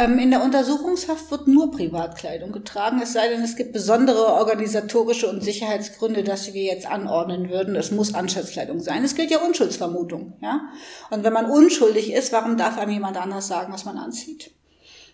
Ähm, 0.00 0.18
in 0.18 0.30
der 0.30 0.42
Untersuchungshaft 0.42 1.30
wird 1.30 1.46
nur 1.46 1.70
Privatkleidung 1.70 2.52
getragen, 2.52 3.02
es 3.02 3.12
sei 3.12 3.28
denn, 3.28 3.42
es 3.42 3.54
gibt 3.54 3.74
besondere 3.74 4.28
organisatorische 4.28 5.28
und 5.28 5.42
Sicherheitsgründe, 5.42 6.24
dass 6.24 6.54
wir 6.54 6.62
jetzt 6.62 6.90
anordnen 6.90 7.50
würden. 7.50 7.76
Es 7.76 7.90
muss 7.90 8.14
Anstaltskleidung 8.14 8.80
sein. 8.80 9.04
Es 9.04 9.14
gilt 9.14 9.30
ja 9.30 9.40
Unschuldsvermutung, 9.40 10.38
ja. 10.40 10.70
Und 11.10 11.22
wenn 11.22 11.34
man 11.34 11.50
unschuldig 11.50 12.14
ist, 12.14 12.32
warum 12.32 12.56
darf 12.56 12.78
einem 12.78 12.92
jemand 12.92 13.18
anders 13.18 13.46
sagen, 13.46 13.74
was 13.74 13.84
man 13.84 13.98
anzieht? 13.98 14.52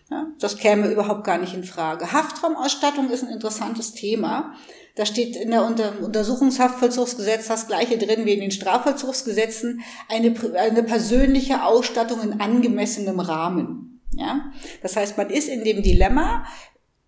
Ja, 0.09 0.27
das 0.39 0.57
käme 0.57 0.87
überhaupt 0.87 1.25
gar 1.25 1.37
nicht 1.37 1.53
in 1.53 1.65
Frage. 1.65 2.13
Haftraumausstattung 2.13 3.09
ist 3.09 3.25
ein 3.25 3.33
interessantes 3.33 3.93
Thema. 3.93 4.53
Da 4.95 5.05
steht 5.05 5.35
in 5.35 5.51
der 5.51 5.65
Unter 5.65 6.01
Untersuchungshaftvollzugsgesetz 6.01 7.49
das 7.49 7.67
gleiche 7.67 7.97
drin 7.97 8.25
wie 8.25 8.31
in 8.31 8.39
den 8.39 8.51
Strafvollzugsgesetzen, 8.51 9.81
eine, 10.07 10.33
eine 10.57 10.83
persönliche 10.83 11.65
Ausstattung 11.65 12.21
in 12.21 12.39
angemessenem 12.39 13.19
Rahmen. 13.19 13.96
Ja? 14.17 14.51
Das 14.81 14.95
heißt, 14.95 15.17
man 15.17 15.29
ist 15.29 15.47
in 15.47 15.63
dem 15.63 15.83
Dilemma, 15.83 16.45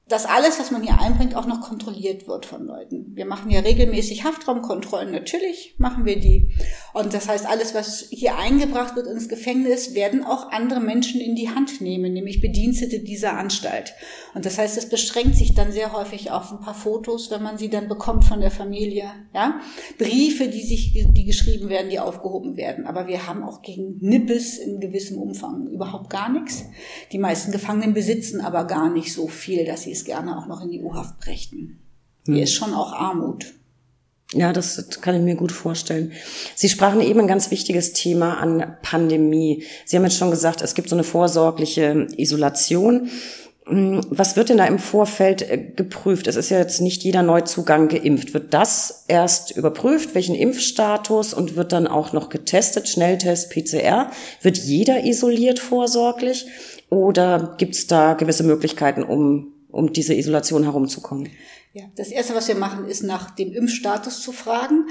dass 0.09 0.25
alles, 0.25 0.59
was 0.59 0.71
man 0.71 0.81
hier 0.81 0.99
einbringt, 0.99 1.35
auch 1.35 1.45
noch 1.45 1.61
kontrolliert 1.61 2.27
wird 2.27 2.47
von 2.47 2.65
Leuten. 2.65 3.15
Wir 3.15 3.25
machen 3.25 3.51
ja 3.51 3.59
regelmäßig 3.59 4.23
Haftraumkontrollen, 4.23 5.11
natürlich 5.11 5.75
machen 5.77 6.03
wir 6.05 6.19
die. 6.19 6.49
Und 6.93 7.13
das 7.13 7.29
heißt, 7.29 7.45
alles, 7.45 7.75
was 7.75 8.07
hier 8.09 8.35
eingebracht 8.37 8.95
wird 8.95 9.05
ins 9.05 9.29
Gefängnis, 9.29 9.93
werden 9.93 10.23
auch 10.23 10.51
andere 10.51 10.79
Menschen 10.79 11.21
in 11.21 11.35
die 11.35 11.49
Hand 11.49 11.79
nehmen, 11.79 12.11
nämlich 12.11 12.41
Bedienstete 12.41 12.99
dieser 12.99 13.37
Anstalt. 13.37 13.93
Und 14.33 14.45
das 14.45 14.57
heißt, 14.57 14.77
es 14.77 14.89
beschränkt 14.89 15.35
sich 15.35 15.55
dann 15.55 15.71
sehr 15.71 15.93
häufig 15.93 16.31
auf 16.31 16.51
ein 16.51 16.59
paar 16.59 16.73
Fotos, 16.73 17.31
wenn 17.31 17.41
man 17.41 17.57
sie 17.57 17.69
dann 17.69 17.87
bekommt 17.87 18.25
von 18.25 18.41
der 18.41 18.51
Familie. 18.51 19.11
Ja? 19.33 19.59
Briefe, 19.97 20.47
die 20.47 20.61
sich, 20.61 20.93
die 20.93 21.25
geschrieben 21.25 21.69
werden, 21.69 21.89
die 21.89 21.99
aufgehoben 21.99 22.55
werden. 22.55 22.85
Aber 22.85 23.07
wir 23.07 23.27
haben 23.27 23.43
auch 23.43 23.61
gegen 23.61 23.97
Nippes 23.99 24.57
in 24.57 24.79
gewissem 24.79 25.17
Umfang 25.17 25.67
überhaupt 25.67 26.09
gar 26.09 26.31
nichts. 26.31 26.65
Die 27.11 27.19
meisten 27.19 27.51
Gefangenen 27.51 27.93
besitzen 27.93 28.41
aber 28.41 28.65
gar 28.65 28.91
nicht 28.91 29.13
so 29.13 29.27
viel, 29.27 29.65
dass 29.65 29.83
sie 29.83 29.91
es 29.91 30.05
gerne 30.05 30.37
auch 30.37 30.47
noch 30.47 30.61
in 30.61 30.69
die 30.69 30.81
U-Haft 30.81 31.19
brächten. 31.19 31.79
Hier 32.25 32.35
hm. 32.35 32.43
ist 32.43 32.53
schon 32.53 32.73
auch 32.73 32.93
Armut. 32.93 33.53
Ja, 34.33 34.53
das 34.53 35.01
kann 35.01 35.15
ich 35.15 35.21
mir 35.21 35.35
gut 35.35 35.51
vorstellen. 35.51 36.11
Sie 36.53 36.69
sprachen 36.69 37.01
eben 37.01 37.19
ein 37.19 37.27
ganz 37.27 37.49
wichtiges 37.49 37.93
Thema 37.93 38.37
an 38.37 38.75
Pandemie. 38.83 39.63
Sie 39.85 39.97
haben 39.97 40.03
jetzt 40.03 40.17
schon 40.17 40.29
gesagt, 40.29 40.61
es 40.61 40.75
gibt 40.75 40.87
so 40.87 40.95
eine 40.95 41.03
vorsorgliche 41.03 42.05
Isolation. 42.15 43.09
Hm, 43.69 44.01
was 44.09 44.35
wird 44.35 44.49
denn 44.49 44.57
da 44.57 44.65
im 44.65 44.79
Vorfeld 44.79 45.43
äh, 45.43 45.57
geprüft? 45.75 46.27
Es 46.27 46.35
ist 46.35 46.49
ja 46.49 46.57
jetzt 46.57 46.81
nicht 46.81 47.03
jeder 47.03 47.21
Neuzugang 47.21 47.87
geimpft. 47.87 48.33
Wird 48.33 48.53
das 48.53 49.05
erst 49.07 49.55
überprüft, 49.55 50.15
welchen 50.15 50.35
Impfstatus 50.35 51.33
und 51.33 51.55
wird 51.55 51.71
dann 51.71 51.85
auch 51.87 52.11
noch 52.11 52.29
getestet, 52.29 52.89
Schnelltest, 52.89 53.51
PCR? 53.51 54.09
Wird 54.41 54.57
jeder 54.57 55.05
isoliert 55.05 55.59
vorsorglich 55.59 56.47
oder 56.89 57.55
gibt 57.57 57.75
es 57.75 57.85
da 57.87 58.13
gewisse 58.13 58.43
Möglichkeiten, 58.43 59.03
um, 59.03 59.53
um 59.69 59.93
diese 59.93 60.15
Isolation 60.15 60.63
herumzukommen? 60.63 61.29
Ja, 61.73 61.83
das 61.95 62.09
erste, 62.09 62.33
was 62.33 62.47
wir 62.47 62.55
machen, 62.55 62.85
ist 62.85 63.03
nach 63.03 63.29
dem 63.31 63.53
Impfstatus 63.53 64.21
zu 64.21 64.31
fragen. 64.31 64.87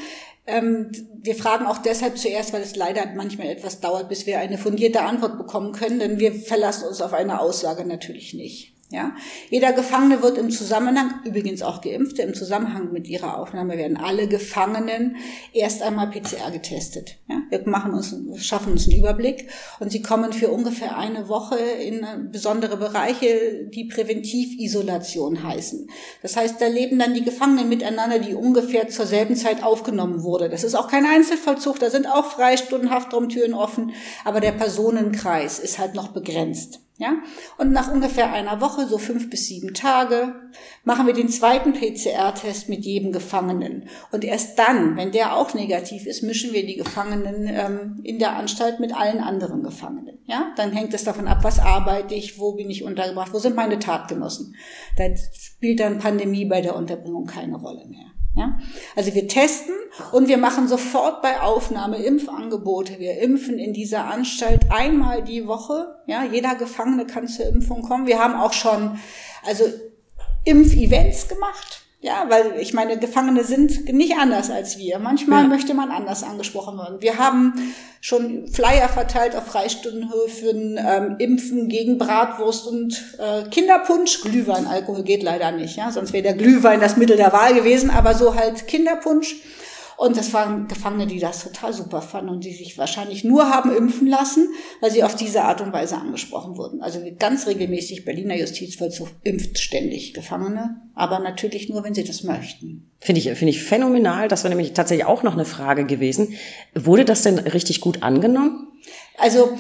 Ähm, 0.49 0.91
wir 1.21 1.35
fragen 1.35 1.67
auch 1.67 1.79
deshalb 1.79 2.17
zuerst, 2.17 2.55
weil 2.55 2.63
es 2.63 2.75
leider 2.75 3.05
manchmal 3.15 3.49
etwas 3.49 3.81
dauert, 3.81 4.09
bis 4.09 4.27
wir 4.27 4.39
eine 4.39 4.57
fundierte 4.57 5.03
Antwort 5.03 5.37
bekommen 5.37 5.73
können, 5.73 5.99
denn 5.99 6.19
wir 6.19 6.33
verlassen 6.33 6.89
uns 6.89 7.03
auf 7.03 7.13
eine 7.13 7.41
Aussage 7.41 7.85
natürlich 7.85 8.33
nicht. 8.33 8.78
Ja, 8.91 9.15
jeder 9.51 9.75
Gefangene 9.75 10.23
wird 10.23 10.39
im 10.39 10.49
Zusammenhang, 10.49 11.21
übrigens 11.27 11.61
auch 11.61 11.83
Geimpfte, 11.83 12.23
im 12.23 12.33
Zusammenhang 12.33 12.91
mit 12.91 13.07
ihrer 13.07 13.37
Aufnahme 13.39 13.77
werden 13.77 13.99
alle 13.99 14.29
Gefangenen 14.29 15.17
erst 15.53 15.83
einmal 15.83 16.11
PCR 16.11 16.51
getestet. 16.51 17.19
Ja, 17.29 17.43
wir 17.51 17.69
machen 17.69 17.93
uns, 17.93 18.17
schaffen 18.43 18.73
uns 18.73 18.87
einen 18.87 18.97
Überblick 18.97 19.51
und 19.79 19.93
sie 19.93 20.01
kommen 20.01 20.33
für 20.33 20.49
ungefähr 20.49 20.97
eine 20.97 21.29
Woche 21.29 21.59
in 21.59 22.31
besondere 22.33 22.79
Bereiche, 22.79 23.69
die 23.69 23.85
Präventivisolation 23.85 25.43
heißen. 25.43 25.91
Das 26.23 26.39
heißt, 26.39 26.59
da 26.59 26.67
leben 26.67 26.99
dann 26.99 27.13
die 27.13 27.25
Gefangenen 27.25 27.69
miteinander, 27.69 28.19
die 28.21 28.33
ungefähr 28.33 28.89
zur 28.89 29.05
selben 29.05 29.37
Zeit 29.37 29.63
aufgenommen 29.63 30.23
wurde. 30.23 30.49
Das 30.49 30.65
ist 30.65 30.75
auch 30.75 30.89
kein 30.89 31.05
Einzelvollzug, 31.05 31.79
da 31.79 31.91
sind 31.91 32.07
auch 32.07 32.25
Freistunden, 32.25 32.89
Haftraumtüren 32.89 33.53
offen, 33.53 33.93
aber 34.25 34.41
der 34.41 34.53
Personenkreis 34.53 35.59
ist 35.59 35.79
halt 35.79 35.95
noch 35.95 36.09
begrenzt. 36.09 36.81
Ja? 36.99 37.23
Und 37.57 37.73
nach 37.73 37.91
ungefähr 37.91 38.33
einer 38.33 38.61
Woche, 38.61 38.87
so 38.87 38.99
fünf 38.99 39.31
bis 39.31 39.47
sieben 39.47 39.73
Tage, 39.73 40.35
machen 40.85 41.07
wir 41.07 41.15
den 41.15 41.29
zweiten 41.29 41.73
PCR-Test 41.73 42.69
mit 42.69 42.85
jedem 42.85 43.13
Gefangenen. 43.13 43.89
Und 44.11 44.25
erst 44.25 44.59
dann, 44.59 44.97
wenn 44.97 45.13
der 45.13 45.37
auch 45.37 45.55
negativ 45.55 46.07
ist, 46.07 46.23
mischen 46.23 46.53
wir 46.53 46.67
die 46.67 46.77
Gefangenen 46.77 47.47
ähm, 47.49 48.01
in 48.03 48.19
der 48.19 48.37
Anstalt 48.37 48.81
mit 48.81 48.95
allen 48.95 49.21
anderen 49.21 49.63
Gefangenen. 49.63 50.19
Ja? 50.27 50.53
Dann 50.57 50.73
hängt 50.73 50.93
es 50.93 51.05
davon 51.05 51.29
ab, 51.29 51.39
was 51.43 51.61
arbeite 51.61 52.15
ich, 52.15 52.41
wo 52.41 52.53
bin 52.53 52.69
ich 52.69 52.83
untergebracht, 52.83 53.33
wo 53.33 53.39
sind 53.39 53.55
meine 53.55 53.79
Tatgenossen. 53.79 54.57
Da 54.97 55.05
spielt 55.17 55.79
dann 55.79 56.01
Pandemie 56.01 56.47
bei 56.47 56.61
der 56.61 56.75
Unterbringung 56.75 57.27
keine 57.27 57.57
Rolle 57.57 57.87
mehr. 57.87 58.07
Ja? 58.39 58.59
Also 58.97 59.15
wir 59.15 59.27
testen 59.27 59.75
und 60.13 60.29
wir 60.29 60.39
machen 60.39 60.69
sofort 60.69 61.23
bei 61.23 61.41
Aufnahme 61.41 61.97
Impfangebote. 61.97 62.99
Wir 62.99 63.19
impfen 63.21 63.59
in 63.59 63.73
dieser 63.73 64.05
Anstalt 64.05 64.71
einmal 64.71 65.23
die 65.23 65.47
Woche. 65.47 65.97
Ja, 66.07 66.25
jeder 66.25 66.55
Gefangene 66.55 67.07
kann 67.07 67.27
zur 67.27 67.47
Impfung 67.47 67.83
kommen. 67.83 68.07
Wir 68.07 68.19
haben 68.19 68.35
auch 68.35 68.53
schon 68.53 68.99
also 69.45 69.65
Impfevents 70.45 71.29
gemacht. 71.29 71.83
Ja, 72.01 72.27
weil 72.29 72.61
ich 72.61 72.75
meine, 72.75 72.97
Gefangene 72.97 73.43
sind 73.43 73.93
nicht 73.93 74.17
anders 74.17 74.51
als 74.51 74.79
wir. 74.79 75.01
Manchmal 75.01 75.43
ja. 75.43 75.49
möchte 75.49 75.75
man 75.75 75.91
anders 75.91 76.23
angesprochen 76.23 76.79
werden. 76.79 77.01
Wir 77.01 77.19
haben 77.19 77.75
schon 78.01 78.47
Flyer 78.47 78.89
verteilt 78.89 79.35
auf 79.35 79.47
Freistundenhöfen, 79.47 80.79
ähm, 80.79 81.17
Impfen 81.19 81.69
gegen 81.69 81.99
Bratwurst 81.99 82.69
und 82.69 83.17
äh, 83.19 83.49
Kinderpunsch. 83.51 84.21
Glühwein, 84.21 84.69
Alkohol 84.69 85.03
geht 85.03 85.25
leider 85.25 85.51
nicht, 85.51 85.77
ja, 85.77 85.91
sonst 85.91 86.13
wäre 86.13 86.23
der 86.23 86.35
Glühwein 86.35 86.81
das 86.81 86.97
Mittel 86.97 87.17
der 87.17 87.33
Wahl 87.33 87.55
gewesen, 87.55 87.91
aber 87.91 88.15
so 88.15 88.37
halt 88.37 88.69
Kinderpunsch. 88.69 89.35
Und 89.99 90.17
das 90.17 90.33
waren 90.33 90.69
Gefangene, 90.69 91.09
die 91.09 91.19
das 91.19 91.43
total 91.43 91.73
super 91.73 92.01
fanden 92.01 92.31
und 92.31 92.45
die 92.45 92.53
sich 92.53 92.79
wahrscheinlich 92.79 93.25
nur 93.25 93.51
haben 93.51 93.77
impfen 93.77 94.07
lassen, 94.07 94.49
weil 94.81 94.93
sie 94.93 95.03
auf 95.03 95.17
diese 95.17 95.43
Art 95.43 95.61
und 95.61 95.73
Weise 95.73 95.97
angesprochen 95.97 96.57
wurden. 96.57 96.81
Also 96.81 97.01
ganz 97.19 97.49
regelmäßig 97.49 98.05
Berliner 98.05 98.37
Justizvollzug 98.37 99.09
impft 99.25 99.59
ständig 99.59 100.15
Gefangene, 100.15 100.81
aber 100.95 101.19
natürlich 101.19 101.69
nur, 101.69 101.83
wenn 101.83 101.95
sie 101.95 102.05
das 102.05 102.23
möchten. 102.23 102.89
Finde 103.01 103.21
ich, 103.21 103.29
finde 103.31 103.51
ich 103.51 103.61
phänomenal. 103.61 104.29
Das 104.29 104.45
war 104.45 104.51
nämlich 104.51 104.73
tatsächlich 104.73 105.05
auch 105.05 105.25
noch 105.25 105.33
eine 105.33 105.45
Frage 105.45 105.85
gewesen. 105.85 106.35
Wurde 106.77 107.05
das 107.05 107.23
denn 107.23 107.41
richtig 107.41 107.81
gut 107.81 108.05
angenommen? 108.05 108.69
Also 109.17 109.59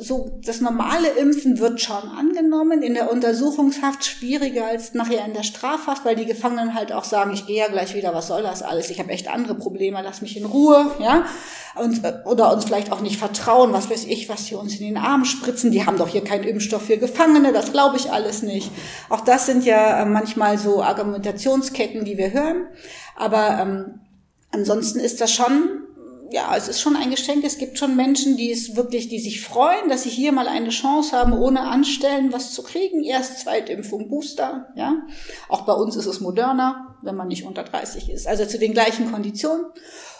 so 0.00 0.38
das 0.44 0.60
normale 0.60 1.08
Impfen 1.08 1.58
wird 1.58 1.80
schon 1.80 2.08
angenommen, 2.08 2.82
in 2.82 2.94
der 2.94 3.10
Untersuchungshaft 3.10 4.04
schwieriger 4.04 4.66
als 4.66 4.94
nachher 4.94 5.24
in 5.24 5.34
der 5.34 5.42
Strafhaft, 5.42 6.04
weil 6.04 6.16
die 6.16 6.26
Gefangenen 6.26 6.74
halt 6.74 6.92
auch 6.92 7.04
sagen, 7.04 7.32
ich 7.32 7.46
gehe 7.46 7.58
ja 7.58 7.68
gleich 7.68 7.94
wieder, 7.94 8.14
was 8.14 8.28
soll 8.28 8.42
das 8.42 8.62
alles? 8.62 8.90
Ich 8.90 8.98
habe 8.98 9.10
echt 9.10 9.28
andere 9.28 9.54
Probleme, 9.54 10.00
lass 10.02 10.22
mich 10.22 10.36
in 10.36 10.44
Ruhe, 10.44 10.90
ja? 10.98 11.24
Und, 11.74 12.04
äh, 12.04 12.14
oder 12.24 12.52
uns 12.52 12.64
vielleicht 12.64 12.92
auch 12.92 13.00
nicht 13.00 13.18
vertrauen, 13.18 13.72
was 13.72 13.90
weiß 13.90 14.04
ich, 14.04 14.28
was 14.28 14.46
sie 14.46 14.54
uns 14.54 14.78
in 14.78 14.86
den 14.86 14.96
Arm 14.96 15.24
spritzen, 15.24 15.70
die 15.70 15.84
haben 15.84 15.98
doch 15.98 16.08
hier 16.08 16.24
keinen 16.24 16.44
Impfstoff 16.44 16.82
für 16.82 16.98
Gefangene, 16.98 17.52
das 17.52 17.72
glaube 17.72 17.96
ich 17.96 18.12
alles 18.12 18.42
nicht. 18.42 18.70
Auch 19.08 19.20
das 19.20 19.46
sind 19.46 19.64
ja 19.64 20.02
äh, 20.02 20.06
manchmal 20.06 20.58
so 20.58 20.82
Argumentationsketten, 20.82 22.04
die 22.04 22.18
wir 22.18 22.32
hören, 22.32 22.66
aber 23.16 23.58
ähm, 23.60 24.00
ansonsten 24.50 25.00
ist 25.00 25.20
das 25.20 25.32
schon 25.32 25.83
ja, 26.30 26.56
es 26.56 26.68
ist 26.68 26.80
schon 26.80 26.96
ein 26.96 27.10
Geschenk. 27.10 27.44
Es 27.44 27.58
gibt 27.58 27.78
schon 27.78 27.96
Menschen, 27.96 28.36
die 28.36 28.50
es 28.50 28.76
wirklich, 28.76 29.08
die 29.08 29.18
sich 29.18 29.40
freuen, 29.42 29.88
dass 29.88 30.04
sie 30.04 30.10
hier 30.10 30.32
mal 30.32 30.48
eine 30.48 30.70
Chance 30.70 31.16
haben, 31.16 31.32
ohne 31.32 31.62
Anstellen 31.62 32.32
was 32.32 32.52
zu 32.52 32.62
kriegen. 32.62 33.04
Erst 33.04 33.40
Zweitimpfung, 33.40 34.08
Booster, 34.08 34.68
ja. 34.76 35.02
Auch 35.48 35.62
bei 35.62 35.72
uns 35.72 35.96
ist 35.96 36.06
es 36.06 36.20
moderner, 36.20 36.96
wenn 37.02 37.16
man 37.16 37.28
nicht 37.28 37.44
unter 37.44 37.62
30 37.62 38.10
ist. 38.10 38.26
Also 38.26 38.46
zu 38.46 38.58
den 38.58 38.72
gleichen 38.72 39.12
Konditionen. 39.12 39.66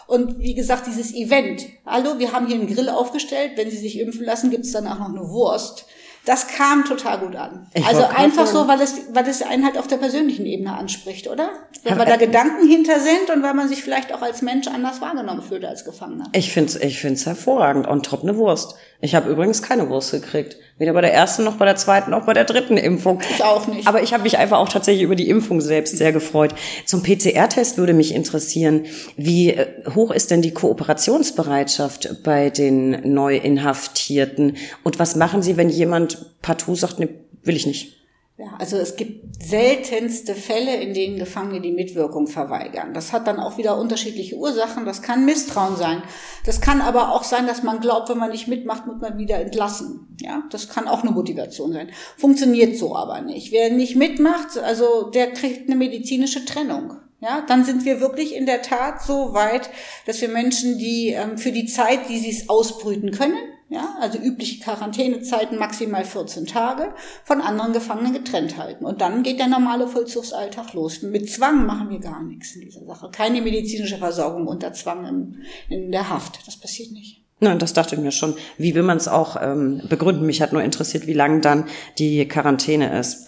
Und 0.07 0.39
wie 0.39 0.53
gesagt, 0.53 0.87
dieses 0.87 1.13
Event. 1.13 1.65
Hallo, 1.85 2.19
wir 2.19 2.31
haben 2.31 2.47
hier 2.47 2.55
einen 2.55 2.73
Grill 2.73 2.89
aufgestellt. 2.89 3.53
Wenn 3.55 3.71
Sie 3.71 3.77
sich 3.77 3.99
impfen 3.99 4.23
lassen, 4.23 4.51
gibt 4.51 4.65
es 4.65 4.71
danach 4.71 4.99
noch 4.99 5.09
eine 5.09 5.29
Wurst. 5.29 5.85
Das 6.25 6.47
kam 6.47 6.85
total 6.85 7.19
gut 7.19 7.35
an. 7.35 7.67
Ich 7.73 7.85
also 7.85 8.03
einfach 8.03 8.47
so, 8.47 8.67
weil 8.67 8.81
es, 8.81 9.13
weil 9.13 9.27
es 9.27 9.43
einen 9.43 9.63
halt 9.63 9.77
auf 9.77 9.87
der 9.87 9.97
persönlichen 9.97 10.45
Ebene 10.45 10.75
anspricht, 10.75 11.27
oder? 11.27 11.49
Weil 11.83 12.05
da 12.05 12.17
Gedanken 12.17 12.67
hinter 12.67 12.99
sind 12.99 13.29
und 13.33 13.43
weil 13.43 13.53
man 13.53 13.69
sich 13.69 13.83
vielleicht 13.83 14.11
auch 14.11 14.23
als 14.23 14.41
Mensch 14.41 14.67
anders 14.67 15.01
wahrgenommen 15.01 15.43
fühlt 15.43 15.63
als 15.63 15.85
Gefangener. 15.85 16.25
Ich 16.33 16.51
find's, 16.51 16.75
ich 16.75 16.99
find's 16.99 17.25
hervorragend. 17.25 17.87
Und 17.87 18.05
top 18.07 18.23
eine 18.23 18.37
Wurst. 18.37 18.75
Ich 19.01 19.13
habe 19.13 19.29
übrigens 19.29 19.61
keine 19.61 19.89
Wurst 19.89 20.11
gekriegt. 20.11 20.57
Weder 20.77 20.93
bei 20.93 21.01
der 21.01 21.13
ersten 21.13 21.43
noch 21.43 21.55
bei 21.55 21.65
der 21.65 21.75
zweiten 21.75 22.11
noch 22.11 22.25
bei 22.25 22.33
der 22.33 22.43
dritten 22.43 22.77
Impfung. 22.77 23.21
Ich 23.29 23.43
auch 23.43 23.67
nicht. 23.67 23.87
Aber 23.87 24.01
ich 24.03 24.13
habe 24.13 24.23
mich 24.23 24.37
einfach 24.37 24.57
auch 24.57 24.69
tatsächlich 24.69 25.03
über 25.03 25.15
die 25.15 25.29
Impfung 25.29 25.61
selbst 25.61 25.97
sehr 25.97 26.11
gefreut. 26.11 26.53
Zum 26.85 27.03
PCR-Test 27.03 27.77
würde 27.77 27.93
mich 27.93 28.13
interessieren, 28.13 28.85
wie 29.15 29.51
äh, 29.51 29.67
hoch 29.93 30.11
ist 30.11 30.31
denn 30.31 30.41
die 30.41 30.53
Kooperationsbereitschaft 30.53 32.23
bei 32.23 32.49
den 32.49 33.13
Neuinhaftierten? 33.13 34.57
Und 34.83 34.99
was 34.99 35.15
machen 35.15 35.41
Sie, 35.41 35.55
wenn 35.55 35.69
jemand 35.69 36.41
partout 36.41 36.75
sagt, 36.75 36.99
ne, 36.99 37.09
will 37.43 37.55
ich 37.55 37.65
nicht? 37.65 37.93
Ja, 38.37 38.57
also 38.59 38.75
es 38.75 38.97
gibt 38.97 39.41
seltenste 39.41 40.35
Fälle, 40.35 40.75
in 40.75 40.93
denen 40.93 41.17
Gefangene 41.17 41.61
die 41.61 41.71
Mitwirkung 41.71 42.27
verweigern. 42.27 42.93
Das 42.93 43.13
hat 43.13 43.27
dann 43.27 43.39
auch 43.39 43.57
wieder 43.57 43.77
unterschiedliche 43.77 44.35
Ursachen. 44.35 44.83
Das 44.83 45.01
kann 45.01 45.23
Misstrauen 45.23 45.77
sein. 45.77 46.03
Das 46.45 46.59
kann 46.59 46.81
aber 46.81 47.13
auch 47.13 47.23
sein, 47.23 47.47
dass 47.47 47.63
man 47.63 47.79
glaubt, 47.79 48.09
wenn 48.09 48.17
man 48.17 48.31
nicht 48.31 48.49
mitmacht, 48.49 48.87
muss 48.87 48.99
man 48.99 49.17
wieder 49.17 49.39
entlassen. 49.39 50.17
Ja, 50.19 50.43
das 50.49 50.67
kann 50.67 50.89
auch 50.89 51.03
eine 51.03 51.11
Motivation 51.11 51.71
sein. 51.71 51.89
Funktioniert 52.17 52.77
so 52.77 52.93
aber 52.93 53.21
nicht. 53.21 53.53
Wer 53.53 53.69
nicht 53.69 53.95
mitmacht, 53.95 54.57
also 54.57 55.09
der 55.09 55.31
kriegt 55.31 55.69
eine 55.69 55.77
medizinische 55.77 56.43
Trennung. 56.43 56.97
Ja, 57.21 57.41
dann 57.47 57.63
sind 57.63 57.85
wir 57.85 58.01
wirklich 58.01 58.35
in 58.35 58.45
der 58.45 58.61
Tat 58.61 59.01
so 59.01 59.33
weit, 59.33 59.69
dass 60.05 60.19
wir 60.19 60.27
Menschen, 60.27 60.77
die 60.77 61.11
ähm, 61.11 61.37
für 61.37 61.53
die 61.53 61.65
Zeit, 61.65 62.09
die 62.09 62.19
sie 62.19 62.31
es 62.31 62.49
ausbrüten 62.49 63.11
können, 63.11 63.37
ja, 63.67 63.95
also 63.99 64.19
übliche 64.19 64.63
Quarantänezeiten 64.63 65.57
maximal 65.57 66.05
14 66.05 66.45
Tage, 66.45 66.93
von 67.23 67.41
anderen 67.41 67.73
Gefangenen 67.73 68.13
getrennt 68.13 68.57
halten. 68.57 68.85
Und 68.85 69.01
dann 69.01 69.23
geht 69.23 69.39
der 69.39 69.47
normale 69.47 69.87
Vollzugsalltag 69.87 70.73
los. 70.73 71.01
Mit 71.01 71.29
Zwang 71.29 71.65
machen 71.65 71.89
wir 71.89 71.99
gar 71.99 72.21
nichts 72.21 72.55
in 72.55 72.61
dieser 72.61 72.85
Sache. 72.85 73.09
Keine 73.11 73.41
medizinische 73.41 73.97
Versorgung 73.97 74.47
unter 74.47 74.73
Zwang 74.73 75.05
in, 75.05 75.43
in 75.69 75.91
der 75.91 76.09
Haft. 76.09 76.47
Das 76.47 76.57
passiert 76.57 76.91
nicht. 76.91 77.23
Nein, 77.39 77.59
das 77.59 77.73
dachte 77.73 77.95
ich 77.95 78.01
mir 78.01 78.11
schon. 78.11 78.35
Wie 78.57 78.75
will 78.75 78.83
man 78.83 78.97
es 78.97 79.07
auch 79.07 79.35
ähm, 79.41 79.81
begründen? 79.89 80.25
Mich 80.25 80.41
hat 80.41 80.53
nur 80.53 80.63
interessiert, 80.63 81.05
wie 81.07 81.13
lang 81.13 81.41
dann 81.41 81.65
die 81.97 82.27
Quarantäne 82.27 82.97
ist. 82.97 83.27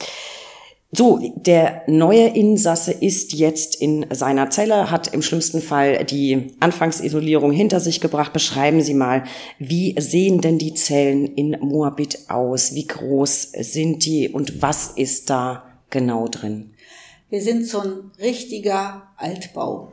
So, 0.92 1.20
der 1.36 1.84
neue 1.88 2.28
Insasse 2.28 2.94
ist 2.94 3.34
jetzt 3.34 3.76
in 3.76 4.06
seiner 4.10 4.50
Zelle, 4.50 4.90
hat 4.90 5.14
im 5.14 5.22
schlimmsten 5.22 5.62
Fall 5.62 6.06
die 6.06 6.56
Anfangsisolierung 6.62 7.52
hinter 7.52 7.82
sich 7.82 8.00
gebracht. 8.00 8.32
Beschreiben 8.32 8.82
Sie 8.82 8.94
mal, 8.94 9.26
wie 9.60 10.00
sehen 10.00 10.40
denn 10.40 10.58
die 10.58 10.74
Zellen 10.74 11.26
in 11.26 11.58
Moabit 11.60 12.30
aus? 12.30 12.74
Wie 12.74 12.88
groß 12.88 13.52
sind 13.60 14.06
die 14.06 14.30
und 14.30 14.62
was 14.62 14.92
ist 14.92 15.30
da 15.30 15.64
genau 15.90 16.30
drin? 16.30 16.74
Wir 17.30 17.42
sind 17.42 17.68
so 17.68 17.82
ein 17.82 18.12
richtiger 18.22 19.10
Altbau. 19.18 19.92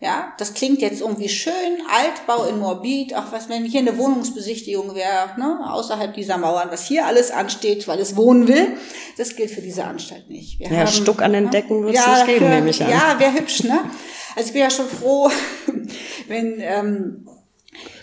Ja, 0.00 0.32
das 0.38 0.54
klingt 0.54 0.80
jetzt 0.80 1.00
irgendwie 1.00 1.28
schön, 1.28 1.82
Altbau 1.90 2.44
in 2.44 2.60
Morbid, 2.60 3.16
auch 3.16 3.32
was, 3.32 3.48
wenn 3.48 3.64
hier 3.64 3.80
eine 3.80 3.98
Wohnungsbesichtigung 3.98 4.94
wäre, 4.94 5.30
ne, 5.36 5.58
außerhalb 5.72 6.14
dieser 6.14 6.38
Mauern, 6.38 6.68
was 6.70 6.86
hier 6.86 7.04
alles 7.04 7.32
ansteht, 7.32 7.88
weil 7.88 7.98
es 7.98 8.14
wohnen 8.14 8.46
will, 8.46 8.76
das 9.16 9.34
gilt 9.34 9.50
für 9.50 9.60
diese 9.60 9.82
Anstalt 9.82 10.30
nicht. 10.30 10.60
Wir 10.60 10.68
ja, 10.68 10.78
haben, 10.78 10.86
Stuck 10.86 11.20
an 11.20 11.32
den 11.32 11.44
ne? 11.44 11.50
Decken 11.50 11.82
wird 11.82 11.96
es 11.96 12.04
ja, 12.04 12.14
nicht 12.14 12.26
geben, 12.26 12.48
nehme 12.48 12.70
ich 12.70 12.80
an. 12.80 12.90
Ja, 12.90 13.16
wäre 13.18 13.32
hübsch, 13.32 13.64
ne? 13.64 13.90
Also 14.36 14.46
ich 14.46 14.52
bin 14.52 14.62
ja 14.62 14.70
schon 14.70 14.86
froh, 14.86 15.30
wenn 16.28 16.60
ähm, 16.60 17.28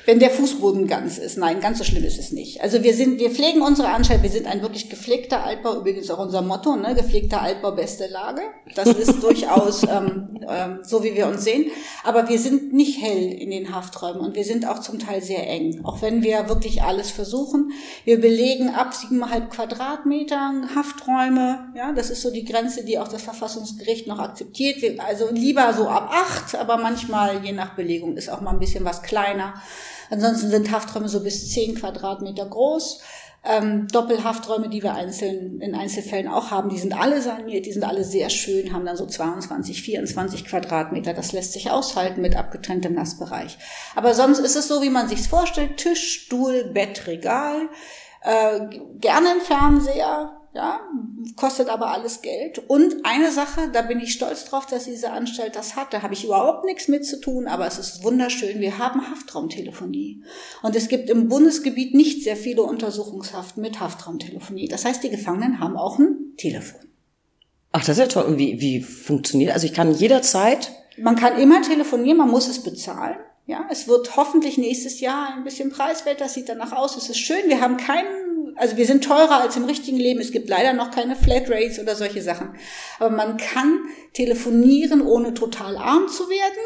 wenn 0.06 0.20
der 0.20 0.30
Fußboden 0.30 0.88
ganz 0.88 1.18
ist. 1.18 1.38
Nein, 1.38 1.60
ganz 1.60 1.80
so 1.80 1.84
schlimm 1.84 2.04
ist 2.04 2.20
es 2.20 2.32
nicht. 2.32 2.62
Also 2.62 2.84
wir 2.84 2.94
sind, 2.94 3.20
wir 3.20 3.32
pflegen 3.32 3.62
unsere 3.62 3.90
Anstalt, 3.90 4.24
wir 4.24 4.30
sind 4.30 4.48
ein 4.48 4.62
wirklich 4.62 4.90
gepflegter 4.90 5.44
Altbau, 5.44 5.78
übrigens 5.78 6.10
auch 6.12 6.20
unser 6.20 6.42
Motto, 6.42 6.76
ne? 6.76 6.94
gepflegter 6.96 7.42
Altbau, 7.42 7.72
beste 7.72 8.08
Lage. 8.08 8.42
Das 8.76 8.88
ist 8.88 9.22
durchaus 9.24 9.84
ähm, 9.84 10.40
ähm, 10.48 10.80
so, 10.84 11.04
wie 11.04 11.16
wir 11.16 11.28
uns 11.28 11.44
sehen. 11.44 11.72
Aber 12.04 12.30
wir 12.30 12.40
sind 12.40 12.74
nicht 12.74 13.02
hell 13.02 13.32
in 13.32 13.50
den 13.50 13.76
Hafträumen 13.76 14.22
und 14.22 14.36
wir 14.36 14.44
sind 14.44 14.68
auch 14.68 14.80
zum 14.80 15.00
Teil 15.00 15.22
sehr 15.22 15.48
eng, 15.50 15.82
auch 15.84 16.02
wenn 16.02 16.24
wir 16.24 16.50
wirklich 16.50 16.84
alles 16.84 17.10
versuchen. 17.10 17.72
Wir 18.04 18.22
belegen 18.22 18.70
ab 18.70 18.94
siebeneinhalb 18.94 19.50
Quadratmetern 19.50 20.76
Hafträume, 20.76 21.74
ja, 21.76 21.92
das 21.94 22.10
ist 22.10 22.22
so 22.22 22.32
die 22.32 22.46
Grenze, 22.46 22.86
die 22.86 23.00
auch 23.00 23.08
das 23.08 23.24
Verfassungsgericht 23.24 24.08
noch 24.08 24.20
akzeptiert. 24.20 24.82
Wir, 24.82 25.04
also 25.04 25.30
lieber 25.32 25.74
so 25.74 25.88
ab 25.88 26.12
acht, 26.12 26.56
aber 26.56 26.78
manchmal, 26.78 27.44
je 27.44 27.52
nach 27.52 27.76
Belegung, 27.76 28.18
ist 28.18 28.30
auch 28.30 28.42
mal 28.42 28.52
ein 28.52 28.60
bisschen 28.60 28.86
was 28.86 29.02
kleiner. 29.02 29.56
Ansonsten 30.10 30.50
sind 30.50 30.72
Hafträume 30.72 31.10
so 31.10 31.22
bis 31.22 31.52
zehn 31.52 31.76
Quadratmeter 31.76 32.46
groß. 32.46 33.02
Ähm, 33.48 33.88
Doppelhafträume, 33.90 34.70
die 34.70 34.82
wir 34.82 34.96
einzeln, 34.96 35.62
in 35.62 35.76
Einzelfällen 35.76 36.28
auch 36.28 36.50
haben, 36.50 36.70
die 36.70 36.80
sind 36.80 37.00
alle 37.00 37.22
saniert, 37.22 37.68
die 37.68 37.74
sind 37.74 37.84
alle 37.84 38.04
sehr 38.04 38.32
schön, 38.32 38.74
haben 38.74 38.86
dann 38.86 38.98
so 38.98 39.06
22, 39.06 39.84
24 39.84 40.46
Quadratmeter. 40.46 41.14
Das 41.14 41.32
lässt 41.32 41.54
sich 41.54 41.70
aushalten 41.70 42.22
mit 42.22 42.36
abgetrenntem 42.36 42.96
Nassbereich. 42.96 43.60
Aber 43.96 44.16
sonst 44.16 44.40
ist 44.40 44.56
es 44.56 44.68
so, 44.68 44.82
wie 44.82 44.90
man 44.90 45.08
sich's 45.08 45.28
vorstellt. 45.28 45.78
Tisch, 45.78 46.24
Stuhl, 46.24 46.72
Bett, 46.74 47.06
Regal. 47.06 47.70
Äh, 48.22 48.80
gerne 49.00 49.30
ein 49.30 49.42
Fernseher, 49.42 50.42
ja, 50.56 50.80
kostet 51.36 51.68
aber 51.68 51.92
alles 51.92 52.22
Geld. 52.22 52.64
Und 52.70 53.04
eine 53.04 53.30
Sache, 53.30 53.70
da 53.74 53.82
bin 53.82 54.00
ich 54.00 54.14
stolz 54.14 54.46
drauf, 54.46 54.66
dass 54.66 54.86
diese 54.86 55.12
Anstalt 55.12 55.58
das 55.58 55.76
hat. 55.76 55.94
Da 55.94 56.02
habe 56.02 56.14
ich 56.14 56.24
überhaupt 56.24 56.64
nichts 56.64 56.88
mit 56.88 57.06
zu 57.06 57.20
tun, 57.20 57.48
aber 57.48 57.68
es 57.68 57.78
ist 57.78 58.06
wunderschön. 58.06 58.62
Wir 58.62 58.78
haben 58.78 59.12
Haftraumtelefonie. 59.12 60.24
Und 60.62 60.74
es 60.78 60.88
gibt 60.88 61.10
im 61.10 61.28
Bundesgebiet 61.28 61.94
nicht 61.94 62.24
sehr 62.24 62.38
viele 62.38 62.64
Untersuchungshaften 62.64 63.62
mit 63.62 63.82
Haftraumtelefonie. 63.82 64.70
Das 64.70 64.86
heißt, 64.86 65.04
die 65.04 65.10
Gefangenen 65.10 65.60
haben 65.60 65.76
auch 65.76 66.00
ein 66.00 66.36
Telefon. 66.38 66.80
Ach, 67.74 67.82
das 67.82 67.98
ist 67.98 68.00
ja 68.00 68.08
toll. 68.08 68.24
Und 68.24 68.38
wie, 68.38 68.62
wie 68.62 68.80
funktioniert? 68.80 69.52
Also 69.52 69.66
ich 69.68 69.74
kann 69.74 69.94
jederzeit. 69.94 70.72
Man 70.98 71.18
kann 71.18 71.38
immer 71.38 71.62
telefonieren, 71.64 72.18
man 72.18 72.32
muss 72.32 72.48
es 72.48 72.64
bezahlen. 72.64 73.18
Ja, 73.46 73.68
es 73.70 73.90
wird 73.90 74.16
hoffentlich 74.16 74.58
nächstes 74.58 75.02
Jahr 75.02 75.36
ein 75.36 75.44
bisschen 75.44 75.70
preiswert. 75.70 76.22
Das 76.22 76.34
sieht 76.34 76.48
danach 76.48 76.72
aus. 76.72 76.96
Es 76.96 77.10
ist 77.10 77.20
schön. 77.20 77.48
Wir 77.48 77.60
haben 77.60 77.76
keinen 77.76 78.25
also 78.56 78.78
wir 78.78 78.86
sind 78.86 79.04
teurer 79.04 79.42
als 79.42 79.58
im 79.58 79.66
richtigen 79.66 79.98
Leben. 79.98 80.20
Es 80.20 80.32
gibt 80.32 80.50
leider 80.50 80.74
noch 80.74 80.92
keine 80.92 81.16
Flatrates 81.16 81.80
oder 81.80 81.96
solche 81.96 82.22
Sachen. 82.22 82.56
Aber 83.00 83.10
man 83.10 83.38
kann 83.38 83.80
telefonieren, 84.14 85.02
ohne 85.02 85.34
total 85.34 85.78
arm 85.78 86.08
zu 86.08 86.30
werden, 86.30 86.64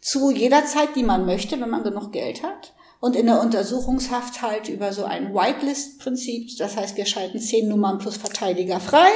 zu 0.00 0.30
jeder 0.30 0.64
Zeit, 0.66 0.96
die 0.96 1.04
man 1.04 1.26
möchte, 1.26 1.60
wenn 1.60 1.70
man 1.70 1.84
genug 1.84 2.12
Geld 2.12 2.42
hat. 2.42 2.74
Und 3.00 3.16
in 3.16 3.26
der 3.26 3.40
Untersuchungshaft 3.40 4.42
halt 4.42 4.68
über 4.68 4.92
so 4.92 5.04
ein 5.04 5.34
Whitelist-Prinzip. 5.34 6.56
Das 6.58 6.76
heißt, 6.76 6.96
wir 6.96 7.06
schalten 7.06 7.40
zehn 7.40 7.68
Nummern 7.68 7.98
plus 7.98 8.16
Verteidiger 8.16 8.78
frei. 8.78 9.08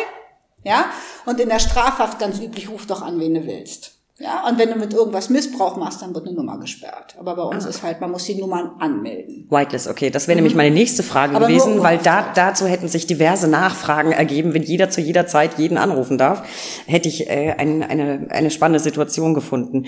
Ja. 0.65 0.91
Und 1.25 1.39
in 1.39 1.49
der 1.49 1.61
Strafhaft 1.61 2.19
ganz 2.19 2.41
üblich, 2.41 2.69
ruf 2.69 2.87
doch 2.87 3.03
an, 3.03 3.21
wen 3.21 3.35
du 3.35 3.47
willst. 3.47 3.96
Ja, 4.19 4.49
und 4.49 4.59
wenn 4.59 4.71
du 4.71 4.77
mit 4.77 4.95
irgendwas 4.95 5.29
Missbrauch 5.29 5.77
machst, 5.77 6.01
dann 6.01 6.15
wird 6.15 6.27
eine 6.27 6.35
Nummer 6.35 6.59
gesperrt. 6.59 7.17
Aber 7.19 7.37
bei 7.37 7.43
uns 7.43 7.67
ah. 7.67 7.69
ist 7.69 7.83
halt, 7.83 8.01
man 8.01 8.11
muss 8.11 8.25
die 8.25 8.35
Nummern 8.35 8.71
anmelden. 8.79 9.47
Whitelist, 9.51 9.89
okay. 9.89 10.09
Das 10.09 10.27
wäre 10.27 10.37
mhm. 10.37 10.45
nämlich 10.45 10.55
meine 10.57 10.75
nächste 10.75 11.03
Frage 11.03 11.37
Aber 11.37 11.47
gewesen, 11.47 11.83
weil 11.83 11.99
da, 11.99 12.33
dazu 12.35 12.67
hätten 12.67 12.89
sich 12.89 13.07
diverse 13.07 13.47
Nachfragen 13.47 14.13
ergeben. 14.13 14.55
Wenn 14.55 14.63
jeder 14.63 14.89
zu 14.89 15.03
jeder 15.03 15.27
Zeit 15.27 15.59
jeden 15.59 15.77
anrufen 15.77 16.17
darf, 16.17 16.43
hätte 16.87 17.11
ich 17.11 17.29
äh, 17.29 17.57
ein, 17.59 17.83
eine, 17.83 18.29
eine 18.31 18.51
spannende 18.51 18.81
Situation 18.81 19.35
gefunden. 19.35 19.85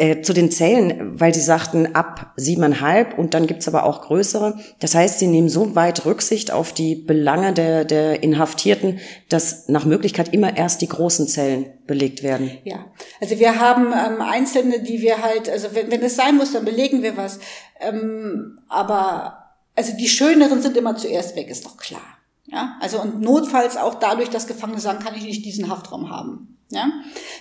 Äh, 0.00 0.22
zu 0.22 0.32
den 0.32 0.52
Zellen, 0.52 1.18
weil 1.18 1.34
Sie 1.34 1.40
sagten 1.40 1.96
ab 1.96 2.32
siebeneinhalb 2.36 3.18
und 3.18 3.34
dann 3.34 3.48
gibt's 3.48 3.66
aber 3.66 3.82
auch 3.82 4.02
größere. 4.02 4.56
Das 4.78 4.94
heißt, 4.94 5.18
Sie 5.18 5.26
nehmen 5.26 5.48
so 5.48 5.74
weit 5.74 6.06
Rücksicht 6.06 6.52
auf 6.52 6.72
die 6.72 6.94
Belange 6.94 7.52
der, 7.52 7.84
der 7.84 8.22
Inhaftierten, 8.22 9.00
dass 9.28 9.68
nach 9.68 9.84
Möglichkeit 9.84 10.32
immer 10.32 10.56
erst 10.56 10.82
die 10.82 10.88
großen 10.88 11.26
Zellen 11.26 11.66
belegt 11.88 12.22
werden. 12.22 12.58
Ja, 12.62 12.84
also 13.20 13.40
wir 13.40 13.58
haben 13.58 13.86
ähm, 13.86 14.20
Einzelne, 14.20 14.84
die 14.84 15.00
wir 15.00 15.20
halt, 15.20 15.50
also 15.50 15.70
wenn, 15.72 15.90
wenn 15.90 16.02
es 16.02 16.14
sein 16.14 16.36
muss, 16.36 16.52
dann 16.52 16.64
belegen 16.64 17.02
wir 17.02 17.16
was. 17.16 17.40
Ähm, 17.80 18.60
aber 18.68 19.56
also 19.74 19.96
die 19.96 20.08
schöneren 20.08 20.62
sind 20.62 20.76
immer 20.76 20.96
zuerst 20.96 21.34
weg, 21.34 21.48
ist 21.48 21.66
doch 21.66 21.76
klar. 21.76 22.17
Ja, 22.50 22.76
also 22.80 23.00
und 23.00 23.20
notfalls 23.20 23.76
auch 23.76 23.94
dadurch, 23.94 24.30
dass 24.30 24.46
Gefangene 24.46 24.80
sagen, 24.80 25.04
kann 25.04 25.14
ich 25.14 25.24
nicht 25.24 25.44
diesen 25.44 25.68
Haftraum 25.68 26.10
haben. 26.10 26.58
Ja? 26.70 26.90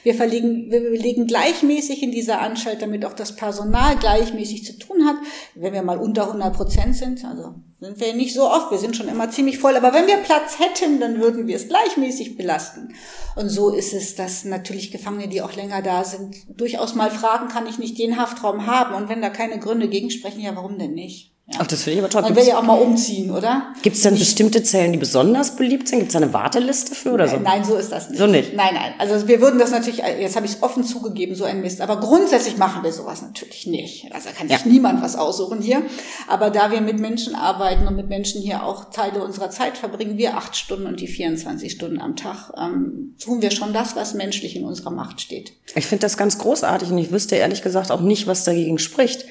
Wir, 0.04 0.16
verlegen, 0.16 0.72
wir 0.72 0.82
belegen 0.82 1.28
gleichmäßig 1.28 2.02
in 2.02 2.12
dieser 2.12 2.40
Anstalt, 2.40 2.82
damit 2.82 3.06
auch 3.06 3.14
das 3.14 3.36
Personal 3.36 3.98
gleichmäßig 3.98 4.66
zu 4.66 4.80
tun 4.80 5.06
hat. 5.06 5.16
Wenn 5.56 5.74
wir 5.74 5.82
mal 5.82 5.98
unter 5.98 6.28
100 6.28 6.56
Prozent 6.56 6.96
sind, 6.96 7.26
also 7.26 7.56
sind 7.80 8.00
wir 8.00 8.14
nicht 8.14 8.34
so 8.34 8.50
oft, 8.50 8.72
wir 8.72 8.78
sind 8.78 8.96
schon 8.96 9.10
immer 9.10 9.30
ziemlich 9.30 9.60
voll, 9.60 9.76
aber 9.76 9.94
wenn 9.94 10.08
wir 10.08 10.18
Platz 10.18 10.60
hätten, 10.60 11.00
dann 11.00 11.20
würden 11.20 11.46
wir 11.48 11.58
es 11.58 11.68
gleichmäßig 11.68 12.38
belasten. 12.38 12.94
Und 13.36 13.50
so 13.50 13.70
ist 13.70 13.94
es, 13.94 14.16
dass 14.16 14.46
natürlich 14.46 14.92
Gefangene, 14.92 15.28
die 15.28 15.42
auch 15.42 15.56
länger 15.56 15.82
da 15.82 16.04
sind, 16.04 16.36
durchaus 16.50 16.96
mal 16.96 17.12
fragen, 17.12 17.50
kann 17.50 17.68
ich 17.68 17.78
nicht 17.78 18.00
den 18.00 18.18
Haftraum 18.18 18.66
haben? 18.66 18.96
Und 18.96 19.10
wenn 19.10 19.22
da 19.22 19.30
keine 19.30 19.60
Gründe 19.60 19.90
gegen 19.90 20.10
sprechen, 20.10 20.42
ja, 20.42 20.56
warum 20.56 20.80
denn 20.80 20.94
nicht? 20.94 21.37
Ja. 21.50 21.60
Ach, 21.62 21.68
das 21.68 21.84
finde 21.84 22.00
ich 22.00 22.04
aber 22.04 22.10
toll. 22.10 22.24
Man 22.24 22.36
will 22.36 22.46
ja 22.46 22.58
auch 22.58 22.64
mal 22.64 22.74
umziehen, 22.74 23.32
oder? 23.32 23.74
Gibt 23.82 23.96
es 23.96 24.02
denn 24.02 24.20
bestimmte 24.20 24.64
Zellen, 24.64 24.92
die 24.92 24.98
besonders 24.98 25.56
beliebt 25.56 25.88
sind? 25.88 26.00
Gibt 26.00 26.12
es 26.12 26.16
eine 26.18 26.34
Warteliste 26.34 26.94
für 26.94 27.14
oder 27.14 27.30
so? 27.30 27.38
Nein, 27.38 27.64
so 27.64 27.78
ist 27.78 27.90
das 27.90 28.10
nicht. 28.10 28.20
So 28.20 28.28
nicht? 28.28 28.54
Nein, 28.54 28.74
nein. 28.74 28.94
Also 28.98 29.30
wir 29.30 29.40
würden 29.40 29.58
das 29.58 29.72
natürlich, 29.72 30.00
jetzt 30.00 30.36
habe 30.36 30.46
ich 30.46 30.54
es 30.54 30.64
offen 30.64 30.84
zugegeben, 30.84 31.36
so 31.36 31.46
ein 31.46 31.62
Mist. 31.62 31.80
Aber 31.80 32.02
grundsätzlich 32.02 32.58
machen 32.58 32.84
wir 32.84 32.92
sowas 32.92 33.22
natürlich 33.22 33.66
nicht. 33.66 34.14
Also 34.14 34.28
da 34.28 34.36
kann 34.36 34.50
sich 34.50 34.60
ja. 34.60 34.68
niemand 34.68 35.02
was 35.02 35.16
aussuchen 35.16 35.62
hier. 35.62 35.84
Aber 36.28 36.50
da 36.50 36.70
wir 36.70 36.82
mit 36.82 37.00
Menschen 37.00 37.34
arbeiten 37.34 37.88
und 37.88 37.96
mit 37.96 38.10
Menschen 38.10 38.42
hier 38.42 38.64
auch 38.64 38.92
Teile 38.92 39.24
unserer 39.24 39.50
Zeit 39.50 39.78
verbringen, 39.78 40.18
wir 40.18 40.36
acht 40.36 40.58
Stunden 40.58 40.86
und 40.86 41.00
die 41.00 41.08
24 41.08 41.72
Stunden 41.72 42.02
am 42.02 42.18
Tag, 42.18 42.52
ähm, 42.58 43.16
tun 43.24 43.42
wir 43.42 43.52
schon 43.52 43.72
das, 43.72 43.96
was 43.96 44.16
menschlich 44.16 44.58
in 44.58 44.66
unserer 44.66 44.92
Macht 44.92 45.22
steht. 45.22 45.54
Ich 45.76 45.86
finde 45.86 46.02
das 46.02 46.18
ganz 46.18 46.40
großartig 46.40 46.92
und 46.92 46.98
ich 46.98 47.12
wüsste 47.12 47.38
ehrlich 47.38 47.62
gesagt 47.62 47.90
auch 47.90 48.02
nicht, 48.02 48.28
was 48.28 48.44
dagegen 48.44 48.80
spricht 48.80 49.24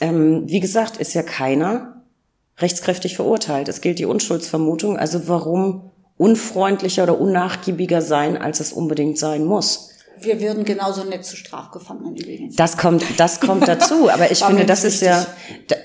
ähm, 0.00 0.44
wie 0.46 0.60
gesagt, 0.60 0.96
ist 0.98 1.14
ja 1.14 1.22
keiner 1.22 2.02
rechtskräftig 2.58 3.16
verurteilt. 3.16 3.68
Es 3.68 3.80
gilt 3.80 3.98
die 3.98 4.06
Unschuldsvermutung. 4.06 4.96
Also 4.96 5.28
warum 5.28 5.90
unfreundlicher 6.16 7.02
oder 7.02 7.20
unnachgiebiger 7.20 8.00
sein, 8.00 8.36
als 8.36 8.60
es 8.60 8.72
unbedingt 8.72 9.18
sein 9.18 9.44
muss? 9.44 9.90
Wir 10.18 10.40
würden 10.40 10.64
genauso 10.64 11.04
nett 11.04 11.26
zu 11.26 11.36
Strafgefangenen 11.36 12.16
übrigens. 12.16 12.56
Das 12.56 12.78
kommt, 12.78 13.04
das 13.18 13.38
kommt 13.38 13.68
dazu. 13.68 14.08
Aber 14.12 14.30
ich 14.30 14.42
finde, 14.42 14.64
das 14.64 14.84
ist 14.84 15.02
ja, 15.02 15.26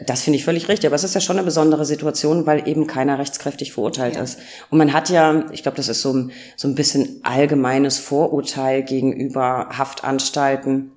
das 0.07 0.21
finde 0.21 0.37
ich 0.37 0.45
völlig 0.45 0.69
richtig. 0.69 0.87
Aber 0.87 0.95
es 0.95 1.03
ist 1.03 1.15
ja 1.15 1.19
schon 1.19 1.35
eine 1.35 1.43
besondere 1.43 1.83
Situation, 1.85 2.45
weil 2.45 2.65
eben 2.65 2.87
keiner 2.87 3.19
rechtskräftig 3.19 3.73
verurteilt 3.73 4.15
ja. 4.15 4.21
ist. 4.21 4.39
Und 4.69 4.77
man 4.77 4.93
hat 4.93 5.09
ja, 5.09 5.43
ich 5.51 5.63
glaube, 5.63 5.75
das 5.75 5.89
ist 5.89 6.01
so, 6.01 6.29
so 6.55 6.67
ein 6.69 6.75
bisschen 6.75 7.19
allgemeines 7.23 7.99
Vorurteil 7.99 8.83
gegenüber 8.83 9.67
Haftanstalten 9.77 10.93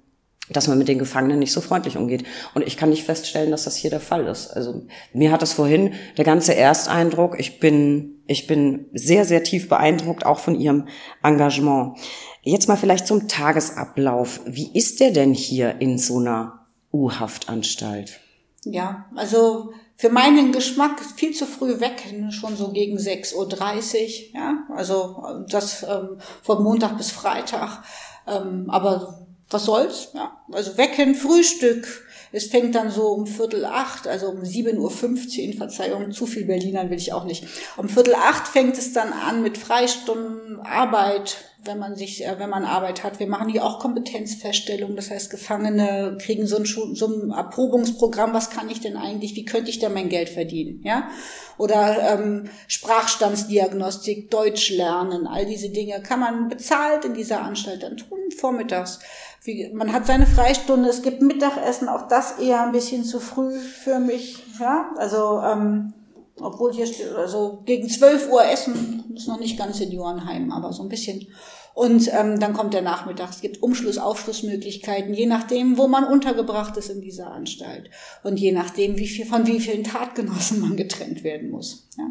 dass 0.50 0.68
man 0.68 0.76
mit 0.78 0.88
den 0.88 0.98
Gefangenen 0.98 1.38
nicht 1.38 1.52
so 1.52 1.60
freundlich 1.60 1.96
umgeht. 1.96 2.24
Und 2.54 2.66
ich 2.66 2.76
kann 2.76 2.90
nicht 2.90 3.04
feststellen, 3.04 3.50
dass 3.50 3.64
das 3.64 3.76
hier 3.76 3.90
der 3.90 4.00
Fall 4.00 4.26
ist. 4.26 4.48
Also 4.48 4.86
mir 5.12 5.32
hat 5.32 5.42
das 5.42 5.54
vorhin 5.54 5.94
der 6.18 6.24
ganze 6.24 6.54
Ersteindruck, 6.54 7.38
ich 7.38 7.60
bin, 7.60 8.22
ich 8.26 8.46
bin 8.46 8.86
sehr, 8.92 9.24
sehr 9.24 9.42
tief 9.42 9.68
beeindruckt, 9.68 10.26
auch 10.26 10.38
von 10.38 10.54
Ihrem 10.54 10.86
Engagement. 11.22 11.98
Jetzt 12.42 12.68
mal 12.68 12.76
vielleicht 12.76 13.06
zum 13.06 13.26
Tagesablauf. 13.26 14.40
Wie 14.44 14.70
ist 14.76 15.00
der 15.00 15.12
denn 15.12 15.32
hier 15.32 15.80
in 15.80 15.96
so 15.96 16.18
einer 16.18 16.66
U-Haftanstalt? 16.92 18.20
Ja, 18.64 19.06
also 19.14 19.72
für 19.96 20.10
meinen 20.10 20.52
Geschmack 20.52 21.00
viel 21.16 21.32
zu 21.32 21.46
früh 21.46 21.80
weg, 21.80 22.02
schon 22.30 22.56
so 22.56 22.72
gegen 22.72 22.98
6.30 22.98 23.34
Uhr, 23.36 24.34
ja, 24.34 24.58
also 24.74 25.44
das 25.48 25.84
ähm, 25.84 26.18
von 26.42 26.62
Montag 26.62 26.96
bis 26.96 27.10
Freitag. 27.10 27.82
Ähm, 28.26 28.68
aber 28.68 29.23
was 29.50 29.64
soll's? 29.64 30.08
Ja. 30.14 30.36
Also 30.52 30.76
wecken, 30.76 31.14
Frühstück. 31.14 32.06
Es 32.32 32.46
fängt 32.46 32.74
dann 32.74 32.90
so 32.90 33.08
um 33.08 33.28
Viertel 33.28 33.64
acht, 33.64 34.08
also 34.08 34.26
um 34.28 34.40
7.15 34.42 34.78
Uhr, 35.50 35.56
Verzeihung, 35.56 36.10
zu 36.10 36.26
viel 36.26 36.44
Berlinern 36.44 36.90
will 36.90 36.98
ich 36.98 37.12
auch 37.12 37.24
nicht. 37.24 37.44
Um 37.76 37.88
Viertel 37.88 38.16
acht 38.16 38.48
fängt 38.48 38.76
es 38.76 38.92
dann 38.92 39.12
an 39.12 39.42
mit 39.42 39.56
Freistunden, 39.56 40.58
Arbeit, 40.58 41.36
wenn 41.64 41.78
man 41.78 41.96
sich, 41.96 42.24
äh, 42.24 42.38
wenn 42.38 42.50
man 42.50 42.64
Arbeit 42.64 43.02
hat. 43.02 43.18
Wir 43.18 43.26
machen 43.26 43.48
hier 43.48 43.64
auch 43.64 43.78
Kompetenzfeststellung. 43.78 44.96
Das 44.96 45.10
heißt, 45.10 45.30
Gefangene 45.30 46.18
kriegen 46.20 46.46
so 46.46 46.56
ein, 46.56 46.64
so 46.64 47.06
ein 47.06 47.30
Erprobungsprogramm. 47.30 48.34
Was 48.34 48.50
kann 48.50 48.70
ich 48.70 48.80
denn 48.80 48.96
eigentlich? 48.96 49.34
Wie 49.36 49.44
könnte 49.44 49.70
ich 49.70 49.78
denn 49.78 49.92
mein 49.92 50.08
Geld 50.08 50.28
verdienen? 50.28 50.80
Ja? 50.84 51.08
Oder 51.58 52.14
ähm, 52.14 52.50
Sprachstandsdiagnostik, 52.66 54.30
Deutsch 54.30 54.70
lernen, 54.70 55.26
all 55.26 55.46
diese 55.46 55.70
Dinge 55.70 56.02
kann 56.02 56.20
man 56.20 56.48
bezahlt 56.48 57.04
in 57.04 57.14
dieser 57.14 57.42
Anstalt 57.42 57.82
dann 57.82 57.96
tun, 57.96 58.18
vormittags 58.36 58.98
wie, 59.44 59.70
man 59.74 59.92
hat 59.92 60.06
seine 60.06 60.26
Freistunde, 60.26 60.88
es 60.88 61.02
gibt 61.02 61.20
Mittagessen, 61.20 61.88
auch 61.88 62.08
das 62.08 62.38
eher 62.38 62.62
ein 62.62 62.72
bisschen 62.72 63.04
zu 63.04 63.20
früh 63.20 63.58
für 63.58 63.98
mich. 63.98 64.42
Ja, 64.58 64.90
also 64.96 65.40
ähm, 65.44 65.92
obwohl 66.36 66.72
hier 66.72 66.86
steht, 66.86 67.12
also 67.12 67.62
gegen 67.64 67.88
12 67.88 68.30
Uhr 68.30 68.44
essen, 68.44 69.12
ist 69.14 69.28
noch 69.28 69.38
nicht 69.38 69.56
ganz 69.56 69.80
in 69.80 69.92
Johannheim, 69.92 70.50
aber 70.50 70.72
so 70.72 70.82
ein 70.82 70.88
bisschen. 70.88 71.26
Und 71.74 72.08
ähm, 72.12 72.38
dann 72.38 72.52
kommt 72.52 72.72
der 72.72 72.82
Nachmittag. 72.82 73.30
Es 73.30 73.40
gibt 73.40 73.62
Umschluss, 73.62 73.98
Aufschlussmöglichkeiten, 73.98 75.12
je 75.12 75.26
nachdem, 75.26 75.76
wo 75.76 75.88
man 75.88 76.04
untergebracht 76.04 76.76
ist 76.76 76.88
in 76.88 77.00
dieser 77.00 77.32
Anstalt 77.32 77.90
und 78.22 78.38
je 78.38 78.52
nachdem, 78.52 78.96
wie 78.96 79.08
viel, 79.08 79.26
von 79.26 79.46
wie 79.46 79.58
vielen 79.58 79.82
Tatgenossen 79.82 80.60
man 80.60 80.76
getrennt 80.76 81.24
werden 81.24 81.50
muss. 81.50 81.88
Ja. 81.98 82.04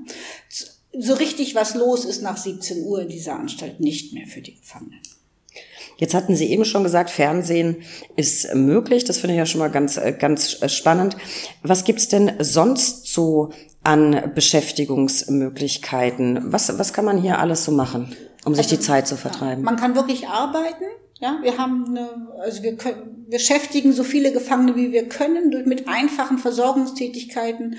So 1.00 1.14
richtig 1.14 1.56
was 1.56 1.76
los 1.76 2.06
ist 2.06 2.22
nach 2.22 2.38
17 2.38 2.84
Uhr 2.84 3.02
in 3.02 3.10
dieser 3.10 3.40
Anstalt 3.40 3.80
nicht 3.80 4.14
mehr 4.14 4.28
für 4.28 4.42
die 4.42 4.56
Gefangenen. 4.56 5.00
Jetzt 5.98 6.14
hatten 6.14 6.36
Sie 6.36 6.52
eben 6.52 6.66
schon 6.66 6.84
gesagt, 6.84 7.10
Fernsehen 7.10 7.78
ist 8.16 8.54
möglich. 8.56 9.04
Das 9.04 9.18
finde 9.18 9.34
ich 9.36 9.40
ja 9.40 9.46
schon 9.46 9.60
mal 9.60 9.72
ganz, 9.72 9.98
äh, 9.98 10.16
ganz 10.18 10.58
spannend. 10.72 11.18
Was 11.62 11.84
gibt's 11.84 12.08
denn 12.08 12.32
sonst 12.40 13.14
so 13.14 13.50
an 13.84 14.32
Beschäftigungsmöglichkeiten? 14.34 16.52
Was, 16.52 16.80
was 16.80 16.94
kann 16.94 17.06
man 17.06 17.22
hier 17.22 17.38
alles 17.40 17.66
so 17.66 17.72
machen? 17.72 18.16
um 18.46 18.56
sich 18.56 18.66
also, 18.66 18.76
die 18.76 18.82
Zeit 18.82 19.08
zu 19.08 19.16
vertreiben. 19.16 19.64
Man 19.64 19.76
kann 19.76 19.96
wirklich 19.96 20.28
arbeiten. 20.28 20.86
Ja, 21.20 21.38
wir 21.42 21.58
haben 21.58 21.86
eine, 21.88 22.28
also 22.42 22.64
wir 22.64 22.76
können, 22.76 23.23
beschäftigen 23.30 23.94
so 23.94 24.04
viele 24.04 24.32
Gefangene 24.32 24.76
wie 24.76 24.92
wir 24.92 25.10
können 25.10 25.64
mit 25.66 25.88
einfachen 25.88 26.38
Versorgungstätigkeiten, 26.38 27.78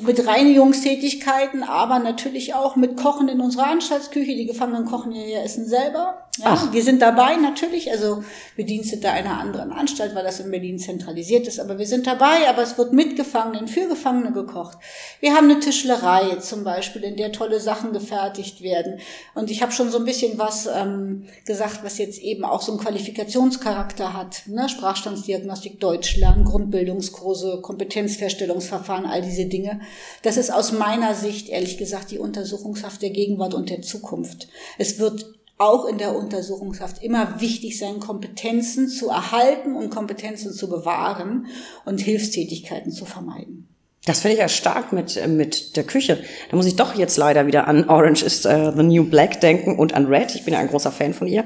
mit 0.00 0.26
Reinigungstätigkeiten, 0.26 1.62
aber 1.62 1.98
natürlich 1.98 2.54
auch 2.54 2.76
mit 2.76 2.96
Kochen 2.96 3.28
in 3.28 3.40
unserer 3.40 3.66
Anstaltsküche. 3.66 4.34
Die 4.34 4.46
Gefangenen 4.46 4.84
kochen 4.84 5.12
ja 5.12 5.24
ihr 5.24 5.42
Essen 5.42 5.66
selber. 5.66 6.24
Ja, 6.38 6.68
wir 6.72 6.82
sind 6.82 7.00
dabei 7.00 7.36
natürlich, 7.36 7.92
also 7.92 8.24
Bedienstete 8.56 9.08
einer 9.08 9.38
anderen 9.38 9.70
Anstalt, 9.70 10.16
weil 10.16 10.24
das 10.24 10.40
in 10.40 10.50
Berlin 10.50 10.80
zentralisiert 10.80 11.46
ist, 11.46 11.60
aber 11.60 11.78
wir 11.78 11.86
sind 11.86 12.08
dabei, 12.08 12.48
aber 12.48 12.62
es 12.62 12.76
wird 12.76 12.92
mit 12.92 13.14
Gefangenen, 13.14 13.68
für 13.68 13.86
Gefangene 13.86 14.32
gekocht. 14.32 14.78
Wir 15.20 15.34
haben 15.34 15.48
eine 15.48 15.60
Tischlerei 15.60 16.36
zum 16.36 16.64
Beispiel, 16.64 17.04
in 17.04 17.16
der 17.16 17.30
tolle 17.30 17.60
Sachen 17.60 17.92
gefertigt 17.92 18.62
werden. 18.62 18.98
Und 19.36 19.48
ich 19.48 19.62
habe 19.62 19.70
schon 19.70 19.90
so 19.90 19.98
ein 19.98 20.04
bisschen 20.04 20.36
was 20.36 20.66
ähm, 20.66 21.26
gesagt, 21.46 21.84
was 21.84 21.98
jetzt 21.98 22.18
eben 22.20 22.44
auch 22.44 22.62
so 22.62 22.72
einen 22.72 22.80
Qualifikationscharakter 22.80 24.12
hat. 24.12 24.42
Ne? 24.46 24.68
Sprachstandsdiagnostik, 24.84 25.80
Deutsch 25.80 26.16
lernen, 26.18 26.44
Grundbildungskurse, 26.44 27.60
Kompetenzfeststellungsverfahren, 27.62 29.06
all 29.06 29.22
diese 29.22 29.46
Dinge. 29.46 29.80
Das 30.20 30.36
ist 30.36 30.52
aus 30.52 30.72
meiner 30.72 31.14
Sicht, 31.14 31.48
ehrlich 31.48 31.78
gesagt, 31.78 32.10
die 32.10 32.18
Untersuchungshaft 32.18 33.00
der 33.00 33.08
Gegenwart 33.08 33.54
und 33.54 33.70
der 33.70 33.80
Zukunft. 33.80 34.48
Es 34.76 34.98
wird 34.98 35.24
auch 35.56 35.86
in 35.86 35.96
der 35.96 36.14
Untersuchungshaft 36.14 37.02
immer 37.02 37.40
wichtig 37.40 37.78
sein, 37.78 37.98
Kompetenzen 37.98 38.88
zu 38.88 39.08
erhalten 39.08 39.74
und 39.74 39.88
Kompetenzen 39.88 40.52
zu 40.52 40.68
bewahren 40.68 41.46
und 41.86 42.02
Hilfstätigkeiten 42.02 42.92
zu 42.92 43.06
vermeiden. 43.06 43.68
Das 44.04 44.20
finde 44.20 44.34
ich 44.34 44.40
ja 44.40 44.50
stark 44.50 44.92
mit, 44.92 45.16
äh, 45.16 45.28
mit 45.28 45.76
der 45.76 45.84
Küche. 45.84 46.22
Da 46.50 46.56
muss 46.56 46.66
ich 46.66 46.76
doch 46.76 46.94
jetzt 46.94 47.16
leider 47.16 47.46
wieder 47.46 47.66
an 47.68 47.88
Orange 47.88 48.22
is 48.22 48.44
uh, 48.44 48.70
the 48.76 48.82
New 48.82 49.04
Black 49.04 49.40
denken 49.40 49.78
und 49.78 49.94
an 49.94 50.04
Red. 50.04 50.34
Ich 50.34 50.44
bin 50.44 50.52
ja 50.52 50.60
ein 50.60 50.68
großer 50.68 50.92
Fan 50.92 51.14
von 51.14 51.26
ihr 51.26 51.44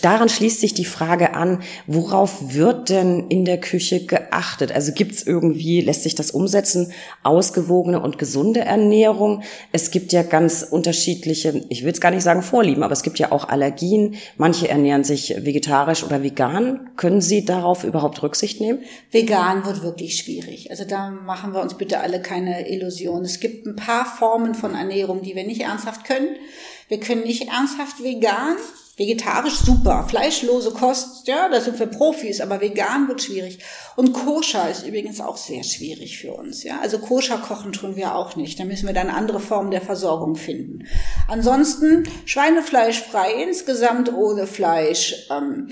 daran 0.00 0.30
schließt 0.30 0.60
sich 0.60 0.72
die 0.72 0.86
Frage 0.86 1.34
an, 1.34 1.62
worauf 1.86 2.54
wird 2.54 2.88
denn 2.88 3.28
in 3.28 3.44
der 3.44 3.60
Küche 3.60 4.06
geachtet? 4.06 4.72
Also 4.72 4.92
gibt 4.92 5.12
es 5.12 5.26
irgendwie, 5.26 5.82
lässt 5.82 6.02
sich 6.02 6.14
das 6.14 6.30
umsetzen, 6.30 6.92
ausgewogene 7.22 8.00
und 8.00 8.16
gesunde 8.18 8.60
Ernährung? 8.60 9.42
Es 9.72 9.90
gibt 9.90 10.12
ja 10.12 10.22
ganz 10.22 10.62
unterschiedliche, 10.62 11.62
ich 11.68 11.84
will 11.84 11.92
es 11.92 12.00
gar 12.00 12.10
nicht 12.10 12.22
sagen 12.22 12.40
Vorlieben, 12.40 12.82
aber 12.82 12.94
es 12.94 13.02
gibt 13.02 13.18
ja 13.18 13.32
auch 13.32 13.48
Allergien. 13.48 14.14
Manche 14.38 14.66
ernähren 14.68 15.04
sich 15.04 15.34
vegetarisch 15.38 16.04
oder 16.04 16.22
vegan. 16.22 16.88
Können 16.96 17.20
Sie 17.20 17.44
darauf 17.44 17.84
überhaupt 17.84 18.22
Rücksicht 18.22 18.62
nehmen? 18.62 18.78
Vegan 19.10 19.66
wird 19.66 19.82
wirklich 19.82 20.16
schwierig. 20.16 20.70
Also 20.70 20.84
da 20.84 21.10
machen 21.10 21.52
wir 21.52 21.60
uns 21.60 21.74
bitte 21.74 22.00
alle 22.00 22.22
keine 22.22 22.70
Illusionen. 22.70 23.26
Es 23.26 23.40
gibt 23.40 23.66
ein 23.66 23.76
paar 23.76 24.06
Formen 24.06 24.54
von 24.54 24.74
Ernährung, 24.74 25.20
die 25.20 25.36
wir 25.36 25.44
nicht 25.44 25.60
ernsthaft 25.60 26.04
können. 26.04 26.28
Wir 26.88 26.98
können 26.98 27.24
nicht 27.24 27.48
ernsthaft 27.48 28.02
vegan 28.02 28.56
Vegetarisch 28.98 29.58
super, 29.58 30.06
fleischlose 30.08 30.70
Kost, 30.70 31.28
ja, 31.28 31.50
da 31.50 31.60
sind 31.60 31.78
wir 31.78 31.84
Profis, 31.86 32.40
aber 32.40 32.62
vegan 32.62 33.08
wird 33.08 33.22
schwierig. 33.22 33.58
Und 33.94 34.14
koscher 34.14 34.70
ist 34.70 34.86
übrigens 34.86 35.20
auch 35.20 35.36
sehr 35.36 35.64
schwierig 35.64 36.16
für 36.16 36.32
uns, 36.32 36.62
ja. 36.62 36.80
Also 36.80 36.98
koscher 36.98 37.36
kochen 37.36 37.72
tun 37.72 37.94
wir 37.94 38.14
auch 38.14 38.36
nicht. 38.36 38.58
Da 38.58 38.64
müssen 38.64 38.86
wir 38.86 38.94
dann 38.94 39.10
andere 39.10 39.38
Formen 39.38 39.70
der 39.70 39.82
Versorgung 39.82 40.34
finden. 40.34 40.86
Ansonsten 41.28 42.04
Schweinefleisch 42.24 43.02
frei, 43.02 43.34
insgesamt 43.42 44.14
ohne 44.14 44.46
Fleisch. 44.46 45.28
Ähm, 45.30 45.68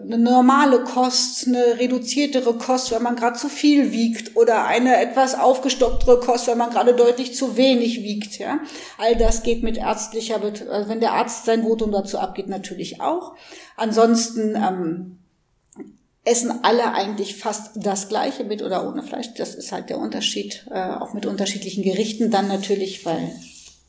eine 0.00 0.18
normale 0.18 0.84
Kost, 0.84 1.48
eine 1.48 1.80
reduziertere 1.80 2.54
Kost, 2.54 2.92
wenn 2.92 3.02
man 3.02 3.16
gerade 3.16 3.38
zu 3.38 3.48
viel 3.48 3.90
wiegt 3.90 4.36
oder 4.36 4.66
eine 4.66 5.00
etwas 5.00 5.36
aufgestocktere 5.36 6.20
Kost, 6.20 6.46
wenn 6.46 6.58
man 6.58 6.70
gerade 6.70 6.94
deutlich 6.94 7.34
zu 7.34 7.56
wenig 7.56 8.04
wiegt, 8.04 8.38
ja. 8.38 8.60
All 8.98 9.16
das 9.16 9.42
geht 9.42 9.64
mit 9.64 9.78
ärztlicher, 9.78 10.40
also 10.40 10.88
wenn 10.88 11.00
der 11.00 11.14
Arzt 11.14 11.44
sein 11.44 11.64
Votum 11.64 11.90
dazu 11.90 12.18
abgeht, 12.18 12.46
natürlich 12.46 12.67
natürlich 12.68 13.00
auch. 13.00 13.34
Ansonsten 13.76 14.54
ähm, 14.54 15.18
essen 16.24 16.62
alle 16.62 16.92
eigentlich 16.92 17.36
fast 17.36 17.70
das 17.76 18.08
Gleiche 18.08 18.44
mit 18.44 18.62
oder 18.62 18.86
ohne 18.86 19.02
Fleisch. 19.02 19.32
Das 19.36 19.54
ist 19.54 19.72
halt 19.72 19.88
der 19.88 19.98
Unterschied, 19.98 20.66
äh, 20.70 20.90
auch 20.90 21.14
mit 21.14 21.24
unterschiedlichen 21.24 21.82
Gerichten 21.82 22.30
dann 22.30 22.48
natürlich, 22.48 23.06
weil 23.06 23.32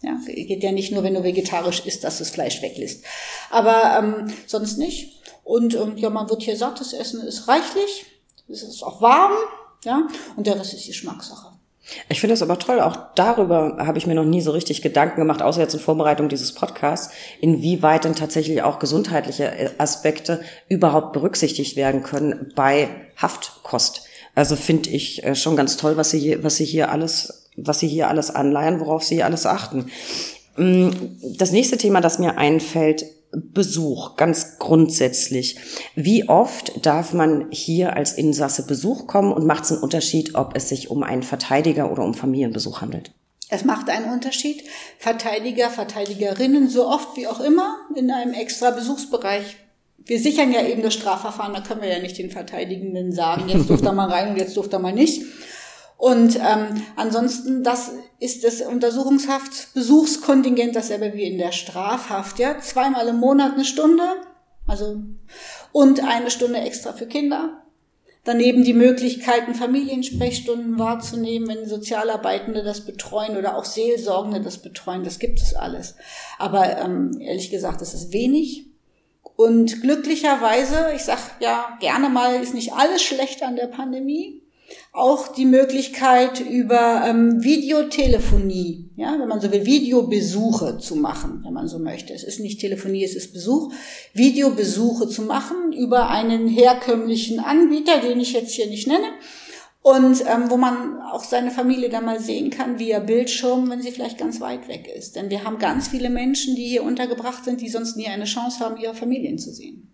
ja, 0.01 0.17
geht 0.25 0.63
ja 0.63 0.71
nicht 0.71 0.93
nur, 0.93 1.03
wenn 1.03 1.13
du 1.13 1.23
vegetarisch 1.23 1.85
isst, 1.85 2.05
dass 2.05 2.17
du 2.17 2.23
das 2.23 2.31
Fleisch 2.31 2.61
weglässt. 2.61 3.03
Aber 3.49 3.97
ähm, 3.99 4.33
sonst 4.47 4.77
nicht. 4.77 5.19
Und 5.43 5.75
ähm, 5.75 5.97
ja, 5.97 6.09
man 6.09 6.29
wird 6.29 6.43
hier 6.43 6.55
satt, 6.55 6.79
das 6.79 6.93
Essen 6.93 7.21
ist 7.21 7.47
reichlich, 7.47 8.05
es 8.47 8.63
ist 8.63 8.83
auch 8.83 9.01
warm, 9.01 9.33
ja, 9.83 10.07
und 10.35 10.47
der 10.47 10.59
Rest 10.59 10.73
ist 10.73 10.87
Geschmackssache. 10.87 11.48
Ich 12.07 12.19
finde 12.19 12.33
es 12.33 12.41
aber 12.41 12.59
toll, 12.59 12.79
auch 12.81 12.97
darüber 13.15 13.77
habe 13.79 13.97
ich 13.97 14.07
mir 14.07 14.15
noch 14.15 14.25
nie 14.25 14.41
so 14.41 14.51
richtig 14.51 14.81
Gedanken 14.81 15.21
gemacht, 15.21 15.41
außer 15.41 15.61
jetzt 15.61 15.73
in 15.73 15.79
Vorbereitung 15.79 16.29
dieses 16.29 16.53
Podcasts, 16.53 17.13
inwieweit 17.41 18.05
denn 18.05 18.15
tatsächlich 18.15 18.61
auch 18.61 18.79
gesundheitliche 18.79 19.71
Aspekte 19.77 20.41
überhaupt 20.67 21.13
berücksichtigt 21.13 21.75
werden 21.75 22.03
können 22.03 22.51
bei 22.55 22.89
Haftkost. 23.17 24.03
Also 24.35 24.55
finde 24.55 24.89
ich 24.89 25.23
äh, 25.23 25.35
schon 25.35 25.55
ganz 25.55 25.77
toll, 25.77 25.97
was 25.97 26.11
Sie, 26.11 26.43
was 26.43 26.55
Sie 26.55 26.65
hier 26.65 26.91
alles, 26.91 27.47
was 27.57 27.79
Sie 27.79 27.87
hier 27.87 28.07
alles 28.07 28.33
anleihen, 28.33 28.79
worauf 28.79 29.03
Sie 29.03 29.23
alles 29.23 29.45
achten. 29.45 29.91
Mm, 30.55 30.89
das 31.37 31.51
nächste 31.51 31.77
Thema, 31.77 32.01
das 32.01 32.19
mir 32.19 32.37
einfällt, 32.37 33.05
Besuch, 33.31 34.15
ganz 34.15 34.57
grundsätzlich. 34.57 35.57
Wie 35.95 36.27
oft 36.27 36.85
darf 36.85 37.13
man 37.13 37.47
hier 37.51 37.95
als 37.95 38.13
Insasse 38.13 38.65
Besuch 38.65 39.05
kommen 39.05 39.31
und 39.31 39.45
macht 39.45 39.65
es 39.65 39.71
einen 39.71 39.81
Unterschied, 39.81 40.35
ob 40.35 40.55
es 40.55 40.69
sich 40.69 40.89
um 40.89 41.03
einen 41.03 41.23
Verteidiger 41.23 41.91
oder 41.91 42.03
um 42.03 42.15
Familienbesuch 42.15 42.81
handelt? 42.81 43.11
Es 43.49 43.65
macht 43.65 43.89
einen 43.89 44.11
Unterschied. 44.11 44.63
Verteidiger, 44.97 45.69
Verteidigerinnen, 45.69 46.69
so 46.69 46.87
oft 46.87 47.17
wie 47.17 47.27
auch 47.27 47.39
immer, 47.39 47.77
in 47.95 48.09
einem 48.11 48.33
extra 48.33 48.71
Besuchsbereich. 48.71 49.57
Wir 49.97 50.19
sichern 50.19 50.51
ja 50.51 50.65
eben 50.65 50.81
das 50.81 50.95
Strafverfahren, 50.95 51.53
da 51.53 51.61
können 51.61 51.81
wir 51.81 51.89
ja 51.89 51.99
nicht 51.99 52.17
den 52.17 52.31
Verteidigenden 52.31 53.11
sagen, 53.11 53.47
jetzt 53.47 53.69
durft 53.69 53.85
er 53.85 53.91
mal 53.93 54.09
rein 54.09 54.29
und 54.29 54.37
jetzt 54.37 54.57
durft 54.57 54.73
er 54.73 54.79
mal 54.79 54.93
nicht. 54.93 55.23
Und 55.99 56.37
ähm, 56.37 56.81
ansonsten, 56.95 57.61
das 57.61 57.91
ist 58.19 58.43
das 58.45 58.61
Untersuchungshaft-Besuchskontingent 58.61 60.73
dasselbe 60.73 61.13
wie 61.13 61.25
in 61.25 61.37
der 61.37 61.51
Strafhaft, 61.51 62.39
ja. 62.39 62.57
Zweimal 62.57 63.09
im 63.09 63.17
Monat 63.17 63.55
eine 63.55 63.65
Stunde, 63.65 64.05
also 64.65 64.95
und 65.73 66.01
eine 66.01 66.31
Stunde 66.31 66.59
extra 66.59 66.93
für 66.93 67.05
Kinder. 67.05 67.63
Daneben 68.23 68.63
die 68.63 68.73
Möglichkeiten, 68.73 69.55
Familiensprechstunden 69.55 70.79
wahrzunehmen, 70.79 71.49
wenn 71.49 71.67
Sozialarbeitende 71.67 72.63
das 72.63 72.85
betreuen 72.85 73.35
oder 73.35 73.57
auch 73.57 73.65
Seelsorgende 73.65 74.39
das 74.39 74.59
betreuen. 74.59 75.03
Das 75.03 75.19
gibt 75.19 75.41
es 75.41 75.53
alles. 75.53 75.95
Aber 76.37 76.77
ähm, 76.77 77.19
ehrlich 77.19 77.51
gesagt, 77.51 77.81
das 77.81 77.93
ist 77.93 78.13
wenig. 78.13 78.67
Und 79.35 79.81
glücklicherweise, 79.81 80.91
ich 80.95 81.03
sag 81.03 81.19
ja 81.41 81.77
gerne 81.81 82.07
mal, 82.07 82.41
ist 82.41 82.53
nicht 82.53 82.71
alles 82.71 83.03
schlecht 83.03 83.43
an 83.43 83.57
der 83.57 83.67
Pandemie 83.67 84.43
auch 84.91 85.27
die 85.29 85.45
Möglichkeit 85.45 86.39
über 86.39 87.03
ähm, 87.05 87.43
Videotelefonie, 87.43 88.89
ja, 88.95 89.17
wenn 89.19 89.27
man 89.27 89.39
so 89.39 89.51
will, 89.51 89.65
Videobesuche 89.65 90.77
zu 90.79 90.95
machen, 90.95 91.41
wenn 91.45 91.53
man 91.53 91.67
so 91.67 91.79
möchte. 91.79 92.13
Es 92.13 92.23
ist 92.23 92.39
nicht 92.39 92.59
Telefonie, 92.59 93.03
es 93.03 93.15
ist 93.15 93.33
Besuch. 93.33 93.71
Videobesuche 94.13 95.07
zu 95.07 95.21
machen 95.21 95.73
über 95.73 96.09
einen 96.09 96.47
herkömmlichen 96.47 97.39
Anbieter, 97.39 97.99
den 97.99 98.19
ich 98.19 98.33
jetzt 98.33 98.53
hier 98.53 98.67
nicht 98.67 98.87
nenne. 98.87 99.07
Und 99.81 100.21
ähm, 100.27 100.49
wo 100.49 100.57
man 100.57 100.99
auch 101.01 101.23
seine 101.23 101.51
Familie 101.51 101.89
dann 101.89 102.03
mal 102.03 102.19
sehen 102.19 102.49
kann 102.49 102.79
via 102.79 102.99
Bildschirm, 102.99 103.69
wenn 103.69 103.81
sie 103.81 103.91
vielleicht 103.91 104.17
ganz 104.17 104.41
weit 104.41 104.67
weg 104.67 104.87
ist. 104.93 105.15
Denn 105.15 105.29
wir 105.29 105.45
haben 105.45 105.57
ganz 105.57 105.87
viele 105.87 106.09
Menschen, 106.09 106.55
die 106.55 106.67
hier 106.67 106.83
untergebracht 106.83 107.45
sind, 107.45 107.61
die 107.61 107.69
sonst 107.69 107.95
nie 107.95 108.07
eine 108.07 108.25
Chance 108.25 108.59
haben, 108.59 108.77
ihre 108.77 108.93
Familien 108.93 109.37
zu 109.37 109.53
sehen. 109.53 109.89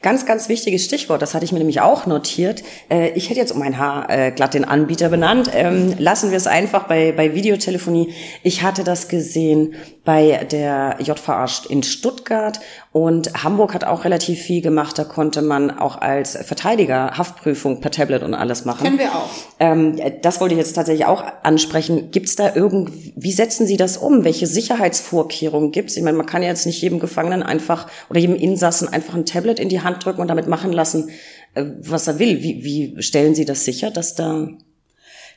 Ganz, 0.00 0.26
ganz 0.26 0.48
wichtiges 0.48 0.84
Stichwort, 0.84 1.22
das 1.22 1.34
hatte 1.34 1.44
ich 1.44 1.52
mir 1.52 1.58
nämlich 1.58 1.80
auch 1.80 2.06
notiert. 2.06 2.62
Äh, 2.90 3.10
ich 3.10 3.28
hätte 3.28 3.40
jetzt 3.40 3.52
um 3.52 3.62
ein 3.62 3.78
Haar 3.78 4.08
äh, 4.10 4.30
glatt 4.30 4.54
den 4.54 4.64
Anbieter 4.64 5.08
benannt. 5.08 5.50
Ähm, 5.54 5.94
lassen 5.98 6.30
wir 6.30 6.36
es 6.36 6.46
einfach 6.46 6.88
bei, 6.88 7.12
bei 7.12 7.34
Videotelefonie. 7.34 8.14
Ich 8.42 8.62
hatte 8.62 8.84
das 8.84 9.08
gesehen 9.08 9.74
bei 10.04 10.46
der 10.50 10.98
JVA 11.00 11.46
in 11.68 11.82
Stuttgart 11.82 12.58
und 12.92 13.42
Hamburg 13.42 13.72
hat 13.72 13.84
auch 13.84 14.04
relativ 14.04 14.38
viel 14.40 14.60
gemacht. 14.60 14.98
Da 14.98 15.04
konnte 15.04 15.40
man 15.40 15.70
auch 15.70 16.02
als 16.02 16.36
Verteidiger 16.36 17.16
Haftprüfung 17.16 17.80
per 17.80 17.90
Tablet 17.90 18.22
und 18.22 18.34
alles 18.34 18.66
machen. 18.66 18.84
Kennen 18.84 18.98
wir 18.98 19.14
auch. 19.14 19.30
Ähm, 19.58 19.98
das 20.20 20.42
wollte 20.42 20.54
ich 20.54 20.58
jetzt 20.58 20.74
tatsächlich 20.74 21.06
auch 21.06 21.24
ansprechen. 21.42 22.10
Gibt 22.10 22.28
es 22.28 22.36
da 22.36 22.54
irgendwie, 22.54 23.14
wie 23.16 23.32
setzen 23.32 23.66
Sie 23.66 23.78
das 23.78 23.96
um? 23.96 24.24
Welche 24.24 24.46
Sicherheitsvorkehrungen 24.46 25.72
gibt 25.72 25.88
es? 25.88 25.96
Ich 25.96 26.02
meine, 26.02 26.18
man 26.18 26.26
kann 26.26 26.42
ja 26.42 26.48
jetzt 26.48 26.66
nicht 26.66 26.82
jedem 26.82 27.00
Gefangenen 27.00 27.42
einfach 27.42 27.86
oder 28.10 28.20
jedem 28.20 28.36
Insassen 28.36 28.88
einfach 28.88 29.14
ein 29.14 29.24
Tablet 29.24 29.58
in 29.58 29.70
die 29.70 29.80
Hand 29.80 30.04
drücken 30.04 30.20
und 30.20 30.28
damit 30.28 30.46
machen 30.46 30.70
lassen, 30.70 31.08
äh, 31.54 31.64
was 31.80 32.06
er 32.08 32.18
will. 32.18 32.42
Wie, 32.42 32.62
wie 32.62 33.02
stellen 33.02 33.34
Sie 33.34 33.46
das 33.46 33.64
sicher, 33.64 33.90
dass 33.90 34.14
da 34.14 34.48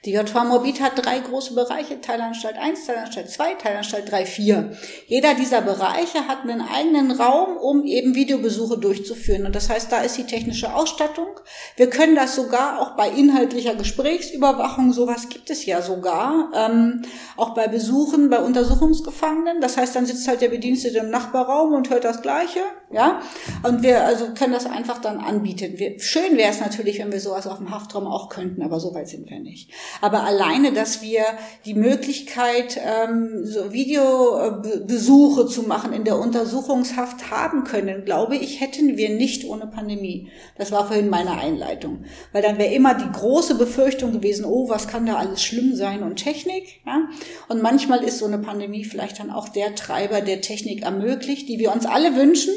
die 0.06 0.12
JV 0.12 0.44
Morbid 0.44 0.82
hat 0.82 1.04
drei 1.04 1.18
große 1.18 1.56
Bereiche, 1.56 2.00
Teilanstalt 2.00 2.58
1, 2.58 2.86
Teilanstalt 2.86 3.30
2, 3.30 3.54
Teilanstalt 3.56 4.12
3, 4.12 4.26
4. 4.26 4.72
Jeder 5.08 5.34
dieser 5.34 5.62
Bereiche 5.62 6.28
hat 6.28 6.44
einen 6.44 6.62
eigenen 6.62 7.12
Raum, 7.12 7.58
um 7.58 7.84
eben 7.86 8.14
Videobesuche 8.14 8.78
durchzuführen. 8.78 9.48
Und 9.48 9.56
das 9.56 9.70
heißt, 9.70 9.92
da 9.92 10.02
ist 10.02 10.18
die 10.18 10.26
technische 10.26 10.76
Ausstattung. 10.76 11.28
Wir 11.76 11.90
können 11.90 12.16
das 12.16 12.36
sogar 12.36 12.82
auch 12.82 12.96
bei 12.96 13.10
inhaltlicher 13.10 13.74
Gesprächsüberwachung, 13.74 14.94
sowas 14.94 15.28
gibt 15.30 15.50
es 15.50 15.66
ja 15.66 15.82
sogar, 15.82 16.52
ähm, 16.54 17.02
auch 17.36 17.56
bei 17.56 17.68
Besuchen 17.68 18.30
bei 18.30 18.40
Untersuchungsgefangenen. 18.40 19.60
Das 19.60 19.76
heißt, 19.76 19.96
dann 19.96 20.06
sitzt 20.06 20.28
halt 20.28 20.42
der 20.42 20.50
Bedienstete 20.50 21.00
im 21.00 21.10
Nachbarraum 21.10 21.74
und 21.74 21.90
hört 21.90 22.04
das 22.04 22.22
Gleiche, 22.22 22.60
ja. 22.92 23.22
Und 23.64 23.82
wir 23.82 24.04
also 24.04 24.28
können 24.38 24.54
das 24.54 24.66
einfach 24.66 25.00
dann 25.00 25.18
anbieten. 25.18 25.74
Wir, 25.78 26.00
schön 26.00 26.38
wäre 26.38 26.52
es 26.52 26.60
natürlich, 26.60 27.00
wenn 27.00 27.12
wir 27.12 27.20
sowas 27.20 27.48
auf 27.48 27.58
dem 27.58 27.72
Haftraum 27.72 28.06
auch 28.06 28.30
könnten, 28.30 28.62
aber 28.62 28.80
so 28.80 28.94
weit 28.94 29.10
sind 29.10 29.30
wir 29.30 29.40
nicht. 29.40 29.72
Aber 30.02 30.24
alleine, 30.24 30.72
dass 30.72 31.02
wir 31.02 31.24
die 31.66 31.74
Möglichkeit, 31.74 32.80
ähm, 32.84 33.42
so 33.44 33.74
Videobesuche 33.74 35.48
zu 35.48 35.64
machen 35.64 35.94
in 35.94 36.04
der 36.04 36.20
Untersuchungshaft 36.20 37.32
haben 37.32 37.64
können, 37.64 38.06
glaube 38.06 38.36
ich, 38.36 38.62
hätten 38.62 38.98
wir 38.98 39.10
nicht 39.10 39.46
ohne 39.46 39.68
Pandemie. 39.68 40.30
Das 40.58 40.72
war 40.72 40.88
vorhin 40.88 41.10
meine 41.10 41.32
Einleitung. 41.32 42.06
Weil 42.34 42.44
dann 42.44 42.60
wäre 42.60 42.74
immer 42.74 42.94
die 42.94 43.12
große 43.12 43.56
Befürchtung 43.56 44.14
gewesen, 44.14 44.46
oh, 44.46 44.70
was 44.70 44.88
kann 44.88 45.06
da 45.06 45.16
alles 45.16 45.44
schlimm 45.44 45.76
sein 45.76 46.04
und 46.04 46.18
Technik. 46.18 46.82
Ja? 46.86 47.10
Und 47.50 47.62
manchmal 47.64 48.04
ist 48.04 48.20
so 48.20 48.26
eine 48.26 48.38
Pandemie 48.38 48.86
vielleicht 48.86 49.20
dann 49.20 49.32
auch 49.32 49.50
der 49.50 49.74
Treiber, 49.76 50.22
der 50.22 50.42
Technik 50.42 50.84
ermöglicht, 50.84 51.50
die 51.50 51.58
wir 51.58 51.72
uns 51.72 51.86
alle 51.86 52.16
wünschen 52.16 52.54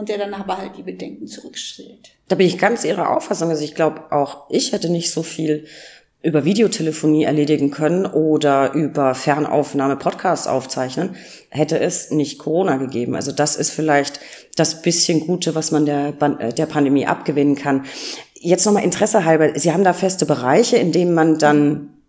und 0.00 0.08
der 0.08 0.18
dann 0.18 0.34
aber 0.34 0.58
halt 0.58 0.76
die 0.76 0.82
Bedenken 0.82 1.26
zurückstellt. 1.26 2.10
Da 2.28 2.36
bin 2.36 2.46
ich 2.46 2.58
ganz 2.58 2.84
Ihrer 2.84 3.14
Auffassung. 3.14 3.50
Also 3.50 3.62
ich 3.62 3.74
glaube, 3.74 4.10
auch 4.10 4.46
ich 4.48 4.72
hätte 4.72 4.90
nicht 4.90 5.10
so 5.12 5.22
viel 5.22 5.66
über 6.22 6.44
Videotelefonie 6.44 7.24
erledigen 7.24 7.70
können 7.70 8.04
oder 8.06 8.72
über 8.72 9.14
Fernaufnahme 9.14 9.96
Podcast 9.96 10.48
aufzeichnen, 10.48 11.16
hätte 11.48 11.78
es 11.78 12.10
nicht 12.10 12.38
Corona 12.38 12.76
gegeben. 12.76 13.14
Also 13.14 13.32
das 13.32 13.56
ist 13.56 13.70
vielleicht 13.70 14.20
das 14.56 14.82
bisschen 14.82 15.20
Gute, 15.26 15.54
was 15.54 15.70
man 15.70 15.86
der, 15.86 16.14
äh, 16.38 16.52
der 16.52 16.66
Pandemie 16.66 17.06
abgewinnen 17.06 17.56
kann. 17.56 17.84
Jetzt 18.34 18.66
nochmal 18.66 18.84
Interesse 18.84 19.24
halber. 19.24 19.58
Sie 19.58 19.72
haben 19.72 19.84
da 19.84 19.92
feste 19.92 20.26
Bereiche, 20.26 20.76
in 20.76 20.92
denen 20.92 21.14
man 21.14 21.38
dann 21.38 21.99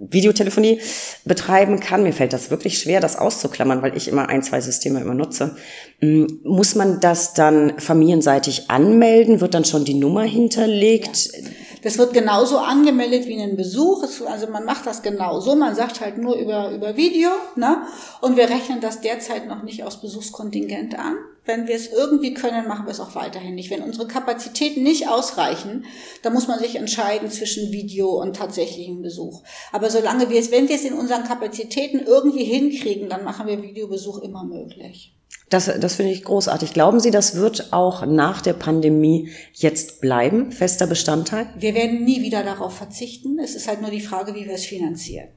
Videotelefonie 0.00 0.80
betreiben 1.24 1.78
kann. 1.78 2.02
Mir 2.02 2.12
fällt 2.12 2.32
das 2.32 2.50
wirklich 2.50 2.78
schwer, 2.78 3.00
das 3.00 3.16
auszuklammern, 3.16 3.82
weil 3.82 3.96
ich 3.96 4.08
immer 4.08 4.28
ein, 4.28 4.42
zwei 4.42 4.60
Systeme 4.60 5.00
immer 5.00 5.14
nutze. 5.14 5.56
Hm, 6.00 6.40
muss 6.42 6.74
man 6.74 7.00
das 7.00 7.34
dann 7.34 7.78
familienseitig 7.78 8.70
anmelden? 8.70 9.40
Wird 9.40 9.54
dann 9.54 9.64
schon 9.64 9.84
die 9.84 9.94
Nummer 9.94 10.22
hinterlegt? 10.22 11.30
Ja. 11.32 11.48
Das 11.82 11.96
wird 11.96 12.12
genauso 12.12 12.58
angemeldet 12.58 13.26
wie 13.26 13.40
ein 13.40 13.56
Besuch. 13.56 14.04
Also 14.26 14.48
man 14.48 14.64
macht 14.64 14.86
das 14.86 15.02
genauso. 15.02 15.56
Man 15.56 15.74
sagt 15.74 16.00
halt 16.00 16.18
nur 16.18 16.36
über, 16.36 16.70
über 16.72 16.96
Video. 16.96 17.30
Ne? 17.56 17.82
Und 18.20 18.36
wir 18.36 18.50
rechnen 18.50 18.80
das 18.80 19.00
derzeit 19.00 19.46
noch 19.46 19.62
nicht 19.62 19.84
aus 19.84 20.00
Besuchskontingent 20.00 20.98
an. 20.98 21.16
Wenn 21.46 21.66
wir 21.66 21.74
es 21.74 21.88
irgendwie 21.88 22.34
können, 22.34 22.68
machen 22.68 22.86
wir 22.86 22.92
es 22.92 23.00
auch 23.00 23.14
weiterhin 23.14 23.54
nicht. 23.54 23.70
Wenn 23.70 23.82
unsere 23.82 24.06
Kapazitäten 24.06 24.82
nicht 24.82 25.08
ausreichen, 25.08 25.84
dann 26.22 26.32
muss 26.32 26.48
man 26.48 26.58
sich 26.58 26.76
entscheiden 26.76 27.30
zwischen 27.30 27.72
Video 27.72 28.20
und 28.20 28.36
tatsächlichem 28.36 29.02
Besuch. 29.02 29.42
Aber 29.72 29.90
solange 29.90 30.28
wir 30.30 30.38
es, 30.38 30.50
wenn 30.50 30.68
wir 30.68 30.76
es 30.76 30.84
in 30.84 30.94
unseren 30.94 31.24
Kapazitäten 31.24 32.00
irgendwie 32.00 32.44
hinkriegen, 32.44 33.08
dann 33.08 33.24
machen 33.24 33.46
wir 33.46 33.62
Videobesuch 33.62 34.18
immer 34.18 34.44
möglich. 34.44 35.14
Das, 35.48 35.66
das 35.80 35.96
finde 35.96 36.12
ich 36.12 36.22
großartig. 36.22 36.72
Glauben 36.74 37.00
Sie, 37.00 37.10
das 37.10 37.34
wird 37.34 37.72
auch 37.72 38.06
nach 38.06 38.40
der 38.40 38.52
Pandemie 38.52 39.30
jetzt 39.52 40.00
bleiben, 40.00 40.52
fester 40.52 40.86
Bestandteil? 40.86 41.48
Wir 41.58 41.74
werden 41.74 42.04
nie 42.04 42.22
wieder 42.22 42.44
darauf 42.44 42.76
verzichten. 42.76 43.38
Es 43.40 43.56
ist 43.56 43.66
halt 43.66 43.80
nur 43.80 43.90
die 43.90 44.00
Frage, 44.00 44.34
wie 44.34 44.46
wir 44.46 44.54
es 44.54 44.64
finanzieren. 44.64 45.28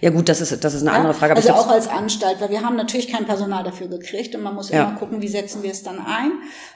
Ja 0.00 0.10
gut, 0.10 0.28
das 0.28 0.40
ist, 0.40 0.64
das 0.64 0.74
ist 0.74 0.82
eine 0.82 0.90
ja, 0.90 0.96
andere 0.96 1.14
Frage. 1.14 1.36
also 1.36 1.52
auch 1.52 1.68
als 1.68 1.88
Anstalt, 1.88 2.40
weil 2.40 2.50
wir 2.50 2.62
haben 2.62 2.76
natürlich 2.76 3.08
kein 3.08 3.26
Personal 3.26 3.64
dafür 3.64 3.88
gekriegt 3.88 4.34
und 4.34 4.42
man 4.42 4.54
muss 4.54 4.70
ja. 4.70 4.82
immer 4.82 4.98
gucken, 4.98 5.22
wie 5.22 5.28
setzen 5.28 5.62
wir 5.62 5.70
es 5.70 5.82
dann 5.82 5.98
ein. 5.98 6.32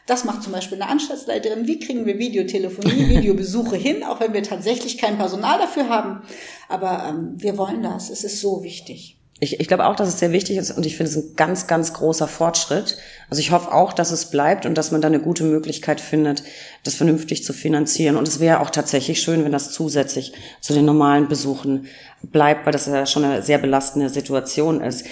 Das 0.06 0.24
macht 0.24 0.42
zum 0.42 0.52
Beispiel 0.52 0.80
eine 0.80 0.90
Anstaltsleiterin. 0.90 1.66
Wie 1.66 1.78
kriegen 1.78 2.06
wir 2.06 2.18
Videotelefonie, 2.18 3.08
Videobesuche 3.08 3.76
hin, 3.76 4.04
auch 4.04 4.20
wenn 4.20 4.32
wir 4.32 4.42
tatsächlich 4.42 4.98
kein 4.98 5.16
Personal 5.16 5.58
dafür 5.58 5.88
haben. 5.88 6.22
Aber 6.68 7.06
ähm, 7.08 7.34
wir 7.36 7.56
wollen 7.58 7.82
das. 7.82 8.10
Es 8.10 8.24
ist 8.24 8.40
so 8.40 8.62
wichtig. 8.62 9.18
Ich, 9.44 9.60
ich 9.60 9.68
glaube 9.68 9.84
auch, 9.84 9.94
dass 9.94 10.08
es 10.08 10.18
sehr 10.18 10.32
wichtig 10.32 10.56
ist 10.56 10.70
und 10.70 10.86
ich 10.86 10.96
finde 10.96 11.10
es 11.10 11.16
ein 11.18 11.36
ganz, 11.36 11.66
ganz 11.66 11.92
großer 11.92 12.26
Fortschritt. 12.26 12.96
Also 13.28 13.40
ich 13.40 13.50
hoffe 13.50 13.72
auch, 13.72 13.92
dass 13.92 14.10
es 14.10 14.30
bleibt 14.30 14.64
und 14.64 14.78
dass 14.78 14.90
man 14.90 15.02
da 15.02 15.08
eine 15.08 15.20
gute 15.20 15.44
Möglichkeit 15.44 16.00
findet, 16.00 16.42
das 16.82 16.94
vernünftig 16.94 17.44
zu 17.44 17.52
finanzieren. 17.52 18.16
Und 18.16 18.26
es 18.26 18.40
wäre 18.40 18.60
auch 18.60 18.70
tatsächlich 18.70 19.20
schön, 19.20 19.44
wenn 19.44 19.52
das 19.52 19.70
zusätzlich 19.70 20.32
zu 20.62 20.72
den 20.72 20.86
normalen 20.86 21.28
Besuchen 21.28 21.88
bleibt, 22.22 22.64
weil 22.64 22.72
das 22.72 22.86
ja 22.86 23.04
schon 23.04 23.24
eine 23.24 23.42
sehr 23.42 23.58
belastende 23.58 24.08
Situation 24.08 24.80
ist. 24.80 25.04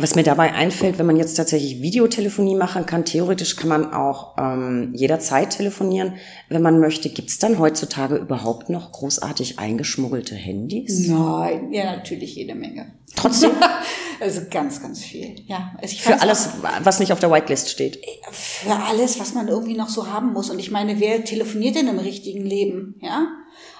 Was 0.00 0.14
mir 0.14 0.22
dabei 0.22 0.54
einfällt, 0.54 0.98
wenn 0.98 1.06
man 1.06 1.16
jetzt 1.16 1.34
tatsächlich 1.34 1.82
Videotelefonie 1.82 2.54
machen 2.54 2.86
kann, 2.86 3.04
theoretisch 3.04 3.56
kann 3.56 3.68
man 3.68 3.92
auch 3.92 4.36
ähm, 4.38 4.92
jederzeit 4.94 5.50
telefonieren, 5.50 6.14
wenn 6.48 6.62
man 6.62 6.80
möchte. 6.80 7.10
Gibt 7.10 7.28
es 7.28 7.38
dann 7.38 7.58
heutzutage 7.58 8.16
überhaupt 8.16 8.70
noch 8.70 8.92
großartig 8.92 9.58
eingeschmuggelte 9.58 10.34
Handys? 10.34 11.06
Nein, 11.08 11.72
ja 11.72 11.84
natürlich 11.96 12.34
jede 12.34 12.54
Menge. 12.54 12.92
Trotzdem? 13.14 13.50
also 14.20 14.40
ganz, 14.50 14.80
ganz 14.80 15.04
viel. 15.04 15.36
Ja, 15.46 15.72
also 15.80 15.96
für 15.96 16.20
alles, 16.20 16.48
auch, 16.48 16.84
was 16.84 16.98
nicht 16.98 17.12
auf 17.12 17.20
der 17.20 17.30
Whitelist 17.30 17.68
steht. 17.68 17.98
Für 18.30 18.76
alles, 18.76 19.20
was 19.20 19.34
man 19.34 19.48
irgendwie 19.48 19.76
noch 19.76 19.88
so 19.88 20.06
haben 20.06 20.32
muss. 20.32 20.48
Und 20.48 20.58
ich 20.58 20.70
meine, 20.70 21.00
wer 21.00 21.24
telefoniert 21.24 21.76
denn 21.76 21.88
im 21.88 21.98
richtigen 21.98 22.44
Leben? 22.46 22.94
Ja, 23.00 23.26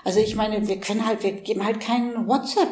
also 0.05 0.21
ich 0.21 0.37
meine, 0.37 0.66
wir 0.68 0.81
können 0.81 1.07
halt, 1.07 1.23
wir 1.23 1.33
geben 1.33 1.64
halt 1.64 1.81
keinen 1.81 2.27
WhatsApp. 2.27 2.68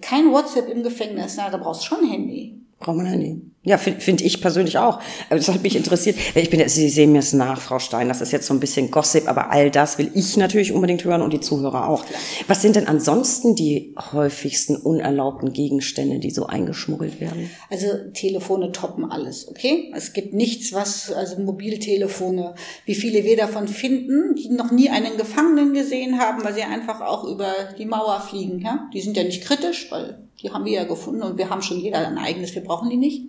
Kein 0.00 0.32
WhatsApp 0.32 0.68
im 0.68 0.82
Gefängnis, 0.82 1.36
na, 1.36 1.50
da 1.50 1.56
brauchst 1.56 1.82
du 1.82 1.86
schon 1.86 2.04
ein 2.04 2.10
Handy. 2.10 2.60
Braucht 2.78 2.96
man 2.96 3.06
ein 3.06 3.12
Handy. 3.12 3.53
Ja, 3.66 3.78
finde 3.78 4.00
find 4.00 4.20
ich 4.20 4.42
persönlich 4.42 4.76
auch. 4.76 5.00
Aber 5.30 5.38
das 5.38 5.48
hat 5.48 5.62
mich 5.62 5.74
interessiert. 5.74 6.18
Ich 6.34 6.50
bin, 6.50 6.66
Sie 6.68 6.90
sehen 6.90 7.12
mir 7.12 7.20
es 7.20 7.32
nach, 7.32 7.60
Frau 7.60 7.78
Stein. 7.78 8.08
Das 8.08 8.20
ist 8.20 8.30
jetzt 8.30 8.46
so 8.46 8.52
ein 8.52 8.60
bisschen 8.60 8.90
Gossip, 8.90 9.26
aber 9.26 9.50
all 9.50 9.70
das 9.70 9.96
will 9.96 10.10
ich 10.14 10.36
natürlich 10.36 10.72
unbedingt 10.72 11.04
hören 11.04 11.22
und 11.22 11.32
die 11.32 11.40
Zuhörer 11.40 11.88
auch. 11.88 12.04
Was 12.46 12.60
sind 12.60 12.76
denn 12.76 12.86
ansonsten 12.86 13.54
die 13.54 13.94
häufigsten 14.12 14.76
unerlaubten 14.76 15.54
Gegenstände, 15.54 16.18
die 16.18 16.30
so 16.30 16.46
eingeschmuggelt 16.46 17.20
werden? 17.20 17.50
Also 17.70 17.86
Telefone 18.12 18.70
toppen 18.72 19.10
alles, 19.10 19.48
okay? 19.48 19.90
Es 19.96 20.12
gibt 20.12 20.34
nichts, 20.34 20.74
was, 20.74 21.10
also 21.10 21.40
Mobiltelefone, 21.40 22.54
wie 22.84 22.94
viele 22.94 23.24
wir 23.24 23.38
davon 23.38 23.66
finden, 23.66 24.34
die 24.34 24.50
noch 24.50 24.72
nie 24.72 24.90
einen 24.90 25.16
Gefangenen 25.16 25.72
gesehen 25.72 26.18
haben, 26.18 26.44
weil 26.44 26.54
sie 26.54 26.62
einfach 26.62 27.00
auch 27.00 27.24
über 27.24 27.50
die 27.78 27.86
Mauer 27.86 28.20
fliegen, 28.20 28.60
ja? 28.60 28.90
Die 28.92 29.00
sind 29.00 29.16
ja 29.16 29.24
nicht 29.24 29.42
kritisch, 29.42 29.90
weil 29.90 30.18
die 30.40 30.50
haben 30.50 30.64
wir 30.64 30.72
ja 30.72 30.84
gefunden 30.84 31.22
und 31.22 31.38
wir 31.38 31.50
haben 31.50 31.62
schon 31.62 31.80
jeder 31.80 32.06
ein 32.06 32.18
eigenes, 32.18 32.54
wir 32.54 32.62
brauchen 32.62 32.90
die 32.90 32.96
nicht. 32.96 33.22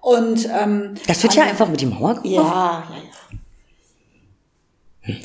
Und 0.00 0.48
ähm, 0.52 0.94
das 1.06 1.22
wird 1.22 1.34
ja 1.34 1.44
einfach 1.44 1.68
mit 1.68 1.80
die 1.80 1.86
Mauer 1.86 2.14
gemacht. 2.14 2.24
Ja, 2.24 2.84
ja, 2.90 2.96
ja. 2.96 3.38
Hm. 5.00 5.16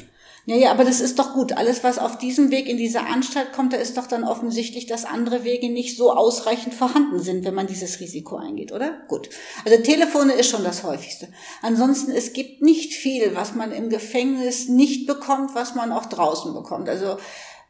Ja, 0.46 0.58
ja, 0.58 0.72
aber 0.72 0.84
das 0.84 1.00
ist 1.00 1.20
doch 1.20 1.34
gut. 1.34 1.54
Alles, 1.54 1.86
was 1.86 1.98
auf 1.98 2.18
diesem 2.18 2.52
Weg 2.52 2.68
in 2.68 2.76
diese 2.76 3.06
Anstalt 3.06 3.54
kommt, 3.54 3.72
da 3.72 3.78
ist 3.78 3.96
doch 3.96 4.08
dann 4.08 4.26
offensichtlich, 4.26 4.88
dass 4.88 5.06
andere 5.06 5.46
Wege 5.46 5.70
nicht 5.70 5.96
so 5.96 6.12
ausreichend 6.12 6.74
vorhanden 6.74 7.22
sind, 7.22 7.46
wenn 7.46 7.54
man 7.54 7.66
dieses 7.66 8.02
Risiko 8.02 8.36
eingeht, 8.36 8.74
oder? 8.74 8.92
Gut. 9.08 9.30
Also 9.64 9.82
Telefone 9.82 10.34
ist 10.34 10.50
schon 10.50 10.66
das 10.66 10.84
häufigste. 10.84 11.30
Ansonsten, 11.62 12.12
es 12.12 12.34
gibt 12.34 12.62
nicht 12.62 12.94
viel, 12.94 13.36
was 13.36 13.56
man 13.56 13.72
im 13.72 13.90
Gefängnis 13.90 14.68
nicht 14.68 15.08
bekommt, 15.08 15.56
was 15.56 15.76
man 15.76 15.94
auch 15.94 16.08
draußen 16.08 16.54
bekommt. 16.54 16.90
Also 16.90 17.16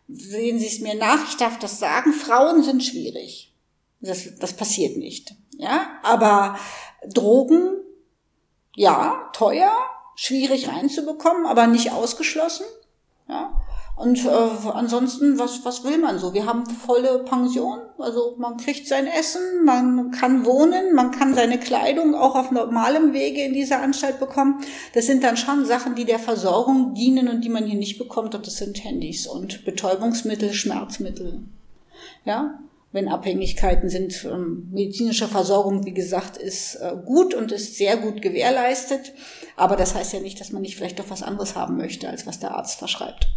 sehen 0.07 0.59
Sie 0.59 0.67
es 0.67 0.79
mir 0.79 0.95
nach, 0.95 1.27
ich 1.27 1.37
darf 1.37 1.59
das 1.59 1.79
sagen, 1.79 2.13
Frauen 2.13 2.63
sind 2.63 2.83
schwierig. 2.83 3.53
Das, 4.01 4.35
das 4.39 4.53
passiert 4.53 4.97
nicht. 4.97 5.33
Ja, 5.57 5.99
aber 6.03 6.57
Drogen, 7.07 7.77
ja, 8.75 9.29
teuer, 9.33 9.71
schwierig 10.15 10.67
reinzubekommen, 10.67 11.45
aber 11.45 11.67
nicht 11.67 11.91
ausgeschlossen. 11.91 12.65
Ja. 13.27 13.61
Und 13.95 14.25
äh, 14.25 14.29
ansonsten, 14.73 15.37
was, 15.37 15.63
was 15.65 15.83
will 15.83 15.99
man 15.99 16.17
so? 16.17 16.33
Wir 16.33 16.47
haben 16.47 16.65
volle 16.65 17.23
Pension, 17.25 17.79
also 17.99 18.35
man 18.37 18.57
kriegt 18.57 18.87
sein 18.87 19.05
Essen, 19.05 19.63
man 19.65 20.09
kann 20.09 20.45
wohnen, 20.45 20.95
man 20.95 21.11
kann 21.11 21.35
seine 21.35 21.59
Kleidung 21.59 22.15
auch 22.15 22.35
auf 22.35 22.49
normalem 22.49 23.13
Wege 23.13 23.43
in 23.43 23.53
dieser 23.53 23.81
Anstalt 23.81 24.19
bekommen. 24.19 24.61
Das 24.95 25.05
sind 25.05 25.23
dann 25.23 25.37
schon 25.37 25.65
Sachen, 25.65 25.93
die 25.93 26.05
der 26.05 26.17
Versorgung 26.17 26.95
dienen 26.95 27.27
und 27.27 27.41
die 27.41 27.49
man 27.49 27.65
hier 27.65 27.77
nicht 27.77 27.99
bekommt. 27.99 28.33
Und 28.33 28.47
das 28.47 28.57
sind 28.57 28.83
Handys 28.83 29.27
und 29.27 29.63
Betäubungsmittel, 29.63 30.53
Schmerzmittel. 30.53 31.41
Ja, 32.25 32.59
wenn 32.93 33.07
Abhängigkeiten 33.07 33.89
sind. 33.89 34.25
Ähm, 34.25 34.69
medizinische 34.71 35.27
Versorgung, 35.27 35.85
wie 35.85 35.93
gesagt, 35.93 36.37
ist 36.37 36.75
äh, 36.75 36.95
gut 37.05 37.35
und 37.35 37.51
ist 37.51 37.75
sehr 37.75 37.97
gut 37.97 38.23
gewährleistet. 38.23 39.13
Aber 39.55 39.75
das 39.75 39.93
heißt 39.93 40.13
ja 40.13 40.19
nicht, 40.19 40.39
dass 40.39 40.51
man 40.51 40.63
nicht 40.63 40.77
vielleicht 40.77 40.97
doch 40.97 41.09
was 41.09 41.21
anderes 41.21 41.55
haben 41.55 41.77
möchte, 41.77 42.09
als 42.09 42.25
was 42.25 42.39
der 42.39 42.55
Arzt 42.55 42.79
verschreibt. 42.79 43.27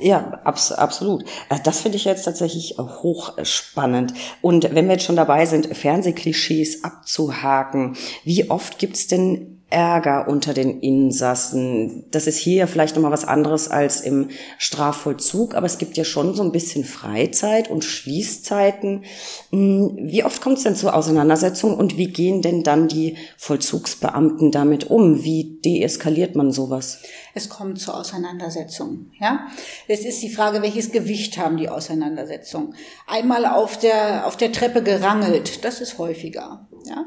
Ja, 0.00 0.40
abs 0.44 0.72
absolut. 0.72 1.24
Äh, 1.48 1.58
das 1.64 1.80
finde 1.80 1.96
ich 1.96 2.04
jetzt 2.04 2.24
tatsächlich 2.24 2.76
hochspannend. 2.78 4.14
Und 4.40 4.74
wenn 4.74 4.86
wir 4.86 4.94
jetzt 4.94 5.04
schon 5.04 5.16
dabei 5.16 5.46
sind, 5.46 5.76
Fernsehklischees 5.76 6.84
abzuhaken, 6.84 7.96
wie 8.24 8.50
oft 8.50 8.78
gibt's 8.78 9.06
denn 9.06 9.62
Ärger 9.70 10.28
unter 10.28 10.54
den 10.54 10.80
Insassen. 10.80 12.04
Das 12.10 12.26
ist 12.26 12.38
hier 12.38 12.68
vielleicht 12.68 12.94
nochmal 12.94 13.10
was 13.10 13.24
anderes 13.24 13.68
als 13.68 14.00
im 14.00 14.28
Strafvollzug, 14.56 15.54
aber 15.54 15.66
es 15.66 15.78
gibt 15.78 15.96
ja 15.96 16.04
schon 16.04 16.34
so 16.34 16.42
ein 16.42 16.52
bisschen 16.52 16.84
Freizeit 16.84 17.70
und 17.70 17.82
Schließzeiten. 17.82 19.04
Hm, 19.50 19.98
wie 20.00 20.22
oft 20.22 20.40
kommt 20.40 20.58
es 20.58 20.64
denn 20.64 20.76
zur 20.76 20.94
Auseinandersetzung 20.94 21.76
und 21.76 21.96
wie 21.96 22.06
gehen 22.06 22.40
denn 22.40 22.62
dann 22.62 22.86
die 22.86 23.16
Vollzugsbeamten 23.36 24.52
damit 24.52 24.90
um? 24.90 25.24
Wie 25.24 25.58
deeskaliert 25.64 26.36
man 26.36 26.52
sowas? 26.52 27.00
Es 27.34 27.48
kommt 27.48 27.80
zur 27.80 27.98
Auseinandersetzung. 27.98 29.10
Ja, 29.18 29.48
es 29.88 30.04
ist 30.04 30.22
die 30.22 30.30
Frage, 30.30 30.62
welches 30.62 30.92
Gewicht 30.92 31.36
haben 31.36 31.56
die 31.56 31.68
Auseinandersetzungen? 31.68 32.74
Einmal 33.08 33.44
auf 33.44 33.78
der 33.78 34.26
auf 34.26 34.36
der 34.36 34.52
Treppe 34.52 34.82
gerangelt, 34.82 35.64
das 35.64 35.80
ist 35.80 35.98
häufiger. 35.98 36.68
Ja, 36.86 37.06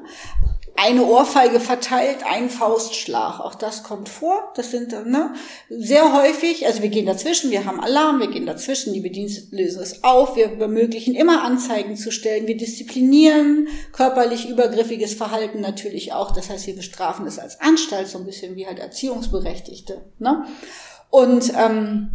eine 0.80 1.04
Ohrfeige 1.04 1.60
verteilt, 1.60 2.20
ein 2.24 2.52
Faustschlag. 2.52 3.40
Auch 3.40 3.56
das 3.56 3.82
kommt 3.82 4.10
vor. 4.10 4.52
Das 4.56 4.70
sind 4.70 4.92
ne, 5.08 5.34
sehr 5.70 6.14
häufig, 6.14 6.68
also 6.68 6.84
wir 6.84 6.90
gehen 6.90 7.08
dazwischen, 7.08 7.50
wir 7.50 7.66
haben 7.66 7.80
Alarm, 7.80 8.20
wir 8.20 8.28
gehen 8.28 8.46
dazwischen, 8.46 8.94
die 8.94 9.02
Bediensteten 9.02 9.58
lösen 9.58 9.82
es 9.82 10.04
auf, 10.04 10.36
wir 10.36 10.60
ermöglichen 10.60 11.16
immer 11.16 11.44
Anzeigen 11.44 11.98
zu 11.98 12.12
stellen, 12.12 12.46
wir 12.46 12.58
disziplinieren 12.58 13.70
körperlich 13.92 14.48
übergriffiges 14.48 15.16
Verhalten 15.16 15.62
natürlich 15.62 16.14
auch. 16.14 16.30
Das 16.30 16.52
heißt, 16.52 16.68
wir 16.68 16.76
bestrafen 16.76 17.26
es 17.26 17.40
als 17.40 17.60
Anstalt 17.60 18.08
so 18.08 18.20
ein 18.20 18.26
bisschen 18.28 18.56
wie 18.56 18.68
halt 18.68 18.78
Erziehungsberechtigte. 18.78 20.06
Ne? 20.20 20.46
Und 21.10 21.54
ähm, 21.58 22.12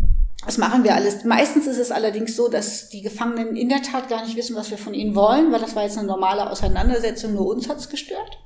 das 0.46 0.58
machen 0.58 0.84
wir 0.84 0.94
alles. 0.94 1.24
Meistens 1.24 1.66
ist 1.66 1.78
es 1.78 1.90
allerdings 1.90 2.36
so, 2.36 2.46
dass 2.46 2.90
die 2.90 3.02
Gefangenen 3.02 3.56
in 3.56 3.68
der 3.68 3.82
Tat 3.82 4.08
gar 4.08 4.24
nicht 4.24 4.36
wissen, 4.36 4.54
was 4.54 4.70
wir 4.70 4.78
von 4.78 4.94
ihnen 4.94 5.16
wollen, 5.16 5.50
weil 5.50 5.60
das 5.60 5.74
war 5.74 5.82
jetzt 5.82 5.98
eine 5.98 6.06
normale 6.06 6.48
Auseinandersetzung, 6.48 7.34
nur 7.34 7.48
uns 7.48 7.68
hat's 7.68 7.88
gestört. 7.88 8.38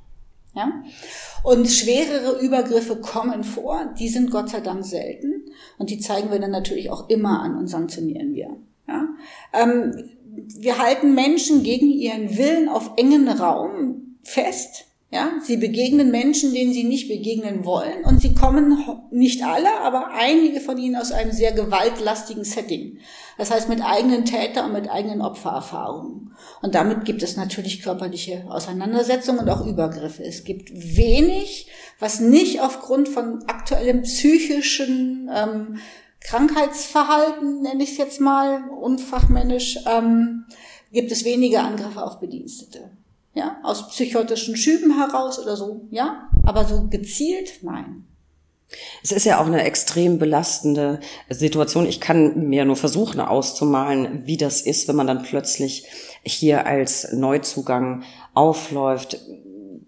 Ja? 0.57 0.83
Und 1.45 1.69
schwerere 1.69 2.41
Übergriffe 2.41 2.97
kommen 2.97 3.45
vor, 3.45 3.95
die 3.99 4.09
sind 4.09 4.31
Gott 4.31 4.49
sei 4.49 4.61
Dank 4.61 4.85
selten 4.85 5.45
und 5.79 5.91
die 5.91 6.01
zeigen 6.01 6.31
wir 6.31 6.41
dann 6.41 6.51
natürlich 6.51 6.91
auch 6.91 7.09
immer 7.09 7.43
an 7.43 7.57
und 7.57 7.69
sanktionieren 7.69 8.35
wir. 8.35 8.57
Ja? 8.89 9.09
Ähm, 9.53 10.11
wir 10.59 10.79
halten 10.79 11.15
Menschen 11.15 11.63
gegen 11.63 11.91
ihren 11.91 12.37
Willen 12.37 12.69
auf 12.69 12.93
engen 12.97 13.29
Raum 13.29 14.17
fest 14.23 14.86
ja, 15.17 15.33
sie 15.43 15.57
begegnen 15.57 16.11
Menschen, 16.11 16.53
denen 16.53 16.75
sie 16.75 16.85
nicht 16.85 17.09
begegnen 17.09 17.65
wollen 17.65 18.05
und 18.05 18.21
sie 18.21 18.35
kommen 18.35 18.77
nicht 19.11 19.43
alle, 19.43 19.81
aber 19.81 20.11
einige 20.13 20.61
von 20.61 20.77
ihnen 20.77 20.95
aus 20.97 21.11
einem 21.11 21.33
sehr 21.33 21.53
gewaltlastigen 21.53 22.45
Setting. 22.45 22.99
Das 23.39 23.51
heißt 23.51 23.71
mit 23.71 23.81
eigenen 23.83 24.27
Täter 24.27 24.67
und 24.67 24.75
mit 24.75 24.91
eigenen 24.91 25.23
Opfererfahrungen. 25.23 26.37
Und 26.61 26.75
damit 26.75 27.07
gibt 27.07 27.23
es 27.23 27.37
natürlich 27.37 27.83
körperliche 27.83 28.45
Auseinandersetzungen 28.51 29.41
und 29.41 29.49
auch 29.49 29.67
Übergriffe. 29.67 30.23
Es 30.23 30.45
gibt 30.45 30.71
wenig, 30.71 31.69
was 31.99 32.21
nicht 32.21 32.61
aufgrund 32.61 33.09
von 33.09 33.43
aktuellem 33.47 34.03
psychischen 34.03 35.31
ähm, 35.35 35.79
Krankheitsverhalten, 36.21 37.63
nenne 37.63 37.83
ich 37.83 37.93
es 37.93 37.97
jetzt 37.97 38.21
mal, 38.21 38.69
unfachmännisch, 38.69 39.79
ähm, 39.87 40.45
gibt 40.93 41.11
es 41.11 41.25
wenige 41.25 41.61
Angriffe 41.61 42.05
auf 42.05 42.21
Bedienstete 42.21 42.91
ja, 43.37 43.59
aus 43.63 43.89
psychotischen 43.89 44.57
Schüben 44.57 44.97
heraus 44.97 45.39
oder 45.39 45.57
so, 45.57 45.87
ja, 45.91 46.31
aber 46.45 46.65
so 46.65 46.89
gezielt, 46.89 47.63
nein. 47.63 48.07
Es 49.05 49.13
ist 49.13 49.27
ja 49.27 49.41
auch 49.41 49.47
eine 49.47 49.63
extrem 49.63 50.19
belastende 50.19 50.99
Situation. 51.29 51.87
Ich 51.87 52.01
kann 52.01 52.49
mir 52.49 52.65
nur 52.65 52.75
versuchen 52.75 53.21
auszumalen, 53.21 54.23
wie 54.25 54.39
das 54.39 54.63
ist, 54.63 54.89
wenn 54.89 54.97
man 54.97 55.07
dann 55.07 55.23
plötzlich 55.23 55.87
hier 56.25 56.67
als 56.67 57.13
Neuzugang 57.13 58.03
aufläuft. 58.35 59.21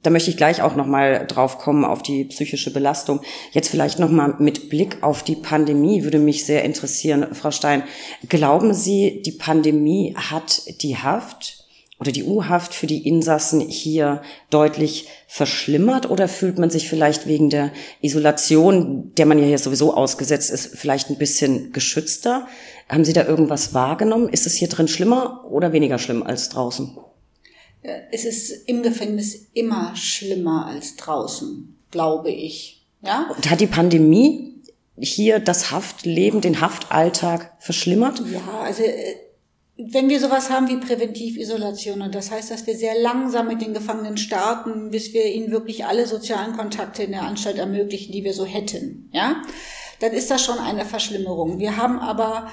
Da 0.03 0.11
möchte 0.11 0.31
ich 0.31 0.37
gleich 0.37 0.63
auch 0.63 0.77
noch 0.77 0.87
mal 0.87 1.27
drauf 1.27 1.59
kommen 1.59 1.85
auf 1.85 2.03
die 2.03 2.27
psychische 2.27 2.73
Belastung. 2.73 3.21
Jetzt 3.51 3.69
vielleicht 3.69 3.99
noch 3.99 4.11
mal 4.11 4.37
mit 4.39 4.69
Blick 4.69 5.03
auf 5.03 5.25
die 5.25 5.35
Pandemie 5.35 6.05
würde 6.05 6.21
mich 6.21 6.45
sehr 6.45 6.65
interessieren, 6.65 7.35
Frau 7.35 7.51
Stein. 7.51 7.83
Glauben 8.29 8.75
Sie, 8.75 9.23
die 9.23 9.33
Pandemie 9.33 10.15
hat 10.17 10.83
die 10.83 10.99
Haft 10.99 11.58
oder 12.01 12.13
die 12.13 12.25
U-Haft 12.25 12.75
für 12.75 12.87
die 12.87 13.07
Insassen 13.07 13.61
hier 13.61 14.23
deutlich 14.51 15.09
verschlimmert 15.27 16.09
oder 16.09 16.29
fühlt 16.29 16.59
man 16.59 16.71
sich 16.71 16.89
vielleicht 16.89 17.27
wegen 17.27 17.51
der 17.51 17.73
Isolation, 18.01 19.13
der 19.17 19.27
man 19.27 19.39
ja 19.39 19.47
hier 19.47 19.59
sowieso 19.59 19.95
ausgesetzt 19.95 20.51
ist, 20.51 20.77
vielleicht 20.77 21.11
ein 21.11 21.19
bisschen 21.19 21.73
geschützter? 21.73 22.47
Haben 22.89 23.05
Sie 23.05 23.13
da 23.13 23.25
irgendwas 23.25 23.75
wahrgenommen? 23.75 24.29
Ist 24.29 24.47
es 24.47 24.55
hier 24.55 24.69
drin 24.69 24.89
schlimmer 24.89 25.45
oder 25.51 25.73
weniger 25.73 25.99
schlimm 25.99 26.23
als 26.23 26.49
draußen? 26.49 26.97
Es 28.13 28.25
ist 28.25 28.69
im 28.69 28.83
Gefängnis 28.83 29.47
immer 29.55 29.95
schlimmer 29.97 30.67
als 30.67 30.97
draußen, 30.97 31.77
glaube 31.91 32.31
ich. 32.31 32.87
Ja? 33.03 33.31
Und 33.35 33.51
hat 33.51 33.61
die 33.61 33.67
Pandemie 33.67 34.55
hier 35.01 35.39
das 35.39 35.71
Haftleben, 35.71 36.41
den 36.41 36.61
Haftalltag 36.61 37.53
verschlimmert? 37.61 38.23
Ja, 38.33 38.61
also 38.63 38.83
äh, 38.83 39.15
wenn 39.81 40.09
wir 40.09 40.19
sowas 40.19 40.51
haben 40.51 40.69
wie 40.69 40.77
Präventivisolation, 40.77 42.03
und 42.03 42.15
das 42.15 42.33
heißt, 42.33 42.51
dass 42.51 42.67
wir 42.67 42.77
sehr 42.77 43.01
langsam 43.01 43.47
mit 43.47 43.63
den 43.63 43.75
Gefangenen 43.75 44.17
starten, 44.17 44.91
bis 44.91 45.13
wir 45.13 45.27
ihnen 45.27 45.53
wirklich 45.53 45.87
alle 45.87 46.07
sozialen 46.07 46.57
Kontakte 46.57 47.05
in 47.05 47.13
der 47.13 47.23
Anstalt 47.23 47.59
ermöglichen, 47.59 48.11
die 48.11 48.25
wir 48.25 48.35
so 48.35 48.45
hätten, 48.45 49.09
ja, 49.13 49.41
dann 50.01 50.13
ist 50.13 50.33
das 50.33 50.45
schon 50.45 50.59
eine 50.59 50.85
Verschlimmerung. 50.85 51.61
Wir 51.61 51.77
haben 51.77 52.01
aber 52.01 52.51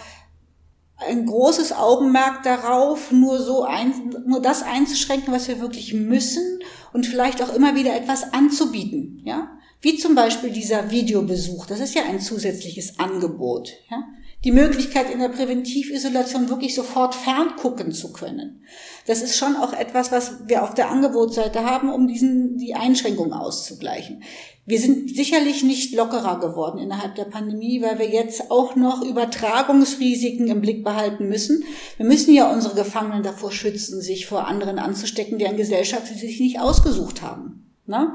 ein 0.98 1.26
großes 1.26 1.74
Augenmerk 1.74 2.44
darauf, 2.44 3.12
nur 3.12 3.40
so 3.40 3.64
ein, 3.64 4.16
nur 4.28 4.42
das 4.42 4.62
einzuschränken, 4.62 5.34
was 5.34 5.48
wir 5.48 5.60
wirklich 5.60 5.94
müssen 5.94 6.60
und 6.94 7.08
vielleicht 7.08 7.42
auch 7.42 7.54
immer 7.54 7.76
wieder 7.76 7.96
etwas 7.96 8.34
anzubieten, 8.34 9.22
ja. 9.26 9.50
Wie 9.82 9.98
zum 9.98 10.16
Beispiel 10.16 10.50
dieser 10.50 10.90
Videobesuch. 10.90 11.68
Das 11.68 11.80
ist 11.80 11.94
ja 11.94 12.04
ein 12.06 12.20
zusätzliches 12.20 12.98
Angebot, 12.98 13.74
ja 13.90 14.04
die 14.46 14.52
Möglichkeit 14.52 15.10
in 15.10 15.20
der 15.20 15.30
Präventivisolation 15.30 16.50
wirklich 16.50 16.76
sofort 16.76 17.16
ferngucken 17.16 17.92
zu 17.92 18.14
können. 18.14 18.62
Das 19.08 19.24
ist 19.24 19.38
schon 19.38 19.56
auch 19.56 19.74
etwas, 19.74 20.12
was 20.12 20.48
wir 20.48 20.64
auf 20.64 20.76
der 20.76 20.92
Angebotsseite 20.92 21.66
haben, 21.66 21.92
um 21.92 22.08
diesen, 22.08 22.58
die 22.60 22.76
Einschränkung 22.76 23.34
auszugleichen. 23.34 24.22
Wir 24.68 24.80
sind 24.80 25.16
sicherlich 25.16 25.64
nicht 25.64 25.96
lockerer 25.96 26.40
geworden 26.40 26.78
innerhalb 26.78 27.16
der 27.16 27.26
Pandemie, 27.26 27.82
weil 27.82 27.98
wir 27.98 28.08
jetzt 28.08 28.52
auch 28.52 28.76
noch 28.76 29.02
Übertragungsrisiken 29.02 30.48
im 30.48 30.62
Blick 30.62 30.84
behalten 30.84 31.28
müssen. 31.28 31.64
Wir 31.98 32.06
müssen 32.06 32.34
ja 32.34 32.52
unsere 32.52 32.76
Gefangenen 32.76 33.24
davor 33.24 33.52
schützen, 33.52 34.00
sich 34.00 34.28
vor 34.28 34.48
anderen 34.48 34.78
anzustecken, 34.78 35.40
deren 35.40 35.58
Gesellschaft 35.58 36.08
sie 36.08 36.20
sich 36.20 36.40
nicht 36.40 36.60
ausgesucht 36.60 37.24
haben. 37.24 37.66
Ne? 37.88 38.14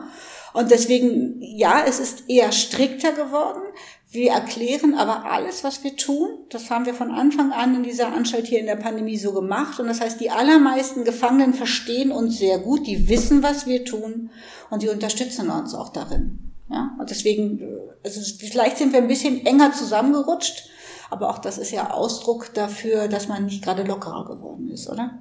Und 0.52 0.70
deswegen, 0.72 1.36
ja, 1.40 1.84
es 1.86 2.00
ist 2.00 2.28
eher 2.28 2.50
strikter 2.50 3.12
geworden. 3.12 3.62
Wir 4.12 4.32
erklären 4.32 4.94
aber 4.94 5.30
alles, 5.30 5.62
was 5.62 5.84
wir 5.84 5.94
tun. 5.96 6.30
Das 6.50 6.68
haben 6.68 6.84
wir 6.84 6.94
von 6.94 7.12
Anfang 7.12 7.52
an 7.52 7.76
in 7.76 7.82
dieser 7.84 8.12
Anstalt 8.12 8.48
hier 8.48 8.58
in 8.58 8.66
der 8.66 8.74
Pandemie 8.74 9.16
so 9.16 9.32
gemacht. 9.32 9.78
Und 9.78 9.86
das 9.86 10.00
heißt, 10.00 10.20
die 10.20 10.30
allermeisten 10.30 11.04
Gefangenen 11.04 11.54
verstehen 11.54 12.10
uns 12.10 12.38
sehr 12.38 12.58
gut, 12.58 12.88
die 12.88 13.08
wissen, 13.08 13.44
was 13.44 13.66
wir 13.66 13.84
tun 13.84 14.30
und 14.68 14.82
die 14.82 14.88
unterstützen 14.88 15.48
uns 15.48 15.74
auch 15.74 15.90
darin. 15.90 16.50
Ja, 16.68 16.96
und 16.98 17.08
deswegen, 17.10 17.62
also 18.04 18.20
vielleicht 18.38 18.78
sind 18.78 18.92
wir 18.92 19.00
ein 19.00 19.08
bisschen 19.08 19.46
enger 19.46 19.72
zusammengerutscht, 19.72 20.68
aber 21.10 21.30
auch 21.30 21.38
das 21.38 21.58
ist 21.58 21.70
ja 21.70 21.90
Ausdruck 21.90 22.52
dafür, 22.54 23.06
dass 23.06 23.28
man 23.28 23.44
nicht 23.44 23.62
gerade 23.62 23.84
lockerer 23.84 24.24
geworden 24.24 24.70
ist, 24.70 24.88
oder? 24.88 25.18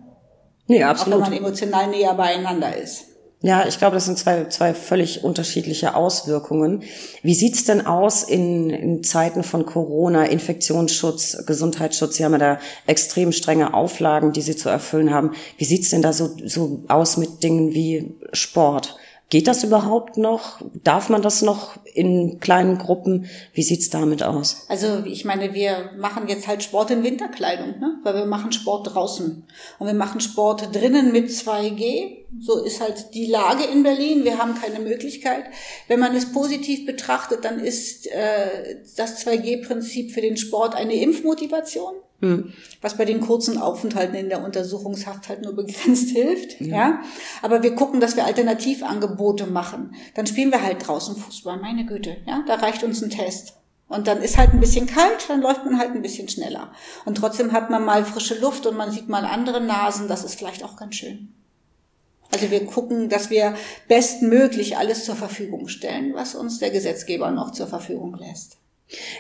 Nee, 0.68 0.84
absolut. 0.84 1.22
Auch 1.22 1.26
wenn 1.26 1.32
man 1.32 1.46
emotional 1.46 1.88
näher 1.88 2.14
beieinander 2.16 2.76
ist. 2.76 3.06
Ja, 3.42 3.66
ich 3.66 3.78
glaube, 3.78 3.94
das 3.94 4.04
sind 4.04 4.18
zwei, 4.18 4.46
zwei 4.50 4.74
völlig 4.74 5.24
unterschiedliche 5.24 5.96
Auswirkungen. 5.96 6.84
Wie 7.24 7.34
sieht's 7.34 7.64
denn 7.64 7.86
aus 7.86 8.24
in, 8.24 8.70
in 8.70 9.02
Zeiten 9.02 9.44
von 9.44 9.66
Corona, 9.66 10.26
Infektionsschutz, 10.26 11.46
Gesundheitsschutz? 11.46 12.18
Sie 12.18 12.26
haben 12.26 12.34
ja 12.34 12.38
da 12.38 12.60
extrem 12.86 13.32
strenge 13.32 13.74
Auflagen, 13.74 14.34
die 14.34 14.42
Sie 14.42 14.58
zu 14.58 14.68
erfüllen 14.68 15.14
haben. 15.14 15.32
Wie 15.58 15.64
sieht's 15.64 15.90
denn 15.90 16.02
da 16.02 16.12
so, 16.12 16.36
so 16.44 16.84
aus 16.90 17.16
mit 17.16 17.42
Dingen 17.42 17.74
wie 17.74 18.14
Sport? 18.34 18.98
Geht 19.30 19.48
das 19.48 19.64
überhaupt 19.64 20.18
noch? 20.18 20.60
Darf 20.84 21.10
man 21.10 21.22
das 21.22 21.44
noch 21.44 21.78
in 21.94 22.40
kleinen 22.40 22.80
Gruppen? 22.80 23.30
Wie 23.54 23.62
sieht's 23.62 23.92
damit 23.92 24.24
aus? 24.24 24.66
Also 24.70 25.04
ich 25.06 25.24
meine, 25.24 25.54
wir 25.54 25.92
machen 25.98 26.28
jetzt 26.28 26.48
halt 26.48 26.64
Sport 26.64 26.90
in 26.90 27.04
Winterkleidung, 27.04 27.80
ne? 27.80 28.00
weil 28.04 28.16
wir 28.16 28.26
machen 28.26 28.52
Sport 28.52 28.96
draußen 28.96 29.46
und 29.78 29.88
wir 29.88 29.94
machen 29.94 30.20
Sport 30.20 30.76
drinnen 30.76 31.12
mit 31.12 31.30
2G. 31.30 32.26
So 32.40 32.64
ist 32.64 32.82
halt 32.82 33.14
die 33.14 33.28
Lage 33.28 33.66
in 33.66 33.84
Berlin. 33.84 34.24
Wir 34.24 34.40
haben 34.40 34.56
keine 34.56 34.80
Möglichkeit. 34.80 35.46
Wenn 35.88 36.00
man 36.00 36.16
es 36.16 36.32
positiv 36.32 36.88
betrachtet, 36.88 37.46
dann 37.46 37.60
ist 37.60 38.08
äh, 38.08 38.78
das 38.98 39.24
2G-Prinzip 39.26 40.12
für 40.12 40.22
den 40.22 40.38
Sport 40.38 40.74
eine 40.74 40.96
Impfmotivation. 40.96 41.94
Hm. 42.22 42.54
Was 42.82 42.98
bei 42.98 43.06
den 43.06 43.22
kurzen 43.22 43.58
Aufenthalten 43.58 44.16
in 44.16 44.30
der 44.30 44.44
Untersuchungshaft 44.44 45.30
halt 45.30 45.42
nur 45.42 45.56
begrenzt 45.56 46.10
hilft, 46.16 46.60
ja. 46.60 46.76
ja. 46.76 47.02
Aber 47.42 47.64
wir 47.64 47.76
gucken, 47.76 48.00
dass 48.00 48.16
wir 48.16 48.26
Alternativangebote 48.26 49.48
machen. 49.48 49.96
Dann 50.16 50.28
spielen 50.28 50.52
wir 50.52 50.62
halt 50.62 50.86
draußen 50.86 51.16
Fußball, 51.16 51.58
meine 51.58 51.86
Güte, 51.86 52.18
ja. 52.26 52.44
Da 52.46 52.56
reicht 52.56 52.84
uns 52.84 53.02
ein 53.02 53.10
Test. 53.10 53.54
Und 53.88 54.08
dann 54.08 54.22
ist 54.22 54.38
halt 54.38 54.54
ein 54.54 54.60
bisschen 54.60 54.86
kalt, 54.86 55.28
dann 55.30 55.42
läuft 55.42 55.66
man 55.66 55.80
halt 55.80 55.96
ein 55.96 56.04
bisschen 56.04 56.30
schneller. 56.30 56.72
Und 57.06 57.16
trotzdem 57.16 57.54
hat 57.54 57.72
man 57.72 57.84
mal 57.84 58.06
frische 58.06 58.40
Luft 58.40 58.68
und 58.68 58.78
man 58.78 58.92
sieht 58.92 59.10
mal 59.10 59.26
andere 59.26 59.62
Nasen, 59.62 60.08
das 60.08 60.24
ist 60.24 60.36
vielleicht 60.36 60.64
auch 60.64 60.76
ganz 60.76 60.96
schön. 60.96 61.34
Also 62.32 62.52
wir 62.52 62.64
gucken, 62.66 63.10
dass 63.10 63.32
wir 63.32 63.56
bestmöglich 63.88 64.78
alles 64.78 65.06
zur 65.06 65.16
Verfügung 65.16 65.68
stellen, 65.68 66.14
was 66.14 66.36
uns 66.36 66.60
der 66.60 66.70
Gesetzgeber 66.70 67.32
noch 67.32 67.52
zur 67.52 67.66
Verfügung 67.66 68.16
lässt. 68.16 68.59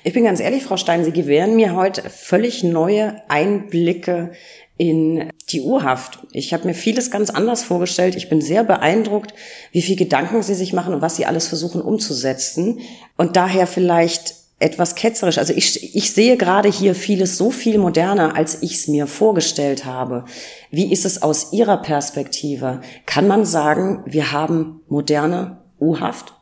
Ich 0.04 0.14
bin 0.14 0.24
ganz 0.24 0.40
ehrlich, 0.40 0.64
Frau 0.64 0.78
Stein, 0.78 1.04
Sie 1.04 1.12
gewähren 1.12 1.56
mir 1.56 1.76
heute 1.76 2.10
völlig 2.10 2.64
neue 2.64 3.22
Einblicke 3.28 4.32
in 4.78 5.30
die 5.50 5.62
Urhaft. 5.62 6.20
Ich 6.32 6.54
habe 6.54 6.66
mir 6.66 6.74
vieles 6.74 7.12
ganz 7.12 7.30
anders 7.30 7.64
vorgestellt. 7.64 8.16
Ich 8.16 8.30
bin 8.30 8.42
sehr 8.42 8.64
beeindruckt, 8.64 9.34
wie 9.72 9.82
viel 9.82 9.96
Gedanken 9.96 10.42
Sie 10.42 10.56
sich 10.56 10.74
machen 10.74 10.94
und 10.94 11.02
was 11.02 11.18
Sie 11.18 11.26
alles 11.26 11.48
versuchen 11.48 11.82
umzusetzen. 11.82 12.80
Und 13.18 13.36
daher 13.36 13.68
vielleicht 13.68 14.36
etwas 14.60 14.96
ketzerisch. 14.96 15.38
Also 15.38 15.54
ich, 15.54 15.96
ich 15.96 16.14
sehe 16.14 16.38
gerade 16.38 16.70
hier 16.70 16.96
vieles 16.96 17.38
so 17.38 17.52
viel 17.52 17.78
moderner, 17.78 18.36
als 18.36 18.62
ich 18.62 18.76
es 18.76 18.88
mir 18.88 19.08
vorgestellt 19.08 19.86
habe. 19.86 20.26
Wie 20.72 20.92
ist 20.92 21.06
es 21.06 21.22
aus 21.22 21.54
Ihrer 21.54 21.78
Perspektive? 21.78 22.82
Kann 23.06 23.28
man 23.28 23.46
sagen, 23.46 24.04
wir 24.06 24.32
haben 24.32 24.82
moderne 24.88 25.60
U-Haft? 25.80 26.39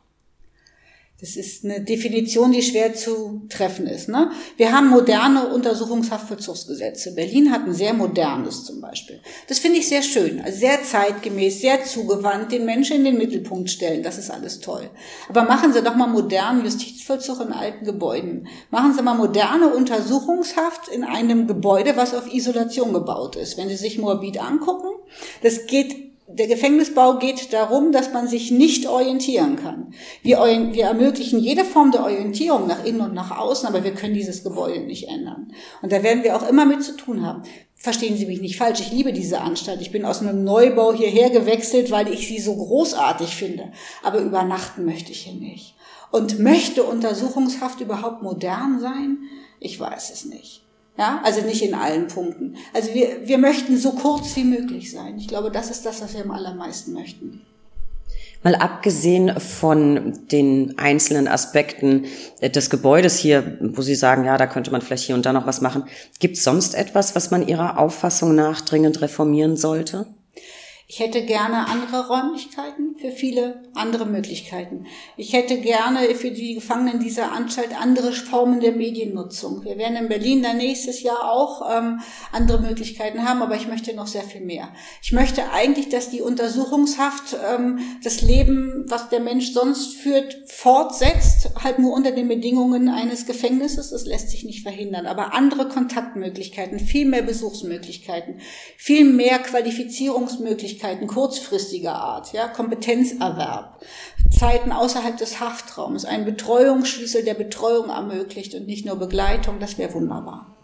Das 1.20 1.34
ist 1.34 1.64
eine 1.64 1.80
Definition, 1.80 2.52
die 2.52 2.62
schwer 2.62 2.94
zu 2.94 3.42
treffen 3.48 3.88
ist. 3.88 4.08
Ne? 4.08 4.30
Wir 4.56 4.70
haben 4.70 4.86
moderne 4.86 5.48
Untersuchungshaftvollzugsgesetze. 5.48 7.16
Berlin 7.16 7.50
hat 7.50 7.64
ein 7.64 7.74
sehr 7.74 7.92
modernes 7.92 8.64
zum 8.64 8.80
Beispiel. 8.80 9.18
Das 9.48 9.58
finde 9.58 9.80
ich 9.80 9.88
sehr 9.88 10.02
schön, 10.02 10.40
also 10.40 10.56
sehr 10.56 10.80
zeitgemäß, 10.84 11.60
sehr 11.60 11.84
zugewandt, 11.84 12.52
den 12.52 12.64
Menschen 12.64 12.98
in 12.98 13.04
den 13.04 13.18
Mittelpunkt 13.18 13.68
stellen. 13.68 14.04
Das 14.04 14.16
ist 14.16 14.30
alles 14.30 14.60
toll. 14.60 14.90
Aber 15.28 15.42
machen 15.42 15.72
Sie 15.72 15.82
doch 15.82 15.96
mal 15.96 16.06
modernen 16.06 16.64
Justizvollzug 16.64 17.40
in 17.40 17.52
alten 17.52 17.84
Gebäuden. 17.84 18.46
Machen 18.70 18.94
Sie 18.94 19.02
mal 19.02 19.14
moderne 19.14 19.74
Untersuchungshaft 19.74 20.86
in 20.86 21.02
einem 21.02 21.48
Gebäude, 21.48 21.96
was 21.96 22.14
auf 22.14 22.32
Isolation 22.32 22.92
gebaut 22.92 23.34
ist. 23.34 23.58
Wenn 23.58 23.68
Sie 23.68 23.76
sich 23.76 23.98
Moabit 23.98 24.40
angucken, 24.40 24.90
das 25.42 25.66
geht 25.66 26.07
der 26.30 26.46
Gefängnisbau 26.46 27.18
geht 27.18 27.52
darum, 27.54 27.90
dass 27.90 28.12
man 28.12 28.28
sich 28.28 28.50
nicht 28.50 28.86
orientieren 28.86 29.56
kann. 29.56 29.94
Wir, 30.22 30.38
wir, 30.72 30.84
ermöglichen 30.84 31.38
jede 31.38 31.64
Form 31.64 31.90
der 31.90 32.02
Orientierung 32.02 32.66
nach 32.66 32.84
innen 32.84 33.00
und 33.00 33.14
nach 33.14 33.36
außen, 33.38 33.66
aber 33.66 33.82
wir 33.82 33.94
können 33.94 34.12
dieses 34.12 34.44
Gebäude 34.44 34.80
nicht 34.80 35.08
ändern. 35.08 35.52
Und 35.80 35.90
da 35.90 36.02
werden 36.02 36.22
wir 36.24 36.36
auch 36.36 36.46
immer 36.46 36.66
mit 36.66 36.84
zu 36.84 36.96
tun 36.96 37.24
haben. 37.24 37.42
Verstehen 37.74 38.16
Sie 38.16 38.26
mich 38.26 38.40
nicht 38.42 38.56
falsch, 38.56 38.80
ich 38.80 38.92
liebe 38.92 39.12
diese 39.12 39.40
Anstalt. 39.40 39.80
Ich 39.80 39.90
bin 39.90 40.04
aus 40.04 40.20
einem 40.20 40.44
Neubau 40.44 40.92
hierher 40.92 41.30
gewechselt, 41.30 41.90
weil 41.90 42.12
ich 42.12 42.28
sie 42.28 42.40
so 42.40 42.56
großartig 42.56 43.34
finde. 43.34 43.72
Aber 44.02 44.18
übernachten 44.18 44.84
möchte 44.84 45.12
ich 45.12 45.22
hier 45.22 45.40
nicht. 45.40 45.76
Und 46.10 46.38
möchte 46.38 46.84
Untersuchungshaft 46.84 47.80
überhaupt 47.80 48.22
modern 48.22 48.80
sein? 48.80 49.18
Ich 49.60 49.78
weiß 49.80 50.10
es 50.10 50.24
nicht. 50.26 50.67
Ja, 50.98 51.20
also 51.22 51.42
nicht 51.42 51.62
in 51.62 51.74
allen 51.74 52.08
Punkten. 52.08 52.56
Also 52.74 52.92
wir, 52.92 53.28
wir 53.28 53.38
möchten 53.38 53.78
so 53.78 53.92
kurz 53.92 54.34
wie 54.34 54.42
möglich 54.42 54.90
sein. 54.90 55.16
Ich 55.16 55.28
glaube, 55.28 55.52
das 55.52 55.70
ist 55.70 55.86
das, 55.86 56.02
was 56.02 56.14
wir 56.14 56.22
am 56.22 56.32
allermeisten 56.32 56.92
möchten. 56.92 57.42
Mal 58.42 58.56
abgesehen 58.56 59.38
von 59.40 60.12
den 60.30 60.76
einzelnen 60.78 61.28
Aspekten 61.28 62.06
des 62.42 62.70
Gebäudes 62.70 63.16
hier, 63.18 63.58
wo 63.60 63.82
Sie 63.82 63.94
sagen, 63.94 64.24
ja, 64.24 64.36
da 64.36 64.46
könnte 64.46 64.70
man 64.70 64.80
vielleicht 64.80 65.04
hier 65.04 65.14
und 65.14 65.26
da 65.26 65.32
noch 65.32 65.46
was 65.46 65.60
machen, 65.60 65.84
gibt 66.18 66.36
es 66.36 66.44
sonst 66.44 66.74
etwas, 66.74 67.14
was 67.14 67.30
man 67.30 67.46
Ihrer 67.46 67.78
Auffassung 67.78 68.34
nach 68.34 68.60
dringend 68.60 69.00
reformieren 69.00 69.56
sollte? 69.56 70.06
Ich 70.90 71.00
hätte 71.00 71.20
gerne 71.20 71.68
andere 71.68 72.08
Räumlichkeiten 72.08 72.96
für 72.98 73.10
viele 73.10 73.62
andere 73.74 74.06
Möglichkeiten. 74.06 74.86
Ich 75.18 75.34
hätte 75.34 75.58
gerne 75.58 75.98
für 76.14 76.30
die 76.30 76.54
Gefangenen 76.54 76.98
dieser 76.98 77.30
Anstalt 77.30 77.78
andere 77.78 78.10
Formen 78.12 78.60
der 78.60 78.72
Mediennutzung. 78.72 79.66
Wir 79.66 79.76
werden 79.76 79.98
in 79.98 80.08
Berlin 80.08 80.42
dann 80.42 80.56
nächstes 80.56 81.02
Jahr 81.02 81.30
auch 81.30 81.60
ähm, 81.70 82.00
andere 82.32 82.62
Möglichkeiten 82.62 83.28
haben, 83.28 83.42
aber 83.42 83.56
ich 83.56 83.68
möchte 83.68 83.94
noch 83.94 84.06
sehr 84.06 84.22
viel 84.22 84.40
mehr. 84.40 84.70
Ich 85.02 85.12
möchte 85.12 85.52
eigentlich, 85.52 85.90
dass 85.90 86.08
die 86.08 86.22
Untersuchungshaft 86.22 87.36
ähm, 87.46 87.80
das 88.02 88.22
Leben, 88.22 88.86
was 88.88 89.10
der 89.10 89.20
Mensch 89.20 89.52
sonst 89.52 89.92
führt, 89.92 90.38
fortsetzt, 90.46 91.50
halt 91.62 91.78
nur 91.80 91.92
unter 91.92 92.12
den 92.12 92.28
Bedingungen 92.28 92.88
eines 92.88 93.26
Gefängnisses. 93.26 93.90
Das 93.90 94.06
lässt 94.06 94.30
sich 94.30 94.44
nicht 94.44 94.62
verhindern. 94.62 95.04
Aber 95.04 95.34
andere 95.34 95.68
Kontaktmöglichkeiten, 95.68 96.78
viel 96.78 97.04
mehr 97.04 97.20
Besuchsmöglichkeiten, 97.20 98.40
viel 98.78 99.04
mehr 99.04 99.38
Qualifizierungsmöglichkeiten, 99.38 100.77
Möglichkeiten 100.78 101.08
kurzfristiger 101.08 101.94
Art, 101.94 102.32
ja, 102.32 102.46
Kompetenzerwerb, 102.46 103.80
Zeiten 104.30 104.70
außerhalb 104.70 105.16
des 105.16 105.40
Haftraums, 105.40 106.04
ein 106.04 106.24
Betreuungsschlüssel, 106.24 107.24
der 107.24 107.34
Betreuung 107.34 107.90
ermöglicht 107.90 108.54
und 108.54 108.66
nicht 108.66 108.86
nur 108.86 108.96
Begleitung, 108.96 109.58
das 109.58 109.76
wäre 109.76 109.92
wunderbar. 109.94 110.54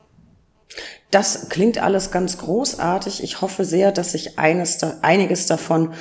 Das 1.11 1.49
klingt 1.49 1.79
alles 1.79 2.11
ganz 2.11 2.39
großartig. 2.39 3.23
Ich 3.23 3.41
hoffe 3.41 3.65
sehr, 3.65 3.93
dass 3.93 4.12
sich 4.12 4.39
eines, 4.39 4.83
einiges 5.03 5.47
davon 5.47 5.93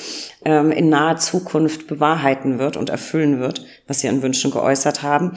ähm, 0.45 0.71
in 0.71 0.89
naher 0.89 1.17
Zukunft 1.17 1.87
bewahrheiten 1.87 2.57
wird 2.59 2.77
und 2.77 2.89
erfüllen 2.89 3.39
wird, 3.39 3.65
was 3.87 3.99
Sie 3.99 4.09
an 4.09 4.21
Wünschen 4.21 4.51
geäußert 4.51 5.03
haben. 5.03 5.33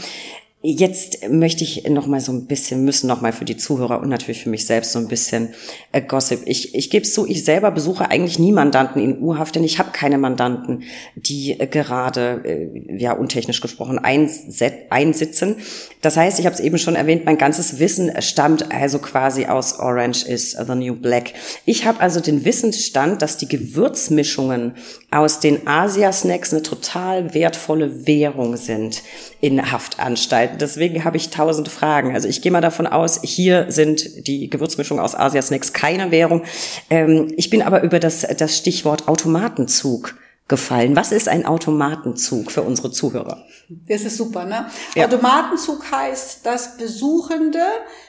Jetzt 0.68 1.28
möchte 1.28 1.62
ich 1.62 1.88
noch 1.88 2.08
mal 2.08 2.20
so 2.20 2.32
ein 2.32 2.46
bisschen, 2.46 2.84
müssen 2.84 3.06
noch 3.06 3.20
mal 3.20 3.32
für 3.32 3.44
die 3.44 3.56
Zuhörer 3.56 4.00
und 4.00 4.08
natürlich 4.08 4.42
für 4.42 4.48
mich 4.48 4.66
selbst 4.66 4.90
so 4.90 4.98
ein 4.98 5.06
bisschen 5.06 5.50
äh, 5.92 6.02
Gossip. 6.02 6.40
Ich, 6.44 6.74
ich 6.74 6.90
gebe 6.90 7.04
es 7.04 7.14
zu, 7.14 7.24
ich 7.24 7.44
selber 7.44 7.70
besuche 7.70 8.10
eigentlich 8.10 8.40
nie 8.40 8.50
Mandanten 8.50 9.00
in 9.00 9.22
U-Haft, 9.22 9.54
denn 9.54 9.62
ich 9.62 9.78
habe 9.78 9.92
keine 9.92 10.18
Mandanten, 10.18 10.82
die 11.14 11.52
äh, 11.52 11.68
gerade, 11.68 12.42
äh, 12.44 12.98
ja 13.00 13.12
untechnisch 13.12 13.60
gesprochen, 13.60 14.00
einsitzen. 14.00 15.56
Das 16.02 16.16
heißt, 16.16 16.40
ich 16.40 16.46
habe 16.46 16.54
es 16.54 16.60
eben 16.60 16.78
schon 16.78 16.96
erwähnt, 16.96 17.26
mein 17.26 17.38
ganzes 17.38 17.78
Wissen 17.78 18.10
stammt 18.20 18.72
also 18.72 18.98
quasi 18.98 19.46
aus 19.46 19.78
Orange 19.78 20.26
is 20.26 20.50
the 20.50 20.74
New 20.74 20.96
Black. 20.96 21.34
Ich 21.64 21.86
habe 21.86 22.00
also 22.00 22.18
den 22.18 22.44
Wissensstand, 22.44 23.22
dass 23.22 23.36
die 23.36 23.46
Gewürzmischungen 23.46 24.72
aus 25.12 25.38
den 25.38 25.68
Asia-Snacks 25.68 26.52
eine 26.52 26.62
total 26.62 27.34
wertvolle 27.34 28.04
Währung 28.08 28.56
sind 28.56 29.02
in 29.40 29.70
Haftanstalten. 29.70 30.55
Deswegen 30.56 31.04
habe 31.04 31.16
ich 31.16 31.30
tausend 31.30 31.68
Fragen. 31.68 32.14
Also 32.14 32.28
ich 32.28 32.42
gehe 32.42 32.52
mal 32.52 32.60
davon 32.60 32.86
aus, 32.86 33.20
hier 33.22 33.66
sind 33.68 34.26
die 34.26 34.50
Gewürzmischungen 34.50 35.02
aus 35.02 35.14
Asia-Snacks 35.14 35.72
keine 35.72 36.10
Währung. 36.10 36.42
Ähm, 36.90 37.32
ich 37.36 37.50
bin 37.50 37.62
aber 37.62 37.82
über 37.82 37.98
das, 37.98 38.26
das 38.36 38.56
Stichwort 38.56 39.08
Automatenzug 39.08 40.16
gefallen. 40.48 40.94
Was 40.94 41.10
ist 41.12 41.28
ein 41.28 41.44
Automatenzug 41.44 42.52
für 42.52 42.62
unsere 42.62 42.90
Zuhörer? 42.90 43.44
Das 43.88 44.02
ist 44.02 44.16
super, 44.16 44.44
ne? 44.44 44.66
Ja. 44.94 45.06
Automatenzug 45.06 45.90
heißt, 45.90 46.46
dass 46.46 46.76
Besuchende 46.76 47.64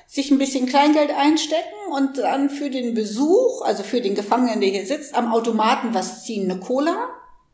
sich 0.05 0.31
ein 0.31 0.37
bisschen 0.37 0.67
Kleingeld 0.67 1.09
einstecken 1.11 1.63
und 1.95 2.17
dann 2.19 2.49
für 2.49 2.69
den 2.69 2.93
Besuch, 2.93 3.63
also 3.65 3.83
für 3.83 4.01
den 4.01 4.13
Gefangenen, 4.13 4.61
der 4.61 4.69
hier 4.69 4.85
sitzt, 4.85 5.15
am 5.15 5.33
Automaten 5.33 5.93
was 5.93 6.23
ziehen, 6.23 6.49
eine 6.49 6.59
Cola, 6.59 7.09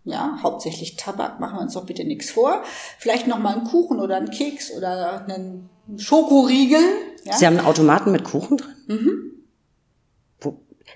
ja, 0.06 0.40
hauptsächlich 0.44 0.96
Tabak, 0.98 1.40
machen 1.40 1.58
wir 1.58 1.62
uns 1.62 1.74
doch 1.74 1.86
bitte 1.86 2.04
nichts 2.04 2.30
vor. 2.30 2.64
Vielleicht 2.98 3.28
noch 3.28 3.40
mal 3.40 3.56
einen 3.56 3.64
Kuchen 3.66 4.00
oder 4.00 4.18
einen 4.18 4.30
Keks 4.30 4.72
oder 4.76 5.26
einen 5.26 5.70
Schokoriegel. 5.98 6.82
Ja? 7.24 7.38
Sie 7.38 7.46
haben 7.46 7.58
einen 7.58 7.68
Automaten 7.68 8.12
mit 8.12 8.24
Kuchen 8.24 8.58
drin? 8.58 8.76
Mhm. 8.88 9.34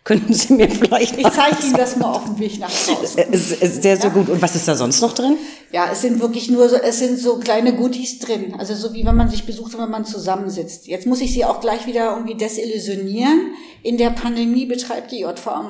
Könnten 0.04 0.34
Sie 0.34 0.54
mir 0.54 0.70
vielleicht. 0.70 1.18
Ich 1.18 1.30
zeige 1.32 1.62
Ihnen 1.64 1.76
das 1.76 1.98
mal 1.98 2.12
auf 2.12 2.24
dem 2.24 2.40
Weg 2.40 2.60
nach 2.60 2.72
draußen. 2.72 3.20
Ist 3.30 3.60
sehr, 3.60 3.98
sehr 3.98 3.98
ja? 3.98 4.10
gut. 4.10 4.30
Und 4.30 4.42
was 4.42 4.56
ist 4.56 4.68
da 4.68 4.76
sonst 4.76 5.02
noch 5.02 5.14
drin? 5.14 5.38
Ja, 5.72 5.90
es 5.92 6.02
sind 6.02 6.22
wirklich 6.22 6.50
nur 6.50 6.70
so, 6.70 6.78
es 6.78 7.00
sind 7.00 7.20
so 7.20 7.40
kleine 7.40 7.76
Goodies 7.76 8.20
drin. 8.20 8.56
Also 8.58 8.74
so 8.74 8.94
wie 8.94 9.06
wenn 9.06 9.16
man 9.16 9.30
sich 9.30 9.46
besucht, 9.46 9.78
wenn 9.78 9.90
man 9.90 10.06
zusammensitzt. 10.06 10.88
Jetzt 10.88 11.08
muss 11.08 11.20
ich 11.20 11.34
Sie 11.34 11.44
auch 11.44 11.60
gleich 11.60 11.88
wieder 11.88 12.12
irgendwie 12.14 12.36
desillusionieren. 12.36 13.54
In 13.84 13.98
der 13.98 14.12
Pandemie 14.12 14.66
betreibt 14.66 15.12
die 15.12 15.20
JVA 15.20 15.64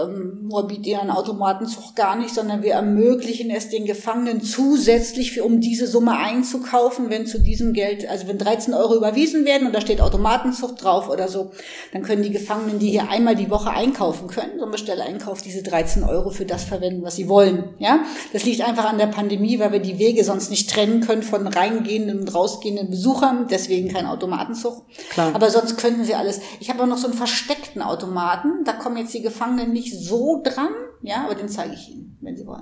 ähm, 0.00 0.46
morbid 0.48 0.86
ihren 0.86 1.10
Automatenzug 1.10 1.94
gar 1.94 2.16
nicht, 2.16 2.34
sondern 2.34 2.62
wir 2.62 2.74
ermöglichen 2.74 3.50
es 3.50 3.68
den 3.68 3.86
Gefangenen 3.86 4.42
zusätzlich, 4.42 5.32
für, 5.32 5.44
um 5.44 5.60
diese 5.60 5.86
Summe 5.86 6.16
einzukaufen, 6.16 7.10
wenn 7.10 7.26
zu 7.26 7.40
diesem 7.40 7.72
Geld, 7.72 8.08
also 8.08 8.26
wenn 8.28 8.38
13 8.38 8.74
Euro 8.74 8.96
überwiesen 8.96 9.44
werden 9.44 9.66
und 9.66 9.74
da 9.74 9.80
steht 9.80 10.00
Automatenzug 10.00 10.76
drauf 10.76 11.08
oder 11.08 11.28
so, 11.28 11.52
dann 11.92 12.02
können 12.02 12.22
die 12.22 12.30
Gefangenen, 12.30 12.78
die 12.78 12.90
hier 12.90 13.08
einmal 13.08 13.36
die 13.36 13.50
Woche 13.50 13.70
einkaufen 13.70 14.28
können, 14.28 14.58
so 14.58 14.64
ein 14.64 14.70
Bestelleinkauf, 14.70 15.42
diese 15.42 15.62
13 15.62 16.04
Euro 16.04 16.30
für 16.30 16.46
das 16.46 16.64
verwenden, 16.64 17.02
was 17.02 17.16
sie 17.16 17.28
wollen. 17.28 17.74
Ja, 17.78 18.00
das 18.32 18.44
liegt 18.44 18.60
einfach 18.62 18.84
an 18.84 18.98
der 18.98 19.06
Pandemie, 19.06 19.58
weil 19.58 19.72
wir 19.72 19.80
die 19.80 19.98
Wege 19.98 20.24
sonst 20.24 20.50
nicht 20.50 20.70
trennen 20.70 21.00
können 21.00 21.22
von 21.22 21.46
reingehenden 21.46 22.20
und 22.20 22.34
rausgehenden 22.34 22.90
Besuchern, 22.90 23.46
deswegen 23.50 23.92
kein 23.92 24.06
Automatenzug. 24.06 24.82
Klar. 25.10 25.34
Aber 25.34 25.50
sonst 25.50 25.76
könnten 25.76 26.04
sie 26.04 26.14
alles. 26.14 26.40
Ich 26.60 26.70
habe 26.70 26.82
auch 26.82 26.86
noch 26.86 26.98
so 26.98 27.06
einen 27.06 27.16
versteckten 27.16 27.82
Automaten, 27.82 28.64
da 28.64 28.72
kommen 28.72 28.96
jetzt 28.96 29.14
die 29.14 29.22
Gefangenen 29.22 29.72
nicht 29.72 29.85
so 29.92 30.42
dran, 30.42 30.70
ja, 31.02 31.24
aber 31.24 31.34
den 31.34 31.48
zeige 31.48 31.74
ich 31.74 31.90
Ihnen, 31.90 32.16
wenn 32.20 32.36
Sie 32.36 32.46
wollen. 32.46 32.60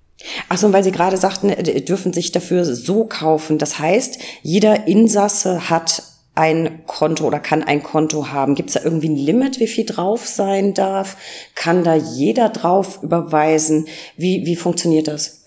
Ach 0.49 0.59
so, 0.59 0.72
weil 0.72 0.85
Sie 0.85 0.93
gerade 0.93 1.16
sagten, 1.16 1.51
äh, 1.51 1.83
dürfen 1.83 2.12
sich 2.12 2.33
dafür 2.33 2.64
so 2.64 3.05
kaufen. 3.05 3.59
Das 3.59 3.79
heißt, 3.79 4.18
jeder 4.43 4.87
Insasse 4.87 5.70
hat 5.70 6.03
ein 6.35 6.85
Konto 6.87 7.27
oder 7.27 7.39
kann 7.39 7.62
ein 7.62 7.83
Konto 7.83 8.29
haben? 8.29 8.55
Gibt 8.55 8.70
es 8.70 8.75
da 8.75 8.81
irgendwie 8.83 9.09
ein 9.09 9.16
Limit, 9.16 9.61
wie 9.61 9.68
viel 9.68 9.85
drauf 9.85 10.27
sein 10.27 10.75
darf? 10.75 11.16
Kann 11.55 11.85
da 11.85 11.95
jeder 11.95 12.49
drauf 12.49 13.03
überweisen? 13.03 13.87
Wie, 14.16 14.45
wie 14.45 14.57
funktioniert 14.57 15.07
das? 15.07 15.45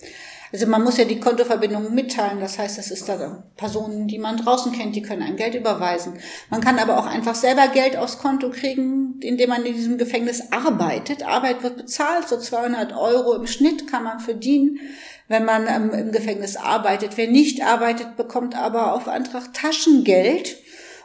Also 0.52 0.66
man 0.66 0.82
muss 0.82 0.96
ja 0.96 1.04
die 1.04 1.20
Kontoverbindungen 1.20 1.94
mitteilen. 1.94 2.40
Das 2.40 2.58
heißt, 2.58 2.78
das 2.78 2.90
ist 2.90 3.08
da 3.08 3.44
Personen, 3.56 4.08
die 4.08 4.18
man 4.18 4.36
draußen 4.36 4.72
kennt, 4.72 4.96
die 4.96 5.02
können 5.02 5.22
ein 5.22 5.36
Geld 5.36 5.54
überweisen. 5.54 6.14
Man 6.50 6.60
kann 6.60 6.78
aber 6.78 6.98
auch 6.98 7.06
einfach 7.06 7.34
selber 7.34 7.68
Geld 7.68 7.96
aufs 7.96 8.18
Konto 8.18 8.50
kriegen, 8.50 9.20
indem 9.20 9.50
man 9.50 9.64
in 9.64 9.74
diesem 9.74 9.98
Gefängnis 9.98 10.42
arbeitet. 10.50 11.26
Arbeit 11.26 11.62
wird 11.62 11.76
bezahlt, 11.76 12.28
so 12.28 12.38
200 12.38 12.96
Euro 12.96 13.34
im 13.34 13.46
Schnitt 13.46 13.90
kann 13.90 14.04
man 14.04 14.20
verdienen, 14.20 14.80
wenn 15.28 15.44
man 15.44 15.66
ähm, 15.66 15.90
im 15.90 16.12
Gefängnis 16.12 16.56
arbeitet. 16.56 17.16
Wer 17.16 17.28
nicht 17.28 17.62
arbeitet, 17.62 18.16
bekommt 18.16 18.56
aber 18.56 18.94
auf 18.94 19.08
Antrag 19.08 19.52
Taschengeld. 19.52 20.56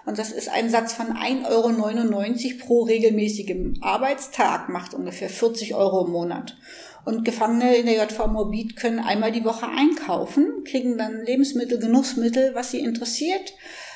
Und 0.05 0.19
das 0.19 0.31
ist 0.31 0.49
ein 0.49 0.69
Satz 0.69 0.93
von 0.93 1.07
1,99 1.15 1.47
Euro 1.49 2.65
pro 2.65 2.83
regelmäßigem 2.83 3.75
Arbeitstag, 3.81 4.67
macht 4.67 4.93
ungefähr 4.93 5.29
40 5.29 5.75
Euro 5.75 6.05
im 6.05 6.11
Monat. 6.11 6.57
Und 7.05 7.25
Gefangene 7.25 7.75
in 7.75 7.85
der 7.85 7.95
JV 7.95 8.27
Morbid 8.27 8.75
können 8.75 8.99
einmal 8.99 9.31
die 9.31 9.43
Woche 9.43 9.67
einkaufen, 9.67 10.63
kriegen 10.63 10.97
dann 10.97 11.25
Lebensmittel, 11.25 11.79
Genussmittel, 11.79 12.55
was 12.55 12.71
sie 12.71 12.79
interessiert. 12.79 13.53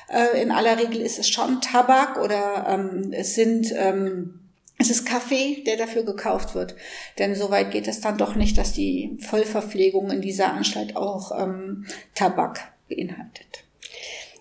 Äh, 0.10 0.42
in 0.42 0.52
aller 0.52 0.78
Regel 0.78 1.02
ist 1.02 1.20
es 1.20 1.30
schon 1.30 1.62
Tabak 1.62 2.22
oder 2.22 2.66
ähm, 2.68 3.14
es 3.14 3.36
sind 3.36 3.74
ähm, 3.76 4.40
es 4.80 4.92
ist 4.92 5.06
Kaffee, 5.06 5.64
der 5.66 5.76
dafür 5.76 6.04
gekauft 6.04 6.54
wird. 6.54 6.76
Denn 7.18 7.34
soweit 7.34 7.72
geht 7.72 7.88
es 7.88 8.00
dann 8.00 8.18
doch 8.18 8.36
nicht, 8.36 8.58
dass 8.58 8.74
die 8.74 9.18
Vollverpflegung 9.28 10.12
in 10.12 10.22
dieser 10.22 10.54
Anstalt 10.54 10.96
auch 10.96 11.32
ähm, 11.38 11.86
Tabak 12.14 12.72
beinhaltet. 12.88 13.64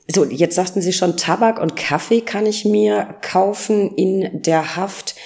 So, 0.09 0.25
jetzt 0.25 0.55
sagten 0.55 0.83
Sie 0.83 0.93
schon, 0.93 1.17
Tabak 1.17 1.61
und 1.61 1.75
Kaffee 1.75 2.21
kann 2.21 2.47
ich 2.47 2.65
mir 2.65 3.17
kaufen 3.23 3.97
in 3.97 4.43
der 4.43 4.77
Haft. 4.77 5.17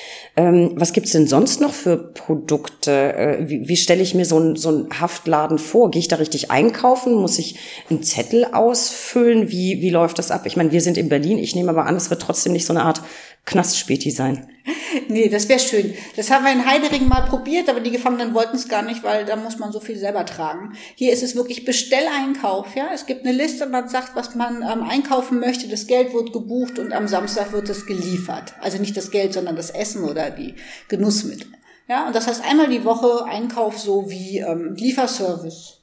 Ähm, 0.40 0.72
was 0.74 0.94
gibt's 0.94 1.12
denn 1.12 1.26
sonst 1.26 1.60
noch 1.60 1.74
für 1.74 1.98
Produkte? 1.98 3.12
Äh, 3.12 3.48
wie, 3.50 3.68
wie 3.68 3.76
stelle 3.76 4.02
ich 4.02 4.14
mir 4.14 4.24
so 4.24 4.38
einen 4.38 4.56
so 4.56 4.88
Haftladen 4.88 5.58
vor? 5.58 5.90
Gehe 5.90 6.00
ich 6.00 6.08
da 6.08 6.16
richtig 6.16 6.50
einkaufen? 6.50 7.12
Muss 7.12 7.38
ich 7.38 7.56
einen 7.90 8.02
Zettel 8.02 8.46
ausfüllen? 8.46 9.50
Wie, 9.50 9.82
wie 9.82 9.90
läuft 9.90 10.18
das 10.18 10.30
ab? 10.30 10.46
Ich 10.46 10.56
meine, 10.56 10.72
wir 10.72 10.80
sind 10.80 10.96
in 10.96 11.10
Berlin. 11.10 11.36
Ich 11.36 11.54
nehme 11.54 11.68
aber 11.68 11.84
an, 11.84 11.94
es 11.94 12.08
wird 12.08 12.22
trotzdem 12.22 12.54
nicht 12.54 12.64
so 12.64 12.72
eine 12.72 12.84
Art 12.84 13.02
Knastspäti 13.44 14.10
sein. 14.10 14.48
Nee, 15.08 15.28
das 15.28 15.48
wäre 15.48 15.58
schön. 15.58 15.94
Das 16.16 16.30
haben 16.30 16.44
wir 16.44 16.52
in 16.52 16.66
Heidering 16.66 17.08
mal 17.08 17.22
probiert, 17.22 17.68
aber 17.68 17.80
die 17.80 17.90
Gefangenen 17.90 18.34
wollten 18.34 18.56
es 18.56 18.68
gar 18.68 18.82
nicht, 18.82 19.02
weil 19.02 19.24
da 19.24 19.36
muss 19.36 19.58
man 19.58 19.72
so 19.72 19.80
viel 19.80 19.98
selber 19.98 20.24
tragen. 20.24 20.74
Hier 20.94 21.12
ist 21.12 21.22
es 21.22 21.36
wirklich 21.36 21.64
Bestelleinkauf, 21.64 22.74
ja. 22.74 22.90
Es 22.92 23.06
gibt 23.06 23.24
eine 23.24 23.36
Liste, 23.36 23.66
man 23.66 23.88
sagt, 23.88 24.16
was 24.16 24.34
man 24.34 24.62
ähm, 24.62 24.82
einkaufen 24.82 25.40
möchte, 25.40 25.68
das 25.68 25.86
Geld 25.86 26.12
wird 26.14 26.32
gebucht 26.32 26.78
und 26.78 26.92
am 26.92 27.08
Samstag 27.08 27.52
wird 27.52 27.68
es 27.68 27.86
geliefert. 27.86 28.54
Also 28.60 28.78
nicht 28.78 28.96
das 28.96 29.10
Geld, 29.10 29.32
sondern 29.32 29.56
das 29.56 29.70
Essen 29.70 30.04
oder 30.04 30.30
die 30.30 30.54
Genussmittel. 30.88 31.48
Ja, 31.88 32.06
und 32.06 32.14
das 32.14 32.26
heißt 32.26 32.44
einmal 32.44 32.68
die 32.68 32.84
Woche 32.84 33.24
Einkauf 33.24 33.78
so 33.78 34.10
wie 34.10 34.38
ähm, 34.38 34.74
Lieferservice, 34.76 35.78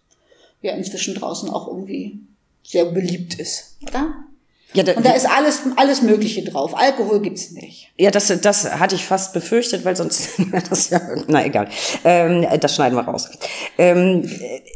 ja 0.61 0.73
inzwischen 0.73 1.15
draußen 1.15 1.49
auch 1.49 1.67
irgendwie 1.67 2.21
sehr 2.63 2.85
beliebt 2.85 3.35
ist, 3.35 3.77
oder? 3.85 4.26
Ja, 4.73 4.83
da, 4.83 4.93
und 4.93 5.05
da 5.05 5.11
ist 5.11 5.25
alles, 5.25 5.61
alles 5.77 6.01
Mögliche 6.01 6.43
drauf. 6.43 6.77
Alkohol 6.77 7.21
gibt's 7.21 7.51
nicht. 7.51 7.89
Ja, 7.97 8.11
das, 8.11 8.27
das 8.41 8.79
hatte 8.79 8.95
ich 8.95 9.05
fast 9.05 9.33
befürchtet, 9.33 9.85
weil 9.85 9.95
sonst 9.95 10.37
wäre 10.51 10.63
das 10.69 10.89
ja, 10.89 10.99
na 11.27 11.45
egal. 11.45 11.69
Ähm, 12.03 12.45
das 12.59 12.75
schneiden 12.75 12.97
wir 12.97 13.03
raus. 13.03 13.29
Ähm, 13.77 14.29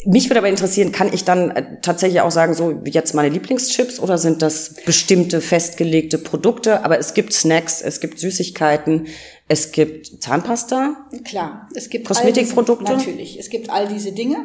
mich 0.05 0.29
würde 0.29 0.39
aber 0.39 0.47
interessieren, 0.47 0.91
kann 0.93 1.11
ich 1.13 1.25
dann 1.25 1.51
äh, 1.51 1.81
tatsächlich 1.81 2.21
auch 2.21 2.31
sagen, 2.31 2.53
so 2.53 2.81
jetzt 2.85 3.13
meine 3.13 3.29
Lieblingschips 3.29 3.99
oder 3.99 4.17
sind 4.17 4.41
das 4.41 4.75
bestimmte 4.85 5.41
festgelegte 5.41 6.17
Produkte? 6.17 6.85
Aber 6.85 6.97
es 6.97 7.13
gibt 7.13 7.33
Snacks, 7.33 7.81
es 7.81 7.99
gibt 7.99 8.17
Süßigkeiten, 8.17 9.07
es 9.49 9.73
gibt 9.73 10.23
Zahnpasta. 10.23 10.95
Klar, 11.25 11.67
es 11.75 11.89
gibt 11.89 12.07
Kosmetikprodukte. 12.07 12.93
Natürlich, 12.93 13.37
es 13.37 13.49
gibt 13.49 13.69
all 13.69 13.89
diese 13.89 14.13
Dinge. 14.13 14.37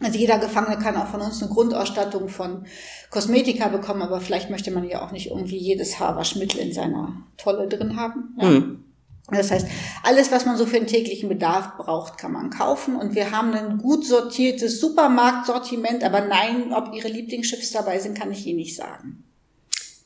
Also 0.00 0.18
jeder 0.18 0.38
Gefangene 0.38 0.78
kann 0.78 0.96
auch 0.96 1.06
von 1.06 1.22
uns 1.22 1.42
eine 1.42 1.50
Grundausstattung 1.50 2.28
von 2.28 2.66
Kosmetika 3.10 3.68
bekommen, 3.68 4.02
aber 4.02 4.20
vielleicht 4.20 4.50
möchte 4.50 4.70
man 4.70 4.88
ja 4.88 5.04
auch 5.04 5.10
nicht 5.10 5.30
irgendwie 5.30 5.56
jedes 5.56 5.98
Haarwaschmittel 5.98 6.60
in 6.60 6.72
seiner 6.72 7.16
Tolle 7.38 7.66
drin 7.66 7.96
haben. 7.96 8.36
Ja. 8.40 8.48
Mhm. 8.48 8.84
Das 9.28 9.50
heißt, 9.50 9.66
alles, 10.04 10.30
was 10.30 10.46
man 10.46 10.56
so 10.56 10.66
für 10.66 10.78
den 10.78 10.86
täglichen 10.86 11.28
Bedarf 11.28 11.76
braucht, 11.78 12.16
kann 12.16 12.32
man 12.32 12.50
kaufen. 12.50 12.94
Und 12.94 13.16
wir 13.16 13.32
haben 13.32 13.54
ein 13.54 13.78
gut 13.78 14.06
sortiertes 14.06 14.80
Supermarktsortiment. 14.80 16.04
Aber 16.04 16.20
nein, 16.20 16.72
ob 16.72 16.94
Ihre 16.94 17.08
Lieblingschips 17.08 17.72
dabei 17.72 17.98
sind, 17.98 18.16
kann 18.16 18.30
ich 18.30 18.46
Ihnen 18.46 18.58
nicht 18.58 18.76
sagen. 18.76 19.24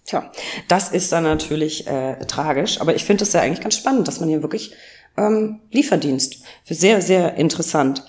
Tja, 0.07 0.33
das 0.69 0.91
ist 0.91 1.13
dann 1.13 1.25
natürlich 1.25 1.87
äh, 1.87 2.25
tragisch. 2.25 2.81
Aber 2.81 2.95
ich 2.95 3.05
finde 3.05 3.25
es 3.25 3.35
ja 3.35 3.43
eigentlich 3.43 3.61
ganz 3.61 3.77
spannend, 3.77 4.09
dass 4.09 4.21
man 4.21 4.31
hier 4.31 4.41
wirklich 4.41 4.73
ähm, 5.19 5.61
Lieferdienst. 5.71 6.43
Sehr, 6.65 7.03
sehr 7.03 7.35
interessant. 7.35 8.03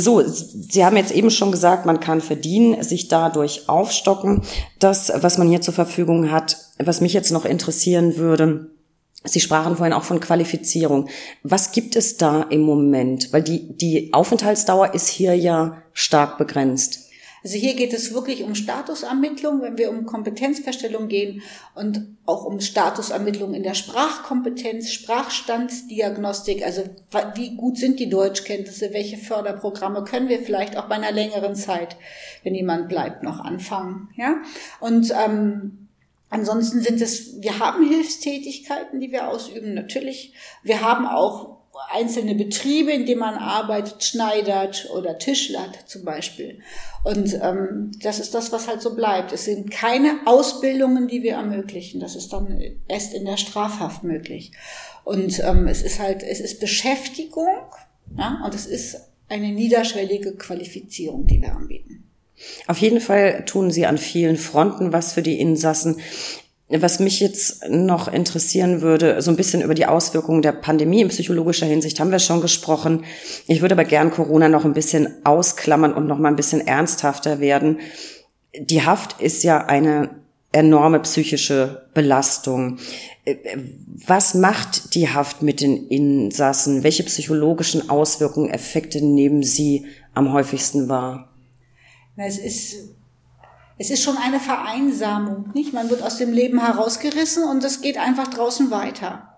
So, 0.00 0.22
Sie 0.24 0.84
haben 0.84 0.96
jetzt 0.96 1.10
eben 1.10 1.30
schon 1.30 1.50
gesagt, 1.50 1.84
man 1.84 1.98
kann 1.98 2.20
verdienen, 2.20 2.82
sich 2.84 3.08
dadurch 3.08 3.68
aufstocken. 3.68 4.42
Das, 4.78 5.10
was 5.14 5.38
man 5.38 5.48
hier 5.48 5.60
zur 5.60 5.74
Verfügung 5.74 6.30
hat, 6.30 6.56
was 6.78 7.00
mich 7.00 7.12
jetzt 7.12 7.32
noch 7.32 7.44
interessieren 7.44 8.16
würde, 8.16 8.70
Sie 9.24 9.40
sprachen 9.40 9.76
vorhin 9.76 9.92
auch 9.92 10.04
von 10.04 10.20
Qualifizierung. 10.20 11.08
Was 11.42 11.72
gibt 11.72 11.96
es 11.96 12.16
da 12.16 12.42
im 12.42 12.60
Moment? 12.60 13.32
Weil 13.32 13.42
die, 13.42 13.76
die 13.76 14.12
Aufenthaltsdauer 14.12 14.94
ist 14.94 15.08
hier 15.08 15.34
ja 15.34 15.82
stark 15.92 16.38
begrenzt. 16.38 17.07
Also 17.48 17.60
hier 17.60 17.76
geht 17.76 17.94
es 17.94 18.12
wirklich 18.12 18.44
um 18.44 18.54
Statusermittlung, 18.54 19.62
wenn 19.62 19.78
wir 19.78 19.88
um 19.88 20.04
Kompetenzfeststellung 20.04 21.08
gehen 21.08 21.40
und 21.74 22.06
auch 22.26 22.44
um 22.44 22.60
Statusermittlung 22.60 23.54
in 23.54 23.62
der 23.62 23.72
Sprachkompetenz, 23.72 24.92
Sprachstandsdiagnostik, 24.92 26.62
also 26.62 26.82
wie 27.36 27.56
gut 27.56 27.78
sind 27.78 28.00
die 28.00 28.10
Deutschkenntnisse, 28.10 28.92
welche 28.92 29.16
Förderprogramme 29.16 30.04
können 30.04 30.28
wir 30.28 30.40
vielleicht 30.40 30.76
auch 30.76 30.90
bei 30.90 30.96
einer 30.96 31.10
längeren 31.10 31.54
Zeit, 31.54 31.96
wenn 32.42 32.54
jemand 32.54 32.90
bleibt, 32.90 33.22
noch 33.22 33.40
anfangen. 33.40 34.10
Ja? 34.16 34.42
Und 34.80 35.10
ähm, 35.12 35.88
Ansonsten 36.30 36.82
sind 36.82 37.00
es, 37.00 37.40
wir 37.40 37.58
haben 37.58 37.88
Hilfstätigkeiten, 37.88 39.00
die 39.00 39.12
wir 39.12 39.28
ausüben, 39.28 39.72
natürlich. 39.72 40.34
Wir 40.62 40.82
haben 40.82 41.06
auch 41.06 41.57
einzelne 41.90 42.34
Betriebe, 42.34 42.92
in 42.92 43.06
denen 43.06 43.20
man 43.20 43.34
arbeitet, 43.34 44.04
schneidert 44.04 44.88
oder 44.92 45.18
tischlert 45.18 45.84
zum 45.86 46.04
Beispiel. 46.04 46.60
Und 47.04 47.38
ähm, 47.42 47.92
das 48.02 48.18
ist 48.18 48.34
das, 48.34 48.52
was 48.52 48.68
halt 48.68 48.82
so 48.82 48.94
bleibt. 48.94 49.32
Es 49.32 49.44
sind 49.44 49.70
keine 49.70 50.20
Ausbildungen, 50.26 51.08
die 51.08 51.22
wir 51.22 51.34
ermöglichen. 51.34 52.00
Das 52.00 52.16
ist 52.16 52.32
dann 52.32 52.60
erst 52.88 53.14
in 53.14 53.24
der 53.24 53.36
Strafhaft 53.36 54.04
möglich. 54.04 54.52
Und 55.04 55.40
ähm, 55.40 55.66
es 55.68 55.82
ist 55.82 55.98
halt, 55.98 56.22
es 56.22 56.40
ist 56.40 56.60
Beschäftigung 56.60 57.48
ja, 58.16 58.42
und 58.44 58.54
es 58.54 58.66
ist 58.66 58.96
eine 59.28 59.52
niederschwellige 59.52 60.36
Qualifizierung, 60.36 61.26
die 61.26 61.40
wir 61.40 61.54
anbieten. 61.54 62.04
Auf 62.66 62.78
jeden 62.78 63.00
Fall 63.00 63.44
tun 63.44 63.70
Sie 63.70 63.86
an 63.86 63.98
vielen 63.98 64.36
Fronten 64.36 64.92
was 64.92 65.12
für 65.12 65.22
die 65.22 65.40
Insassen. 65.40 66.00
Was 66.70 67.00
mich 67.00 67.20
jetzt 67.20 67.66
noch 67.70 68.08
interessieren 68.08 68.82
würde, 68.82 69.22
so 69.22 69.30
ein 69.30 69.36
bisschen 69.36 69.62
über 69.62 69.72
die 69.72 69.86
Auswirkungen 69.86 70.42
der 70.42 70.52
Pandemie 70.52 71.00
in 71.00 71.08
psychologischer 71.08 71.64
Hinsicht 71.64 71.98
haben 71.98 72.10
wir 72.10 72.18
schon 72.18 72.42
gesprochen. 72.42 73.04
Ich 73.46 73.62
würde 73.62 73.74
aber 73.74 73.84
gern 73.84 74.10
Corona 74.10 74.50
noch 74.50 74.66
ein 74.66 74.74
bisschen 74.74 75.24
ausklammern 75.24 75.94
und 75.94 76.06
noch 76.06 76.18
mal 76.18 76.28
ein 76.28 76.36
bisschen 76.36 76.66
ernsthafter 76.66 77.40
werden. 77.40 77.80
Die 78.58 78.84
Haft 78.84 79.18
ist 79.22 79.44
ja 79.44 79.64
eine 79.64 80.10
enorme 80.52 81.00
psychische 81.00 81.86
Belastung. 81.94 82.78
Was 84.06 84.34
macht 84.34 84.94
die 84.94 85.08
Haft 85.08 85.40
mit 85.40 85.62
den 85.62 85.88
Insassen? 85.88 86.82
Welche 86.82 87.04
psychologischen 87.04 87.88
Auswirkungen, 87.88 88.50
Effekte 88.50 89.02
nehmen 89.02 89.42
Sie 89.42 89.86
am 90.12 90.34
häufigsten 90.34 90.90
wahr? 90.90 91.32
Es 92.16 92.36
ist 92.36 92.97
es 93.78 93.90
ist 93.90 94.02
schon 94.02 94.18
eine 94.18 94.40
Vereinsamung, 94.40 95.50
nicht? 95.54 95.72
Man 95.72 95.88
wird 95.88 96.02
aus 96.02 96.18
dem 96.18 96.32
Leben 96.32 96.60
herausgerissen 96.60 97.44
und 97.44 97.62
es 97.62 97.80
geht 97.80 97.96
einfach 97.96 98.28
draußen 98.28 98.70
weiter. 98.70 99.28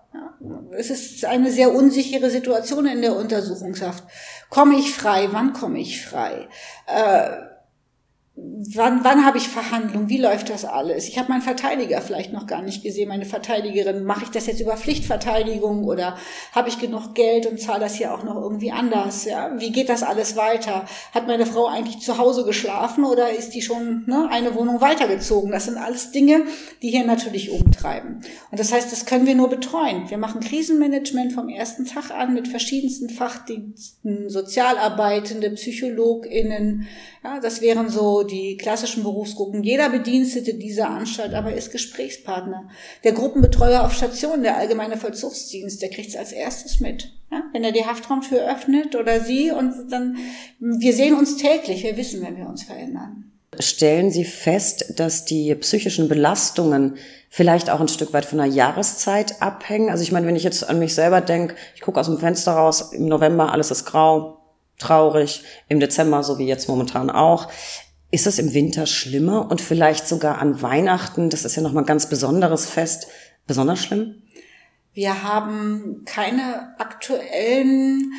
Es 0.71 0.89
ist 0.89 1.25
eine 1.25 1.51
sehr 1.51 1.73
unsichere 1.73 2.29
Situation 2.29 2.87
in 2.87 3.01
der 3.01 3.15
Untersuchungshaft. 3.15 4.03
Komme 4.49 4.77
ich 4.77 4.91
frei? 4.91 5.29
Wann 5.31 5.53
komme 5.53 5.79
ich 5.79 6.03
frei? 6.03 6.47
Äh, 6.87 7.50
wann, 8.73 9.03
wann 9.03 9.25
habe 9.25 9.37
ich 9.37 9.47
Verhandlungen, 9.47 10.09
wie 10.09 10.17
läuft 10.17 10.49
das 10.49 10.65
alles? 10.65 11.07
Ich 11.07 11.17
habe 11.17 11.29
meinen 11.29 11.41
Verteidiger 11.41 12.01
vielleicht 12.01 12.33
noch 12.33 12.47
gar 12.47 12.61
nicht 12.61 12.83
gesehen, 12.83 13.09
meine 13.09 13.25
Verteidigerin. 13.25 14.03
Mache 14.03 14.23
ich 14.25 14.29
das 14.29 14.47
jetzt 14.47 14.61
über 14.61 14.77
Pflichtverteidigung 14.77 15.83
oder 15.83 16.17
habe 16.51 16.69
ich 16.69 16.79
genug 16.79 17.13
Geld 17.13 17.45
und 17.45 17.59
zahle 17.59 17.81
das 17.81 17.95
hier 17.95 18.13
auch 18.13 18.23
noch 18.23 18.35
irgendwie 18.35 18.71
anders? 18.71 19.25
Ja? 19.25 19.51
Wie 19.59 19.71
geht 19.71 19.89
das 19.89 20.03
alles 20.03 20.35
weiter? 20.35 20.85
Hat 21.13 21.27
meine 21.27 21.45
Frau 21.45 21.67
eigentlich 21.67 21.99
zu 21.99 22.17
Hause 22.17 22.43
geschlafen 22.43 23.03
oder 23.03 23.31
ist 23.31 23.51
die 23.51 23.61
schon 23.61 24.05
ne, 24.07 24.27
eine 24.31 24.55
Wohnung 24.55 24.81
weitergezogen? 24.81 25.51
Das 25.51 25.65
sind 25.65 25.77
alles 25.77 26.11
Dinge, 26.11 26.43
die 26.81 26.89
hier 26.89 27.05
natürlich 27.05 27.51
umtreiben. 27.51 28.21
Und 28.49 28.59
das 28.59 28.71
heißt, 28.71 28.91
das 28.91 29.05
können 29.05 29.27
wir 29.27 29.35
nur 29.35 29.49
betreuen. 29.49 30.09
Wir 30.09 30.17
machen 30.17 30.41
Krisenmanagement 30.41 31.33
vom 31.33 31.49
ersten 31.49 31.85
Tag 31.85 32.11
an 32.11 32.33
mit 32.33 32.47
verschiedensten 32.47 33.09
Fachdiensten, 33.09 34.29
Sozialarbeitende, 34.29 35.51
PsychologInnen. 35.51 36.87
Ja, 37.23 37.39
das 37.39 37.61
wären 37.61 37.89
so 37.89 38.23
die 38.23 38.57
klassischen 38.57 39.03
Berufsgruppen. 39.03 39.61
Jeder 39.61 39.89
Bedienstete 39.89 40.55
dieser 40.55 40.89
Anstalt 40.89 41.35
aber 41.35 41.53
ist 41.53 41.71
Gesprächspartner. 41.71 42.67
Der 43.03 43.11
Gruppenbetreuer 43.11 43.83
auf 43.83 43.93
Station, 43.93 44.41
der 44.41 44.57
allgemeine 44.57 44.97
Vollzugsdienst, 44.97 45.83
der 45.83 45.89
kriegt 45.89 46.09
es 46.09 46.15
als 46.15 46.31
erstes 46.31 46.79
mit. 46.79 47.13
Ja, 47.31 47.43
wenn 47.53 47.63
er 47.63 47.71
die 47.71 47.85
Haftraumtür 47.85 48.51
öffnet 48.51 48.95
oder 48.95 49.19
sie 49.19 49.51
und 49.51 49.91
dann, 49.91 50.17
wir 50.59 50.93
sehen 50.93 51.15
uns 51.15 51.37
täglich, 51.37 51.83
wir 51.83 51.95
wissen, 51.95 52.23
wenn 52.23 52.37
wir 52.37 52.47
uns 52.47 52.63
verändern. 52.63 53.31
Stellen 53.59 54.11
Sie 54.11 54.23
fest, 54.23 54.93
dass 54.97 55.25
die 55.25 55.53
psychischen 55.55 56.07
Belastungen 56.07 56.95
vielleicht 57.29 57.69
auch 57.69 57.81
ein 57.81 57.89
Stück 57.89 58.13
weit 58.13 58.25
von 58.25 58.37
der 58.37 58.47
Jahreszeit 58.47 59.41
abhängen? 59.41 59.89
Also 59.89 60.03
ich 60.03 60.11
meine, 60.11 60.25
wenn 60.25 60.37
ich 60.37 60.43
jetzt 60.43 60.67
an 60.67 60.79
mich 60.79 60.95
selber 60.95 61.21
denke, 61.21 61.55
ich 61.75 61.81
gucke 61.81 61.99
aus 61.99 62.07
dem 62.07 62.17
Fenster 62.17 62.53
raus, 62.53 62.93
im 62.93 63.07
November 63.07 63.51
alles 63.51 63.69
ist 63.69 63.85
grau, 63.85 64.40
traurig, 64.81 65.43
im 65.67 65.79
Dezember, 65.79 66.23
so 66.23 66.37
wie 66.37 66.47
jetzt 66.47 66.67
momentan 66.67 67.09
auch. 67.09 67.49
Ist 68.11 68.25
das 68.25 68.39
im 68.39 68.53
Winter 68.53 68.85
schlimmer 68.85 69.49
und 69.49 69.61
vielleicht 69.61 70.07
sogar 70.07 70.39
an 70.39 70.61
Weihnachten, 70.61 71.29
das 71.29 71.45
ist 71.45 71.55
ja 71.55 71.61
nochmal 71.61 71.83
ein 71.83 71.87
ganz 71.87 72.09
besonderes 72.09 72.65
Fest, 72.65 73.07
besonders 73.47 73.79
schlimm? 73.79 74.21
Wir 74.93 75.23
haben 75.23 76.03
keine 76.05 76.75
aktuellen 76.77 78.11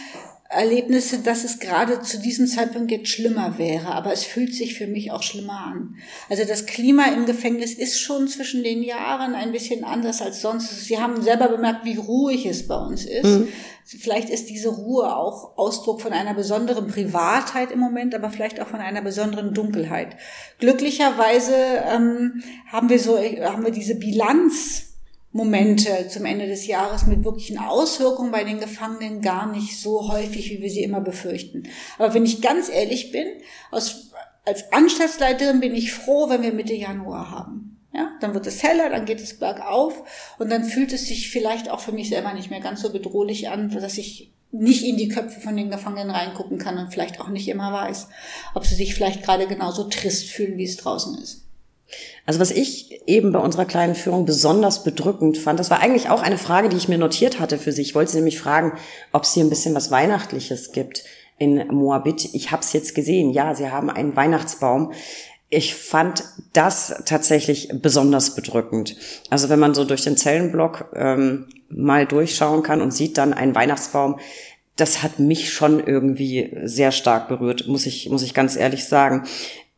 Erlebnisse, 0.53 1.18
dass 1.18 1.44
es 1.44 1.59
gerade 1.59 2.03
zu 2.03 2.18
diesem 2.18 2.46
Zeitpunkt 2.46 2.90
jetzt 2.90 3.09
schlimmer 3.09 3.59
wäre, 3.59 3.86
aber 3.94 4.12
es 4.12 4.24
fühlt 4.24 4.55
sich 4.55 4.74
für 4.74 4.86
mich 4.86 5.11
auch 5.11 5.22
schlimmer 5.22 5.66
an. 5.66 5.96
Also 6.28 6.44
das 6.44 6.66
Klima 6.66 7.07
im 7.07 7.24
Gefängnis 7.24 7.72
ist 7.72 7.98
schon 7.98 8.28
zwischen 8.28 8.62
den 8.62 8.82
Jahren 8.82 9.34
ein 9.34 9.53
bisschen 9.53 9.84
anders 9.84 10.20
als 10.20 10.42
sonst. 10.42 10.84
Sie 10.84 10.98
haben 10.98 11.22
selber 11.22 11.48
bemerkt, 11.48 11.84
wie 11.84 11.96
ruhig 11.96 12.44
es 12.44 12.68
bei 12.68 12.76
uns 12.76 13.07
ist. 13.07 13.24
Mhm. 13.24 13.48
Vielleicht 13.84 14.30
ist 14.30 14.50
diese 14.50 14.68
Ruhe 14.68 15.16
auch 15.16 15.57
Ausdruck 15.57 16.00
von 16.00 16.12
einer 16.12 16.34
besonderen 16.34 16.86
Privatheit 16.86 17.70
im 17.72 17.78
Moment, 17.78 18.14
aber 18.14 18.30
vielleicht 18.30 18.61
auch 18.61 18.68
von 18.68 18.80
einer 18.80 19.03
besonderen 19.03 19.55
Dunkelheit. 19.55 20.16
Glücklicherweise 20.59 21.55
ähm, 21.90 22.42
haben 22.70 22.88
wir 22.90 22.98
so 22.98 23.18
haben 23.18 23.64
wir 23.64 23.72
diese 23.72 23.96
Bilanz 23.96 24.91
Momente 25.33 26.09
zum 26.09 26.26
Ende 26.26 26.47
des 26.47 26.66
Jahres 26.66 27.07
mit 27.07 27.24
wirklichen 27.24 27.59
Auswirkungen 27.59 28.30
bei 28.30 28.45
den 28.45 28.61
Gefangenen 28.61 29.22
gar 29.22 29.51
nicht 29.51 29.80
so 29.80 30.12
häufig, 30.12 30.51
wie 30.51 30.61
wir 30.61 30.70
sie 30.70 30.83
immer 30.83 31.01
befürchten. 31.01 31.64
Aber 31.99 32.12
wenn 32.12 32.26
ich 32.26 32.43
ganz 32.43 32.68
ehrlich 32.68 33.12
bin, 33.12 33.26
aus, 33.70 34.11
als 34.45 34.72
Anstaltsleiterin 34.72 35.61
bin 35.61 35.74
ich 35.74 35.93
froh, 35.93 36.28
wenn 36.28 36.43
wir 36.43 36.53
Mitte 36.53 36.74
Januar 36.74 37.30
haben. 37.30 37.78
Ja, 37.95 38.11
dann 38.20 38.33
wird 38.33 38.47
es 38.47 38.62
heller, 38.62 38.89
dann 38.89 39.05
geht 39.05 39.20
es 39.20 39.39
bergauf 39.39 40.03
und 40.39 40.51
dann 40.51 40.64
fühlt 40.64 40.95
es 40.95 41.07
sich 41.07 41.30
vielleicht 41.30 41.70
auch 41.70 41.80
für 41.80 41.93
mich 41.93 42.09
selber 42.09 42.33
nicht 42.33 42.49
mehr 42.49 42.61
ganz 42.61 42.80
so 42.80 42.91
bedrohlich 42.91 43.51
an, 43.51 43.68
dass 43.70 43.99
ich 43.99 44.33
nicht 44.51 44.83
in 44.85 44.97
die 44.97 45.09
Köpfe 45.09 45.41
von 45.41 45.57
den 45.57 45.70
Gefangenen 45.70 46.11
reingucken 46.11 46.59
kann 46.59 46.78
und 46.78 46.91
vielleicht 46.91 47.20
auch 47.20 47.28
nicht 47.28 47.49
immer 47.49 47.70
weiß, 47.72 48.09
ob 48.55 48.64
sie 48.64 48.74
sich 48.74 48.95
vielleicht 48.95 49.22
gerade 49.22 49.47
genauso 49.47 49.85
trist 49.85 50.28
fühlen, 50.28 50.57
wie 50.57 50.64
es 50.64 50.78
draußen 50.78 51.18
ist. 51.18 51.43
Also 52.26 52.40
was 52.40 52.51
ich 52.51 53.01
eben 53.07 53.32
bei 53.32 53.38
unserer 53.38 53.64
kleinen 53.64 53.95
Führung 53.95 54.24
besonders 54.26 54.84
bedrückend 54.84 55.38
fand, 55.38 55.59
das 55.59 55.70
war 55.70 55.80
eigentlich 55.80 56.09
auch 56.09 56.22
eine 56.22 56.38
Frage, 56.38 56.68
die 56.68 56.76
ich 56.76 56.88
mir 56.88 56.99
notiert 56.99 57.40
hatte 57.40 57.59
für 57.59 57.72
Sie. 57.72 57.82
Ich 57.82 57.95
wollte 57.95 58.12
Sie 58.12 58.18
nämlich 58.18 58.38
fragen, 58.38 58.72
ob 59.12 59.24
es 59.24 59.34
hier 59.34 59.45
ein 59.45 59.51
bisschen 59.51 59.74
was 59.74 59.90
Weihnachtliches 59.90 60.72
gibt 60.72 61.05
in 61.38 61.66
Moabit. 61.68 62.30
Ich 62.32 62.53
habe 62.53 62.62
es 62.62 62.72
jetzt 62.72 62.95
gesehen. 62.95 63.30
Ja, 63.30 63.55
Sie 63.55 63.70
haben 63.70 63.90
einen 63.90 64.14
Weihnachtsbaum 64.14 64.93
ich 65.55 65.74
fand 65.74 66.24
das 66.55 67.03
tatsächlich 67.05 67.68
besonders 67.74 68.34
bedrückend. 68.34 68.97
Also 69.28 69.51
wenn 69.51 69.59
man 69.59 69.74
so 69.74 69.84
durch 69.84 70.01
den 70.01 70.16
Zellenblock 70.16 70.86
ähm, 70.95 71.47
mal 71.68 72.07
durchschauen 72.07 72.62
kann 72.62 72.80
und 72.80 72.95
sieht 72.95 73.18
dann 73.18 73.34
einen 73.34 73.55
Weihnachtsbaum, 73.55 74.18
das 74.76 75.03
hat 75.03 75.18
mich 75.18 75.53
schon 75.53 75.86
irgendwie 75.86 76.57
sehr 76.64 76.90
stark 76.90 77.28
berührt, 77.28 77.68
muss 77.68 77.84
ich, 77.84 78.09
muss 78.09 78.22
ich 78.22 78.32
ganz 78.32 78.57
ehrlich 78.57 78.86
sagen. 78.86 79.24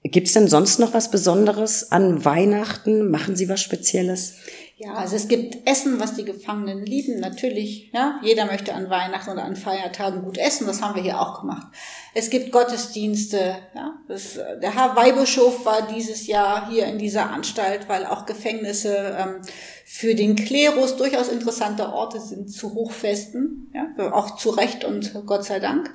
Gibt's 0.07 0.34
denn 0.34 0.48
sonst 0.48 0.78
noch 0.78 0.92
was 0.92 1.11
Besonderes 1.11 1.90
an 1.90 2.26
Weihnachten? 2.26 3.11
Machen 3.11 3.36
Sie 3.36 3.48
was 3.48 3.62
Spezielles? 3.62 4.34
Ja, 4.76 4.94
also 4.94 5.16
es 5.16 5.28
gibt 5.28 5.66
Essen, 5.66 5.98
was 5.98 6.14
die 6.14 6.26
Gefangenen 6.26 6.84
lieben, 6.84 7.20
natürlich. 7.20 7.90
Ja, 7.94 8.20
jeder 8.22 8.44
möchte 8.44 8.74
an 8.74 8.90
Weihnachten 8.90 9.30
oder 9.30 9.44
an 9.44 9.57
Feiertagen 9.57 10.22
gut 10.22 10.36
essen. 10.36 10.66
Das 10.66 10.82
haben 10.82 10.94
wir 10.94 11.02
hier 11.02 11.20
auch 11.20 11.40
gemacht. 11.40 11.68
Es 12.12 12.28
gibt 12.28 12.52
Gottesdienste. 12.52 13.57
Ja, 13.74 13.94
das, 14.07 14.34
der 14.34 14.74
Herr 14.74 14.94
Weihbischof 14.94 15.64
war 15.64 15.88
dieses 15.94 16.26
Jahr 16.26 16.68
hier 16.68 16.84
in 16.84 16.98
dieser 16.98 17.30
Anstalt, 17.30 17.88
weil 17.88 18.05
auch 18.05 18.26
Gefängnisse 18.26 19.16
ähm, 19.18 19.40
für 19.86 20.14
den 20.14 20.36
Klerus 20.36 20.96
durchaus 20.96 21.28
interessante 21.28 21.90
Orte 21.90 22.20
sind 22.20 22.52
zu 22.52 22.74
Hochfesten. 22.74 23.72
Ja, 23.72 24.12
auch 24.12 24.36
zu 24.36 24.50
Recht 24.50 24.84
und 24.84 25.14
Gott 25.24 25.44
sei 25.44 25.61
Dank. 25.61 25.94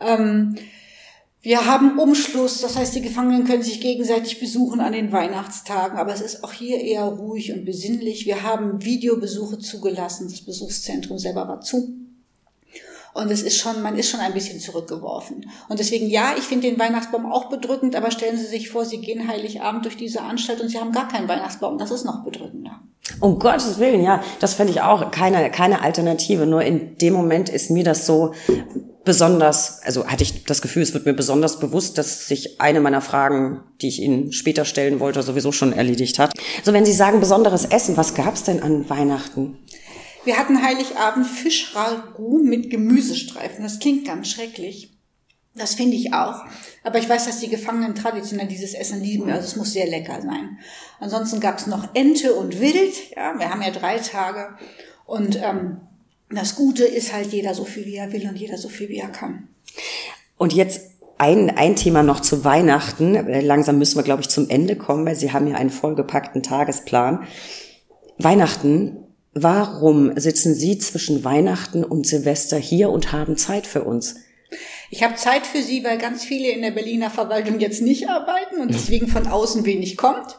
Ähm, 0.00 0.56
wir 1.46 1.64
haben 1.64 2.00
Umschluss, 2.00 2.60
das 2.60 2.74
heißt, 2.74 2.96
die 2.96 3.02
Gefangenen 3.02 3.44
können 3.44 3.62
sich 3.62 3.80
gegenseitig 3.80 4.40
besuchen 4.40 4.80
an 4.80 4.92
den 4.92 5.12
Weihnachtstagen, 5.12 5.96
aber 5.96 6.12
es 6.12 6.20
ist 6.20 6.42
auch 6.42 6.52
hier 6.52 6.80
eher 6.80 7.04
ruhig 7.04 7.52
und 7.52 7.64
besinnlich. 7.64 8.26
Wir 8.26 8.42
haben 8.42 8.84
Videobesuche 8.84 9.60
zugelassen, 9.60 10.28
das 10.28 10.40
Besuchszentrum 10.40 11.18
selber 11.18 11.46
war 11.46 11.60
zu. 11.60 12.05
Und 13.16 13.30
es 13.30 13.42
ist 13.42 13.56
schon, 13.56 13.80
man 13.82 13.96
ist 13.96 14.10
schon 14.10 14.20
ein 14.20 14.34
bisschen 14.34 14.60
zurückgeworfen. 14.60 15.50
Und 15.70 15.78
deswegen, 15.78 16.06
ja, 16.06 16.34
ich 16.36 16.44
finde 16.44 16.68
den 16.68 16.78
Weihnachtsbaum 16.78 17.32
auch 17.32 17.48
bedrückend, 17.48 17.96
aber 17.96 18.10
stellen 18.10 18.36
Sie 18.36 18.44
sich 18.44 18.68
vor, 18.68 18.84
Sie 18.84 19.00
gehen 19.00 19.26
Heiligabend 19.26 19.86
durch 19.86 19.96
diese 19.96 20.20
Anstalt 20.20 20.60
und 20.60 20.68
Sie 20.68 20.78
haben 20.78 20.92
gar 20.92 21.08
keinen 21.08 21.26
Weihnachtsbaum. 21.26 21.78
Das 21.78 21.90
ist 21.90 22.04
noch 22.04 22.24
bedrückender. 22.24 22.78
Um 23.20 23.38
Gottes 23.38 23.78
Willen, 23.78 24.02
ja, 24.02 24.22
das 24.40 24.52
fände 24.52 24.72
ich 24.72 24.82
auch 24.82 25.10
keine, 25.10 25.50
keine 25.50 25.80
Alternative. 25.80 26.44
Nur 26.44 26.62
in 26.62 26.98
dem 26.98 27.14
Moment 27.14 27.48
ist 27.48 27.70
mir 27.70 27.84
das 27.84 28.04
so 28.04 28.34
besonders, 29.06 29.80
also 29.84 30.06
hatte 30.06 30.24
ich 30.24 30.44
das 30.44 30.60
Gefühl, 30.60 30.82
es 30.82 30.92
wird 30.92 31.06
mir 31.06 31.14
besonders 31.14 31.58
bewusst, 31.58 31.96
dass 31.96 32.28
sich 32.28 32.60
eine 32.60 32.80
meiner 32.80 33.00
Fragen, 33.00 33.60
die 33.80 33.88
ich 33.88 34.02
Ihnen 34.02 34.32
später 34.32 34.66
stellen 34.66 35.00
wollte, 35.00 35.22
sowieso 35.22 35.52
schon 35.52 35.72
erledigt 35.72 36.18
hat. 36.18 36.34
So, 36.64 36.74
wenn 36.74 36.84
Sie 36.84 36.92
sagen 36.92 37.20
besonderes 37.20 37.64
Essen, 37.64 37.96
was 37.96 38.14
gab's 38.14 38.42
denn 38.42 38.62
an 38.62 38.90
Weihnachten? 38.90 39.56
Wir 40.26 40.38
hatten 40.38 40.60
Heiligabend 40.60 41.26
Fischragout 41.26 42.42
mit 42.42 42.68
Gemüsestreifen. 42.68 43.62
Das 43.62 43.78
klingt 43.78 44.04
ganz 44.04 44.28
schrecklich. 44.28 44.92
Das 45.54 45.74
finde 45.74 45.96
ich 45.96 46.12
auch. 46.12 46.44
Aber 46.82 46.98
ich 46.98 47.08
weiß, 47.08 47.26
dass 47.26 47.38
die 47.38 47.48
Gefangenen 47.48 47.94
traditionell 47.94 48.48
dieses 48.48 48.74
Essen 48.74 49.00
lieben. 49.00 49.30
Also 49.30 49.46
es 49.46 49.56
muss 49.56 49.72
sehr 49.72 49.86
lecker 49.86 50.20
sein. 50.20 50.58
Ansonsten 50.98 51.38
gab's 51.38 51.68
noch 51.68 51.94
Ente 51.94 52.34
und 52.34 52.60
Wild. 52.60 53.14
Ja, 53.14 53.38
wir 53.38 53.50
haben 53.50 53.62
ja 53.62 53.70
drei 53.70 53.98
Tage. 53.98 54.56
Und 55.06 55.40
ähm, 55.40 55.80
das 56.28 56.56
Gute 56.56 56.84
ist 56.84 57.12
halt 57.12 57.32
jeder 57.32 57.54
so 57.54 57.64
viel, 57.64 57.86
wie 57.86 57.96
er 57.96 58.12
will 58.12 58.28
und 58.28 58.36
jeder 58.36 58.58
so 58.58 58.68
viel, 58.68 58.88
wie 58.88 58.98
er 58.98 59.08
kann. 59.08 59.46
Und 60.36 60.52
jetzt 60.52 60.90
ein, 61.18 61.56
ein 61.56 61.76
Thema 61.76 62.02
noch 62.02 62.18
zu 62.18 62.44
Weihnachten. 62.44 63.14
Äh, 63.14 63.42
langsam 63.42 63.78
müssen 63.78 63.96
wir, 63.96 64.02
glaube 64.02 64.22
ich, 64.22 64.28
zum 64.28 64.50
Ende 64.50 64.74
kommen, 64.74 65.06
weil 65.06 65.16
Sie 65.16 65.32
haben 65.32 65.46
ja 65.46 65.54
einen 65.54 65.70
vollgepackten 65.70 66.42
Tagesplan. 66.42 67.26
Weihnachten, 68.18 69.05
warum 69.36 70.18
sitzen 70.18 70.54
Sie 70.54 70.78
zwischen 70.78 71.22
Weihnachten 71.22 71.84
und 71.84 72.06
Silvester 72.06 72.56
hier 72.56 72.90
und 72.90 73.12
haben 73.12 73.36
Zeit 73.36 73.66
für 73.66 73.84
uns? 73.84 74.16
Ich 74.90 75.02
habe 75.02 75.16
Zeit 75.16 75.46
für 75.46 75.62
Sie, 75.62 75.84
weil 75.84 75.98
ganz 75.98 76.24
viele 76.24 76.48
in 76.50 76.62
der 76.62 76.70
Berliner 76.70 77.10
Verwaltung 77.10 77.60
jetzt 77.60 77.82
nicht 77.82 78.08
arbeiten 78.08 78.60
und 78.60 78.72
deswegen 78.72 79.08
von 79.08 79.26
außen 79.26 79.66
wenig 79.66 79.96
kommt. 79.96 80.38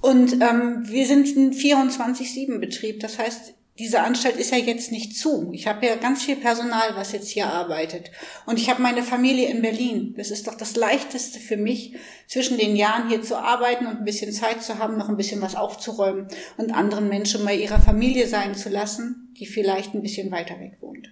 Und 0.00 0.32
ähm, 0.34 0.84
wir 0.86 1.06
sind 1.06 1.36
ein 1.36 1.52
24-7-Betrieb. 1.52 3.00
Das 3.00 3.18
heißt, 3.18 3.54
diese 3.78 4.00
Anstalt 4.00 4.36
ist 4.36 4.52
ja 4.52 4.58
jetzt 4.58 4.92
nicht 4.92 5.16
zu. 5.16 5.50
Ich 5.52 5.66
habe 5.66 5.86
ja 5.86 5.96
ganz 5.96 6.22
viel 6.22 6.36
Personal, 6.36 6.94
was 6.94 7.12
jetzt 7.12 7.30
hier 7.30 7.46
arbeitet. 7.46 8.10
Und 8.44 8.58
ich 8.58 8.68
habe 8.68 8.82
meine 8.82 9.02
Familie 9.02 9.48
in 9.48 9.62
Berlin. 9.62 10.14
Das 10.16 10.30
ist 10.30 10.46
doch 10.46 10.54
das 10.54 10.76
Leichteste 10.76 11.40
für 11.40 11.56
mich, 11.56 11.94
zwischen 12.26 12.58
den 12.58 12.76
Jahren 12.76 13.08
hier 13.08 13.22
zu 13.22 13.36
arbeiten 13.36 13.86
und 13.86 13.98
ein 13.98 14.04
bisschen 14.04 14.32
Zeit 14.32 14.62
zu 14.62 14.78
haben, 14.78 14.98
noch 14.98 15.08
ein 15.08 15.16
bisschen 15.16 15.40
was 15.40 15.54
aufzuräumen 15.54 16.28
und 16.58 16.72
anderen 16.72 17.08
Menschen 17.08 17.44
bei 17.44 17.54
ihrer 17.54 17.80
Familie 17.80 18.26
sein 18.26 18.54
zu 18.54 18.68
lassen, 18.68 19.32
die 19.38 19.46
vielleicht 19.46 19.94
ein 19.94 20.02
bisschen 20.02 20.30
weiter 20.30 20.60
weg 20.60 20.76
wohnt. 20.80 21.10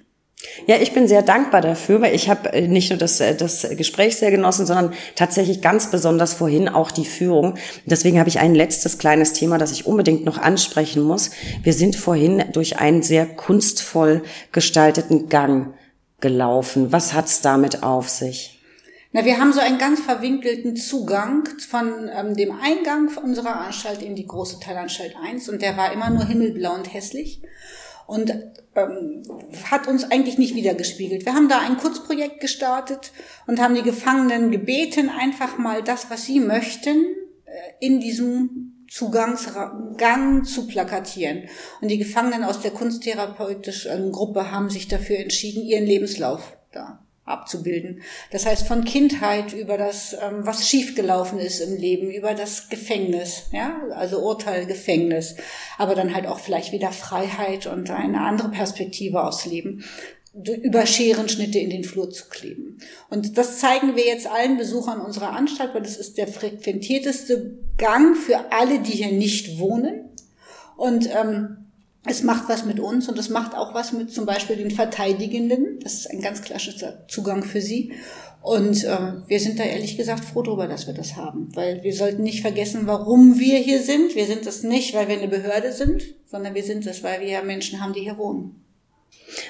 Ja, 0.66 0.76
ich 0.76 0.92
bin 0.92 1.08
sehr 1.08 1.22
dankbar 1.22 1.60
dafür, 1.60 2.00
weil 2.00 2.14
ich 2.14 2.28
habe 2.28 2.52
äh, 2.52 2.68
nicht 2.68 2.90
nur 2.90 2.98
das, 2.98 3.20
äh, 3.20 3.34
das 3.34 3.66
Gespräch 3.76 4.16
sehr 4.16 4.30
genossen, 4.30 4.66
sondern 4.66 4.92
tatsächlich 5.14 5.60
ganz 5.60 5.90
besonders 5.90 6.34
vorhin 6.34 6.68
auch 6.68 6.90
die 6.90 7.04
Führung. 7.04 7.56
Deswegen 7.86 8.18
habe 8.18 8.28
ich 8.28 8.38
ein 8.38 8.54
letztes 8.54 8.98
kleines 8.98 9.32
Thema, 9.32 9.58
das 9.58 9.72
ich 9.72 9.86
unbedingt 9.86 10.24
noch 10.24 10.38
ansprechen 10.38 11.02
muss. 11.02 11.30
Wir 11.62 11.72
sind 11.72 11.96
vorhin 11.96 12.44
durch 12.52 12.78
einen 12.78 13.02
sehr 13.02 13.26
kunstvoll 13.26 14.22
gestalteten 14.52 15.28
Gang 15.28 15.74
gelaufen. 16.20 16.92
Was 16.92 17.14
hat's 17.14 17.40
damit 17.40 17.82
auf 17.82 18.08
sich? 18.08 18.60
Na, 19.12 19.24
wir 19.24 19.38
haben 19.38 19.52
so 19.52 19.58
einen 19.58 19.78
ganz 19.78 19.98
verwinkelten 20.00 20.76
Zugang 20.76 21.48
von 21.68 22.08
ähm, 22.16 22.36
dem 22.36 22.52
Eingang 22.52 23.10
unserer 23.24 23.56
Anstalt 23.56 24.02
in 24.02 24.14
die 24.14 24.26
große 24.26 24.60
Teilanstalt 24.60 25.16
1 25.20 25.48
und 25.48 25.62
der 25.62 25.76
war 25.76 25.92
immer 25.92 26.10
nur 26.10 26.24
himmelblau 26.24 26.74
und 26.74 26.94
hässlich 26.94 27.42
und 28.10 28.34
ähm, 28.74 29.22
hat 29.70 29.86
uns 29.86 30.10
eigentlich 30.10 30.36
nicht 30.36 30.56
wiedergespiegelt. 30.56 31.24
Wir 31.24 31.34
haben 31.34 31.48
da 31.48 31.60
ein 31.60 31.76
Kurzprojekt 31.76 32.40
gestartet 32.40 33.12
und 33.46 33.60
haben 33.60 33.76
die 33.76 33.84
Gefangenen 33.84 34.50
gebeten, 34.50 35.08
einfach 35.08 35.58
mal 35.58 35.84
das, 35.84 36.10
was 36.10 36.24
sie 36.24 36.40
möchten, 36.40 37.14
äh, 37.44 37.86
in 37.86 38.00
diesem 38.00 38.86
Zugangsgang 38.90 40.44
zu 40.44 40.66
plakatieren. 40.66 41.44
Und 41.80 41.88
die 41.88 41.98
Gefangenen 41.98 42.42
aus 42.42 42.60
der 42.60 42.72
kunsttherapeutischen 42.72 44.10
Gruppe 44.10 44.50
haben 44.50 44.70
sich 44.70 44.88
dafür 44.88 45.18
entschieden, 45.18 45.62
ihren 45.62 45.86
Lebenslauf 45.86 46.56
da 46.72 46.99
abzubilden. 47.30 48.02
Das 48.30 48.46
heißt, 48.46 48.66
von 48.66 48.84
Kindheit 48.84 49.52
über 49.52 49.78
das, 49.78 50.14
ähm, 50.14 50.46
was 50.46 50.68
schiefgelaufen 50.68 51.38
ist 51.38 51.60
im 51.60 51.76
Leben, 51.76 52.10
über 52.10 52.34
das 52.34 52.68
Gefängnis, 52.68 53.44
ja, 53.52 53.80
also 53.94 54.20
Urteil, 54.20 54.66
Gefängnis, 54.66 55.36
aber 55.78 55.94
dann 55.94 56.14
halt 56.14 56.26
auch 56.26 56.40
vielleicht 56.40 56.72
wieder 56.72 56.92
Freiheit 56.92 57.66
und 57.66 57.90
eine 57.90 58.20
andere 58.20 58.50
Perspektive 58.50 59.24
aufs 59.24 59.46
Leben 59.46 59.84
über 60.32 60.86
Scherenschnitte 60.86 61.58
in 61.58 61.70
den 61.70 61.82
Flur 61.82 62.10
zu 62.10 62.28
kleben. 62.28 62.78
Und 63.08 63.36
das 63.36 63.58
zeigen 63.58 63.96
wir 63.96 64.06
jetzt 64.06 64.28
allen 64.28 64.56
Besuchern 64.56 65.00
unserer 65.00 65.32
Anstalt, 65.32 65.74
weil 65.74 65.82
das 65.82 65.96
ist 65.96 66.18
der 66.18 66.28
frequentierteste 66.28 67.58
Gang 67.76 68.16
für 68.16 68.52
alle, 68.52 68.78
die 68.78 68.92
hier 68.92 69.12
nicht 69.12 69.58
wohnen. 69.58 70.08
Und 70.76 71.10
ähm, 71.12 71.59
es 72.04 72.22
macht 72.22 72.48
was 72.48 72.64
mit 72.64 72.80
uns 72.80 73.08
und 73.08 73.18
es 73.18 73.28
macht 73.28 73.54
auch 73.54 73.74
was 73.74 73.92
mit 73.92 74.10
zum 74.10 74.24
Beispiel 74.24 74.56
den 74.56 74.70
Verteidigenden. 74.70 75.80
Das 75.82 75.94
ist 75.94 76.10
ein 76.10 76.22
ganz 76.22 76.40
klassischer 76.42 77.06
Zugang 77.08 77.42
für 77.42 77.60
sie. 77.60 77.92
Und 78.42 78.84
äh, 78.84 79.12
wir 79.26 79.38
sind 79.38 79.58
da 79.58 79.64
ehrlich 79.64 79.98
gesagt 79.98 80.24
froh 80.24 80.42
darüber, 80.42 80.66
dass 80.66 80.86
wir 80.86 80.94
das 80.94 81.16
haben. 81.16 81.48
Weil 81.54 81.82
wir 81.82 81.94
sollten 81.94 82.22
nicht 82.22 82.40
vergessen, 82.40 82.86
warum 82.86 83.38
wir 83.38 83.58
hier 83.58 83.82
sind. 83.82 84.14
Wir 84.14 84.24
sind 84.24 84.46
das 84.46 84.62
nicht, 84.62 84.94
weil 84.94 85.08
wir 85.08 85.18
eine 85.18 85.28
Behörde 85.28 85.72
sind, 85.72 86.02
sondern 86.24 86.54
wir 86.54 86.62
sind 86.62 86.86
es, 86.86 87.02
weil 87.02 87.20
wir 87.20 87.42
Menschen 87.42 87.82
haben, 87.82 87.92
die 87.92 88.00
hier 88.00 88.16
wohnen. 88.16 88.64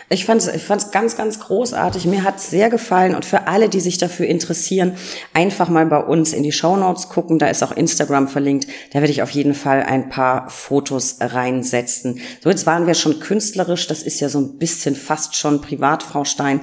Ich 0.08 0.24
fand 0.24 0.42
es 0.42 0.48
ich 0.48 0.62
fand's 0.62 0.90
ganz, 0.90 1.16
ganz 1.16 1.40
großartig. 1.40 2.04
Mir 2.06 2.24
hat 2.24 2.38
es 2.38 2.50
sehr 2.50 2.68
gefallen 2.68 3.14
und 3.14 3.24
für 3.24 3.46
alle, 3.46 3.68
die 3.68 3.80
sich 3.80 3.96
dafür 3.96 4.26
interessieren, 4.26 4.96
einfach 5.32 5.68
mal 5.68 5.86
bei 5.86 5.98
uns 5.98 6.32
in 6.32 6.42
die 6.42 6.52
Show 6.52 6.76
Notes 6.76 7.08
gucken. 7.08 7.38
Da 7.38 7.46
ist 7.46 7.62
auch 7.62 7.72
Instagram 7.72 8.28
verlinkt. 8.28 8.66
Da 8.92 9.00
werde 9.00 9.12
ich 9.12 9.22
auf 9.22 9.30
jeden 9.30 9.54
Fall 9.54 9.82
ein 9.82 10.08
paar 10.08 10.50
Fotos 10.50 11.18
reinsetzen. 11.20 12.20
So, 12.42 12.50
jetzt 12.50 12.66
waren 12.66 12.86
wir 12.86 12.94
schon 12.94 13.20
künstlerisch. 13.20 13.86
Das 13.86 14.02
ist 14.02 14.20
ja 14.20 14.28
so 14.28 14.40
ein 14.40 14.58
bisschen 14.58 14.96
fast 14.96 15.36
schon 15.36 15.60
privat, 15.60 16.02
Frau 16.02 16.24
Stein. 16.24 16.60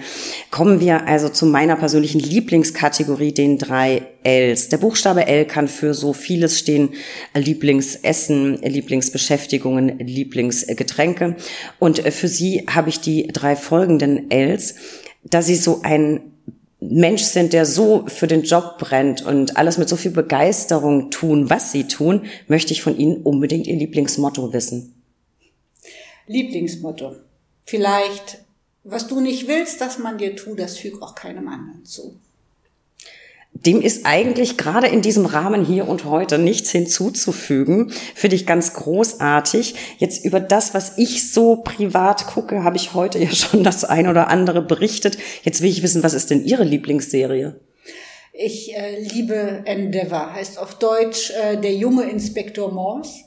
Kommen 0.52 0.80
wir 0.80 1.08
also 1.08 1.30
zu 1.30 1.46
meiner 1.46 1.76
persönlichen 1.76 2.20
Lieblingskategorie, 2.20 3.34
den 3.34 3.58
drei 3.58 4.08
Ls. 4.28 4.68
Der 4.68 4.78
Buchstabe 4.78 5.26
L 5.26 5.46
kann 5.46 5.70
für 5.70 5.94
so 5.94 6.12
vieles 6.12 6.60
stehen. 6.60 6.90
Lieblingsessen, 7.34 8.62
Lieblingsbeschäftigungen, 8.62 10.00
Lieblingsgetränke. 10.00 11.38
Und 11.80 12.00
für 12.00 12.28
Sie 12.28 12.66
habe 12.70 12.90
ich 12.90 13.00
die 13.00 13.28
drei 13.28 13.56
folgenden 13.56 14.30
Ls, 14.30 14.76
da 15.24 15.42
Sie 15.42 15.56
so 15.56 15.82
ein 15.82 16.34
Mensch 16.82 17.24
sind, 17.24 17.54
der 17.54 17.66
so 17.66 18.06
für 18.08 18.28
den 18.28 18.44
Job 18.44 18.78
brennt 18.80 19.26
und 19.26 19.56
alles 19.56 19.78
mit 19.78 19.88
so 19.88 19.96
viel 19.96 20.12
Begeisterung 20.12 21.10
tun, 21.10 21.50
was 21.50 21.72
Sie 21.72 21.86
tun, 21.86 22.26
möchte 22.48 22.74
ich 22.74 22.82
von 22.82 22.98
Ihnen 22.98 23.24
unbedingt 23.24 23.66
Ihr 23.66 23.78
Lieblingsmotto 23.78 24.52
wissen. 24.52 24.94
Lieblingsmotto. 26.28 27.16
Vielleicht, 27.66 28.40
was 28.84 29.08
du 29.08 29.22
nicht 29.22 29.48
willst, 29.48 29.80
dass 29.80 29.98
man 29.98 30.18
dir 30.18 30.36
tut, 30.36 30.60
das 30.60 30.78
fügt 30.78 31.02
auch 31.02 31.16
keinem 31.16 31.48
anderen 31.48 31.86
zu 31.86 32.20
dem 33.54 33.82
ist 33.82 34.06
eigentlich 34.06 34.58
gerade 34.58 34.88
in 34.88 35.02
diesem 35.02 35.26
Rahmen 35.26 35.66
hier 35.66 35.88
und 35.88 36.06
heute 36.06 36.38
nichts 36.38 36.72
hinzuzufügen. 36.72 37.92
Finde 38.16 38.36
ich 38.36 38.46
ganz 38.46 38.74
großartig. 38.74 39.76
Jetzt 39.98 40.26
über 40.26 40.40
das, 40.40 40.74
was 40.74 40.98
ich 40.98 41.32
so 41.32 41.58
privat 41.58 42.28
gucke, 42.28 42.64
habe 42.64 42.78
ich 42.78 42.94
heute 42.94 43.20
ja 43.24 43.32
schon 43.32 43.64
das 43.64 43.84
ein 43.84 44.08
oder 44.08 44.28
andere 44.28 44.62
berichtet. 44.62 45.18
Jetzt 45.44 45.62
will 45.62 45.70
ich 45.70 45.84
wissen, 45.84 46.04
was 46.04 46.14
ist 46.14 46.30
denn 46.30 46.46
Ihre 46.46 46.64
Lieblingsserie? 46.64 47.60
Ich 48.34 48.76
äh, 48.76 49.00
liebe 49.00 49.64
Endeavour, 49.66 50.34
heißt 50.34 50.60
auf 50.60 50.76
Deutsch 50.76 51.32
äh, 51.32 51.58
der 51.58 51.74
junge 51.74 52.04
Inspektor 52.04 52.72
Morse 52.72 53.27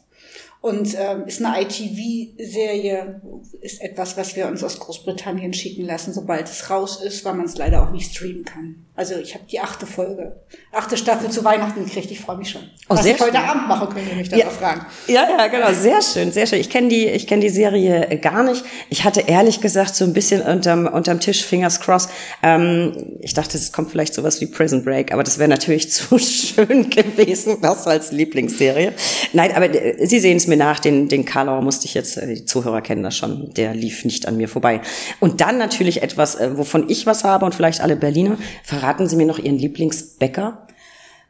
und 0.62 0.94
ähm, 0.98 1.24
ist 1.26 1.42
eine 1.42 1.62
ITV-Serie, 1.62 3.22
ist 3.62 3.80
etwas, 3.80 4.16
was 4.18 4.36
wir 4.36 4.46
uns 4.46 4.62
aus 4.62 4.78
Großbritannien 4.78 5.54
schicken 5.54 5.86
lassen, 5.86 6.12
sobald 6.12 6.48
es 6.48 6.68
raus 6.68 7.02
ist, 7.02 7.24
weil 7.24 7.34
man 7.34 7.46
es 7.46 7.56
leider 7.56 7.82
auch 7.82 7.90
nicht 7.90 8.12
streamen 8.12 8.44
kann. 8.44 8.86
Also 8.94 9.14
ich 9.14 9.32
habe 9.32 9.44
die 9.50 9.58
achte 9.58 9.86
Folge, 9.86 10.36
achte 10.72 10.98
Staffel 10.98 11.30
zu 11.30 11.42
Weihnachten 11.42 11.86
gekriegt. 11.86 12.10
Ich 12.10 12.20
freue 12.20 12.36
mich 12.36 12.50
schon. 12.50 12.60
Oh, 12.90 12.96
Was 12.96 13.06
ich 13.06 13.16
schön. 13.16 13.28
heute 13.28 13.38
Abend 13.38 13.66
mache, 13.66 13.86
könnt 13.86 14.06
ihr 14.10 14.14
mich 14.14 14.28
dann 14.28 14.40
ja. 14.40 14.50
fragen. 14.50 14.84
Ja, 15.06 15.26
ja, 15.38 15.46
genau. 15.46 15.72
Sehr 15.72 16.02
schön, 16.02 16.32
sehr 16.32 16.46
schön. 16.46 16.60
Ich 16.60 16.68
kenne 16.68 16.88
die, 16.88 17.06
ich 17.06 17.26
kenne 17.26 17.40
die 17.40 17.48
Serie 17.48 18.18
gar 18.20 18.42
nicht. 18.42 18.62
Ich 18.90 19.04
hatte 19.04 19.22
ehrlich 19.22 19.62
gesagt 19.62 19.96
so 19.96 20.04
ein 20.04 20.12
bisschen 20.12 20.42
unterm, 20.42 20.86
unterm 20.86 21.18
Tisch 21.18 21.42
Fingers 21.42 21.80
cross. 21.80 22.10
Ähm, 22.42 23.16
ich 23.20 23.32
dachte, 23.32 23.56
es 23.56 23.72
kommt 23.72 23.90
vielleicht 23.90 24.12
sowas 24.12 24.38
wie 24.42 24.46
Prison 24.46 24.84
Break, 24.84 25.14
aber 25.14 25.22
das 25.22 25.38
wäre 25.38 25.48
natürlich 25.48 25.90
zu 25.92 26.18
schön 26.18 26.90
gewesen, 26.90 27.56
das 27.62 27.86
als 27.86 28.12
Lieblingsserie. 28.12 28.92
Nein, 29.32 29.52
aber 29.54 29.74
äh, 29.74 30.06
Sie 30.06 30.20
sehen 30.20 30.36
es 30.36 30.46
mir 30.50 30.58
nach, 30.58 30.78
den, 30.78 31.08
den 31.08 31.24
Karlauer 31.24 31.62
musste 31.62 31.86
ich 31.86 31.94
jetzt, 31.94 32.18
äh, 32.18 32.26
die 32.26 32.44
Zuhörer 32.44 32.82
kennen 32.82 33.02
das 33.02 33.16
schon, 33.16 33.54
der 33.54 33.72
lief 33.74 34.04
nicht 34.04 34.28
an 34.28 34.36
mir 34.36 34.48
vorbei. 34.48 34.82
Und 35.20 35.40
dann 35.40 35.56
natürlich 35.56 36.02
etwas, 36.02 36.34
äh, 36.34 36.58
wovon 36.58 36.90
ich 36.90 37.06
was 37.06 37.24
habe 37.24 37.46
und 37.46 37.54
vielleicht 37.54 37.80
alle 37.80 37.96
Berliner, 37.96 38.36
verraten 38.62 38.90
Verraten 38.90 39.08
Sie 39.08 39.14
mir 39.14 39.26
noch 39.26 39.38
Ihren 39.38 39.56
Lieblingsbäcker? 39.56 40.66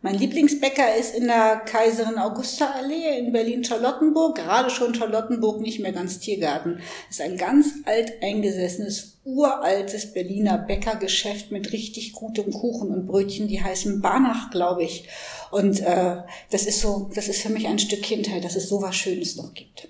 Mein 0.02 0.14
Lieblingsbäcker 0.14 0.96
ist 0.96 1.14
in 1.14 1.26
der 1.26 1.56
Kaiserin 1.66 2.16
Augusta 2.16 2.70
Allee 2.70 3.18
in 3.18 3.32
Berlin-Charlottenburg, 3.32 4.36
gerade 4.36 4.70
schon 4.70 4.94
Charlottenburg, 4.94 5.60
nicht 5.60 5.78
mehr 5.78 5.92
ganz 5.92 6.18
Tiergarten. 6.18 6.80
Ist 7.10 7.20
ein 7.20 7.36
ganz 7.36 7.66
alt 7.84 8.14
eingesessenes, 8.22 9.18
uraltes 9.24 10.14
Berliner 10.14 10.56
Bäckergeschäft 10.56 11.52
mit 11.52 11.72
richtig 11.72 12.14
gutem 12.14 12.50
Kuchen 12.50 12.88
und 12.88 13.06
Brötchen, 13.06 13.46
die 13.46 13.62
heißen 13.62 14.00
Banach, 14.00 14.50
glaube 14.50 14.84
ich. 14.84 15.06
Und 15.50 15.80
äh, 15.80 16.16
das 16.50 16.64
ist 16.64 16.80
so, 16.80 17.10
das 17.14 17.28
ist 17.28 17.42
für 17.42 17.50
mich 17.50 17.66
ein 17.66 17.78
Stück 17.78 18.00
Kindheit, 18.00 18.42
dass 18.44 18.56
es 18.56 18.70
so 18.70 18.80
was 18.80 18.96
Schönes 18.96 19.36
noch 19.36 19.52
gibt. 19.52 19.88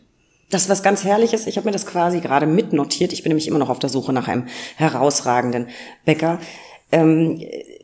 Das 0.51 0.63
ist 0.63 0.69
was 0.69 0.83
ganz 0.83 1.05
Herrliches. 1.05 1.47
Ich 1.47 1.57
habe 1.57 1.67
mir 1.67 1.73
das 1.73 1.87
quasi 1.87 2.19
gerade 2.19 2.47
mitnotiert. 2.47 3.13
Ich 3.13 3.23
bin 3.23 3.31
nämlich 3.31 3.47
immer 3.47 3.61
noch 3.61 3.71
auf 3.71 3.79
der 3.79 3.91
Suche 3.91 4.13
nach 4.13 4.27
einem 4.27 4.49
herausragenden 4.75 5.69
Bäcker. 6.05 6.41
Ähm, 6.91 7.41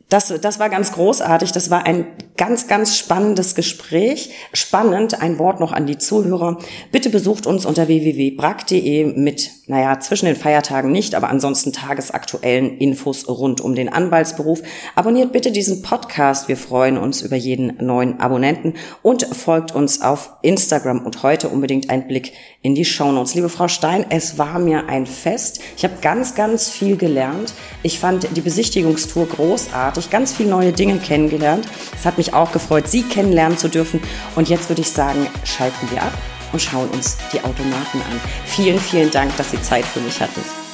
das, 0.09 0.33
das 0.41 0.59
war 0.59 0.69
ganz 0.69 0.93
großartig. 0.93 1.51
Das 1.51 1.69
war 1.69 1.85
ein 1.85 2.07
ganz, 2.37 2.67
ganz 2.67 2.97
spannendes 2.97 3.55
Gespräch. 3.55 4.31
Spannend, 4.53 5.21
ein 5.21 5.37
Wort 5.37 5.59
noch 5.59 5.73
an 5.73 5.85
die 5.85 5.97
Zuhörer. 5.97 6.59
Bitte 6.91 7.09
besucht 7.09 7.45
uns 7.45 7.65
unter 7.65 7.87
www.brack.de 7.87 9.17
mit, 9.17 9.51
naja, 9.67 9.99
zwischen 9.99 10.27
den 10.27 10.37
Feiertagen 10.37 10.93
nicht, 10.93 11.13
aber 11.13 11.29
ansonsten 11.29 11.73
tagesaktuellen 11.73 12.77
Infos 12.77 13.27
rund 13.27 13.59
um 13.59 13.75
den 13.75 13.89
Anwaltsberuf. 13.89 14.63
Abonniert 14.95 15.33
bitte 15.33 15.51
diesen 15.51 15.81
Podcast. 15.81 16.47
Wir 16.47 16.55
freuen 16.55 16.97
uns 16.97 17.21
über 17.21 17.35
jeden 17.35 17.75
neuen 17.85 18.21
Abonnenten 18.21 18.75
und 19.01 19.23
folgt 19.23 19.75
uns 19.75 20.01
auf 20.01 20.31
Instagram 20.41 21.05
und 21.05 21.21
heute 21.21 21.49
unbedingt 21.49 21.89
ein 21.89 22.07
Blick 22.07 22.31
in 22.61 22.75
die 22.75 22.85
Shownotes. 22.85 23.35
Liebe 23.35 23.49
Frau 23.49 23.67
Stein, 23.67 24.05
es 24.09 24.37
war 24.37 24.57
mir 24.57 24.87
ein 24.87 25.05
Fest. 25.05 25.59
Ich 25.75 25.83
habe 25.83 25.95
ganz, 26.01 26.33
ganz 26.33 26.69
viel 26.69 26.95
gelernt. 26.95 27.53
Ich 27.83 27.99
fand 27.99 28.37
die 28.37 28.41
Besichtigungstour 28.41 29.27
großartig 29.27 30.09
ganz 30.09 30.31
viele 30.31 30.49
neue 30.49 30.71
Dinge 30.71 30.97
kennengelernt. 30.97 31.67
Es 31.93 32.05
hat 32.05 32.17
mich 32.17 32.33
auch 32.33 32.53
gefreut, 32.53 32.87
Sie 32.87 33.03
kennenlernen 33.03 33.57
zu 33.57 33.67
dürfen. 33.67 33.99
Und 34.37 34.47
jetzt 34.47 34.69
würde 34.69 34.81
ich 34.81 34.91
sagen, 34.91 35.27
schalten 35.43 35.91
wir 35.91 36.03
ab 36.03 36.13
und 36.51 36.61
schauen 36.61 36.89
uns 36.89 37.17
die 37.33 37.41
Automaten 37.41 37.99
an. 37.99 38.21
Vielen, 38.45 38.79
vielen 38.79 39.11
Dank, 39.11 39.35
dass 39.37 39.51
Sie 39.51 39.61
Zeit 39.61 39.85
für 39.85 39.99
mich 39.99 40.19
hatten. 40.21 40.66